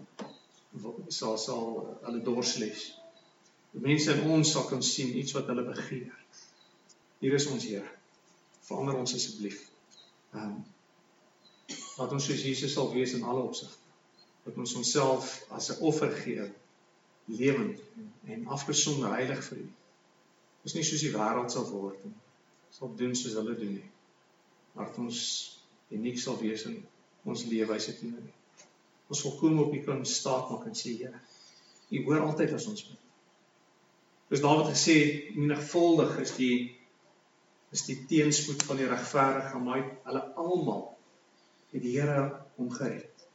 uh, 0.79 0.95
sal 1.07 1.39
sal 1.39 1.65
hulle 2.03 2.23
dors 2.27 2.57
les. 2.59 2.83
Die 3.71 3.83
mense 3.87 4.11
in 4.15 4.27
ons 4.35 4.51
sal 4.55 4.67
kan 4.67 4.83
sien 4.83 5.15
iets 5.23 5.39
wat 5.39 5.47
hulle 5.51 5.67
begeer. 5.71 6.18
Hier 7.19 7.33
is 7.33 7.45
ons 7.51 7.65
Here. 7.67 7.87
Verander 8.63 8.95
ons 8.95 9.13
asseblief. 9.15 9.65
Ehm 10.33 10.51
um, 10.51 10.59
wat 11.99 12.13
ons 12.15 12.25
soos 12.25 12.41
Jesus 12.47 12.71
sal 12.73 12.87
wees 12.93 13.11
in 13.13 13.25
alle 13.27 13.41
opsigte. 13.43 13.75
Dat 14.45 14.55
ons 14.57 14.73
onsself 14.79 15.33
as 15.51 15.67
'n 15.73 15.81
offer 15.89 16.13
gee, 16.21 16.45
lewend 17.25 17.81
en 18.25 18.47
afgesonder 18.47 19.11
heilig 19.11 19.43
vir 19.49 19.57
U. 19.57 19.67
Ons 20.63 20.73
nie 20.73 20.83
soos 20.83 21.03
die 21.03 21.11
wêreld 21.11 21.51
sal 21.51 21.67
word 21.71 22.05
nie. 22.05 22.15
Sal 22.71 22.95
doen 22.95 23.15
soos 23.15 23.35
hulle 23.35 23.55
doen 23.59 23.73
nie. 23.73 23.91
Maar 24.73 24.87
dat 24.87 24.97
ons 25.03 25.19
uniek 25.89 26.19
sal 26.19 26.39
wees 26.39 26.63
in 26.71 26.79
ons 27.25 27.45
leefwyse 27.51 27.99
teenoor 27.99 28.23
U. 28.23 28.33
Ons 29.09 29.21
volkom 29.27 29.59
op 29.59 29.73
U 29.73 29.83
kan 29.83 30.05
staat 30.05 30.49
maak 30.49 30.65
en 30.71 30.75
sê 30.75 30.95
Here, 31.03 31.19
U 31.91 32.03
hoor 32.07 32.25
altyd 32.31 32.53
as 32.53 32.71
ons 32.71 32.87
bid. 32.87 32.97
Dis 34.29 34.41
Dawid 34.41 34.71
gesê, 34.71 34.99
menigvuldig 35.35 36.19
is 36.23 36.35
die 36.37 36.78
is 37.69 37.85
die 37.85 37.97
teenspoed 38.09 38.63
van 38.65 38.79
die 38.79 38.87
regverdige, 38.89 39.59
maar 39.61 39.83
hulle 40.07 40.23
almal 40.41 40.85
het 41.69 41.83
die 41.83 41.93
Here 41.99 42.23
hom 42.57 42.71
gered. 42.73 43.27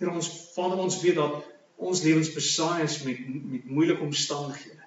Here 0.00 0.12
ons 0.12 0.30
Vader 0.54 0.80
ons 0.80 0.98
weet 1.02 1.18
dat 1.20 1.44
ons 1.76 2.02
lewens 2.04 2.32
besaai 2.32 2.86
is 2.86 3.02
met 3.04 3.20
met 3.28 3.68
moeilike 3.68 4.04
omstandighede. 4.04 4.84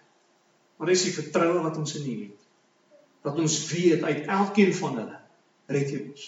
Maar 0.78 0.89
dis 0.93 1.06
die 1.06 1.14
vertroue 1.14 1.62
wat 1.62 1.78
ons 1.78 1.95
in 2.00 2.08
U 2.10 2.16
het. 2.24 2.45
Dat 3.28 3.38
ons 3.38 3.58
weet 3.70 4.04
uit 4.04 4.26
elkeen 4.26 4.74
van 4.74 4.97
hulle 4.97 5.20
red 5.70 5.91
U 5.93 6.04
ons. 6.08 6.28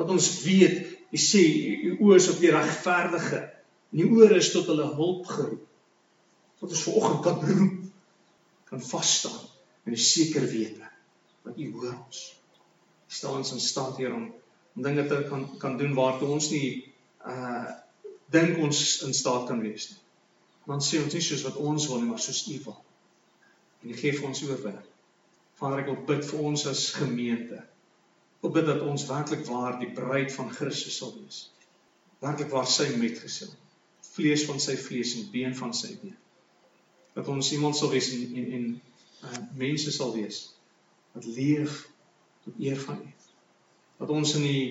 Dat 0.00 0.12
ons 0.12 0.28
weet, 0.46 0.84
U 1.10 1.18
sê 1.20 1.42
U 1.90 1.96
oë 1.98 2.16
is 2.16 2.28
op 2.32 2.38
die 2.40 2.52
regverdige, 2.54 3.42
en 3.90 4.04
U 4.06 4.22
ore 4.22 4.38
is 4.40 4.52
tot 4.54 4.70
hulle 4.70 4.86
hulp 4.94 5.26
geroep. 5.28 5.66
Dat 6.62 6.72
ons 6.72 6.84
vanoggend 6.86 7.24
kan 7.26 7.42
roep, 7.44 7.80
kan 8.70 8.84
vas 8.92 9.16
staan 9.18 9.48
en 9.88 9.96
seker 9.98 10.44
weet 10.46 10.78
want 11.42 11.58
U 11.58 11.70
hoor 11.72 11.94
ons. 11.94 12.20
Stel 13.10 13.38
ons 13.40 13.52
in 13.52 13.60
staat 13.60 13.96
hier 14.00 14.14
om 14.14 14.28
om 14.76 14.84
dinge 14.86 15.06
te 15.10 15.16
kan 15.28 15.46
kan 15.58 15.76
doen 15.78 15.96
waartoe 15.98 16.28
ons 16.36 16.50
nie 16.54 16.66
uh 17.26 17.70
dink 18.30 18.60
ons 18.62 18.80
in 19.02 19.14
staat 19.14 19.48
kan 19.48 19.58
wees 19.58 19.88
nie. 19.90 19.98
Want 20.70 20.84
sê 20.86 21.00
ons 21.02 21.14
nie 21.16 21.22
soos 21.26 21.42
wat 21.42 21.56
ons 21.58 21.86
wil 21.90 21.98
nie, 21.98 22.10
maar 22.12 22.22
soos 22.22 22.44
U 22.46 22.58
wil. 22.64 22.76
En 23.82 23.90
U 23.90 23.96
gee 24.02 24.12
vir 24.14 24.28
ons 24.28 24.42
oorwinning. 24.46 24.86
Vader, 25.58 25.80
ek 25.82 25.90
wil 25.90 26.04
bid 26.12 26.22
vir 26.28 26.44
ons 26.50 26.66
as 26.70 26.84
gemeente. 26.94 27.58
Ek 28.40 28.54
bid 28.54 28.68
dat 28.70 28.84
ons 28.86 29.08
werklik 29.08 29.42
waar 29.48 29.80
die 29.80 29.90
bruid 29.96 30.30
van 30.36 30.52
Christus 30.54 31.00
sal 31.02 31.16
wees. 31.16 31.48
werklik 32.20 32.50
waar 32.52 32.66
sy 32.68 32.86
metgesel. 33.00 33.50
Vlees 34.12 34.44
van 34.44 34.58
sy 34.60 34.76
vlees 34.76 35.16
en 35.16 35.28
been 35.32 35.54
van 35.56 35.74
sy 35.74 35.94
been. 36.02 36.16
Dat 37.16 37.28
ons 37.32 37.52
iemand 37.56 37.76
sal 37.76 37.90
wees 37.90 38.12
en 38.14 38.34
en, 38.36 38.48
en 38.56 38.66
uh, 39.24 39.42
mense 39.58 39.92
sal 39.92 40.12
wees 40.14 40.44
wat 41.12 41.26
leef 41.26 41.88
tot 42.44 42.58
eer 42.58 42.78
van 42.80 43.00
U. 43.02 43.10
Dat 44.00 44.12
ons 44.14 44.34
in 44.38 44.46
die 44.46 44.66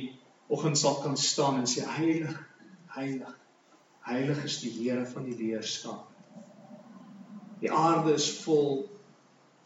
oggend 0.49 0.77
sal 0.77 1.01
kan 1.03 1.17
staan 1.17 1.59
en 1.61 1.67
sê 1.69 1.85
heilig, 1.85 2.33
heilig. 2.95 3.35
Heilig 4.09 4.43
is 4.47 4.57
die 4.63 4.71
Here 4.73 5.05
van 5.05 5.27
die 5.27 5.35
leerskap. 5.37 6.07
Die 7.61 7.71
aarde 7.71 8.15
is 8.17 8.29
vol 8.41 8.87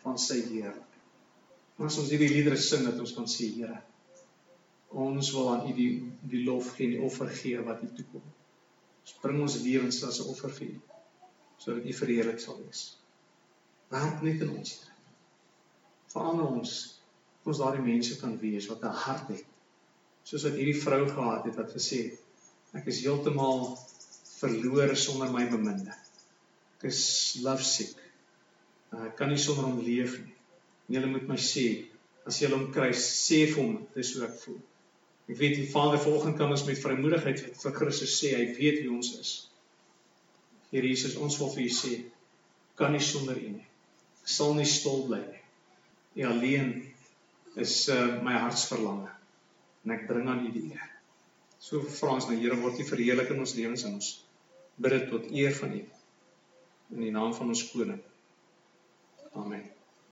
van 0.03 0.17
sy 0.19 0.41
heerlikheid. 0.41 0.79
As 1.83 1.97
ons 1.99 2.11
hierdie 2.11 2.31
liedere 2.31 2.59
sing 2.59 2.85
dat 2.87 2.99
ons 3.01 3.13
kan 3.15 3.27
sê 3.29 3.47
Here, 3.53 3.79
ons 4.93 5.31
wil 5.35 5.49
aan 5.53 5.67
U 5.69 5.75
die 5.77 5.91
die 6.29 6.43
lof 6.45 6.73
gee 6.75 6.89
en 6.89 6.97
die 6.97 7.05
offer 7.05 7.31
gee 7.33 7.61
wat 7.65 7.81
U 7.85 7.89
toekom. 7.97 8.25
Ons 9.03 9.15
bring 9.23 9.39
ons 9.45 9.59
lewens 9.63 10.03
as 10.07 10.19
'n 10.21 10.29
offer 10.33 10.51
vir 10.59 10.67
U 10.75 10.81
sodat 11.63 11.85
U 11.87 11.93
verheerlik 11.93 12.39
sal 12.43 12.57
wees. 12.59 12.97
Werk 13.93 14.21
net 14.21 14.41
in 14.41 14.49
ons. 14.57 14.71
Verander 16.13 16.49
ons 16.49 16.75
ons 17.43 17.59
daardie 17.59 17.83
mense 17.83 18.15
kan 18.21 18.37
wees 18.39 18.69
wat 18.71 18.83
'n 18.87 18.99
hart 19.05 19.31
het 19.33 19.47
soos 20.23 20.45
wat 20.47 20.55
hierdie 20.55 20.79
vrou 20.79 21.01
gehad 21.09 21.49
het 21.49 21.57
wat 21.59 21.73
gesê 21.75 21.97
het 22.05 22.79
ek 22.79 22.87
is 22.93 23.01
heeltemal 23.03 23.65
verlore 24.43 24.95
sonder 24.95 25.31
my 25.31 25.45
beminde. 25.49 25.93
Ek 26.77 26.89
is 26.89 27.01
lovesick. 27.43 27.95
Ek 28.93 29.15
kan 29.19 29.31
nie 29.31 29.39
sonder 29.41 29.67
hom 29.69 29.81
leef 29.85 30.17
nie. 30.19 30.35
En 30.87 30.97
julle 30.97 31.11
moet 31.13 31.29
my 31.29 31.39
sê 31.39 31.65
as 32.27 32.39
jy 32.41 32.49
hom 32.51 32.69
kry, 32.75 32.89
sê 32.95 33.43
vir 33.51 33.59
hom 33.61 33.77
dis 33.95 34.13
hoe 34.15 34.25
ek 34.27 34.35
voel. 34.41 34.59
Ek 35.31 35.37
weet 35.39 35.55
die 35.59 35.69
Vader 35.71 36.01
vanoggend 36.03 36.37
kan 36.39 36.51
ons 36.51 36.65
met 36.67 36.79
vrymoedigheid 36.79 37.43
vir 37.61 37.75
Christus 37.77 38.17
sê 38.19 38.33
hy 38.35 38.49
weet 38.57 38.81
wie 38.83 38.91
ons 38.91 39.13
is. 39.19 39.31
Here 40.73 40.87
Jesus, 40.87 41.15
ons 41.15 41.37
wil 41.39 41.51
vir 41.53 41.63
U 41.67 41.71
sê 41.77 41.93
kan 42.79 42.91
nie 42.95 43.03
sonder 43.03 43.39
U 43.39 43.53
nie. 43.55 43.67
Ek 44.23 44.31
sal 44.35 44.55
nie 44.57 44.67
stil 44.67 45.05
bly 45.07 45.21
nie. 45.23 45.32
U 46.15 46.25
alleen 46.29 46.71
is 47.59 47.75
uh, 47.89 48.21
my 48.25 48.37
hartsverlange 48.45 49.11
en 49.83 49.93
ek 49.95 50.07
bring 50.09 50.29
aan 50.29 50.45
U 50.47 50.51
die 50.53 50.67
eer. 50.71 50.89
So 51.63 51.81
vra 51.99 52.17
ons 52.17 52.29
nou 52.29 52.37
Here 52.39 52.57
word 52.59 52.79
U 52.79 52.87
verheerlik 52.87 53.33
in 53.33 53.43
ons 53.43 53.55
lewens 53.57 53.85
en 53.87 53.97
ons 53.99 54.09
bid 54.77 54.95
dit 54.95 55.07
tot 55.11 55.29
eer 55.31 55.55
van 55.59 55.77
U 55.77 55.83
in 56.93 57.07
die 57.07 57.13
naam 57.13 57.33
van 57.33 57.53
ons 57.53 57.63
koning. 57.71 58.01
Amen. 59.33 59.65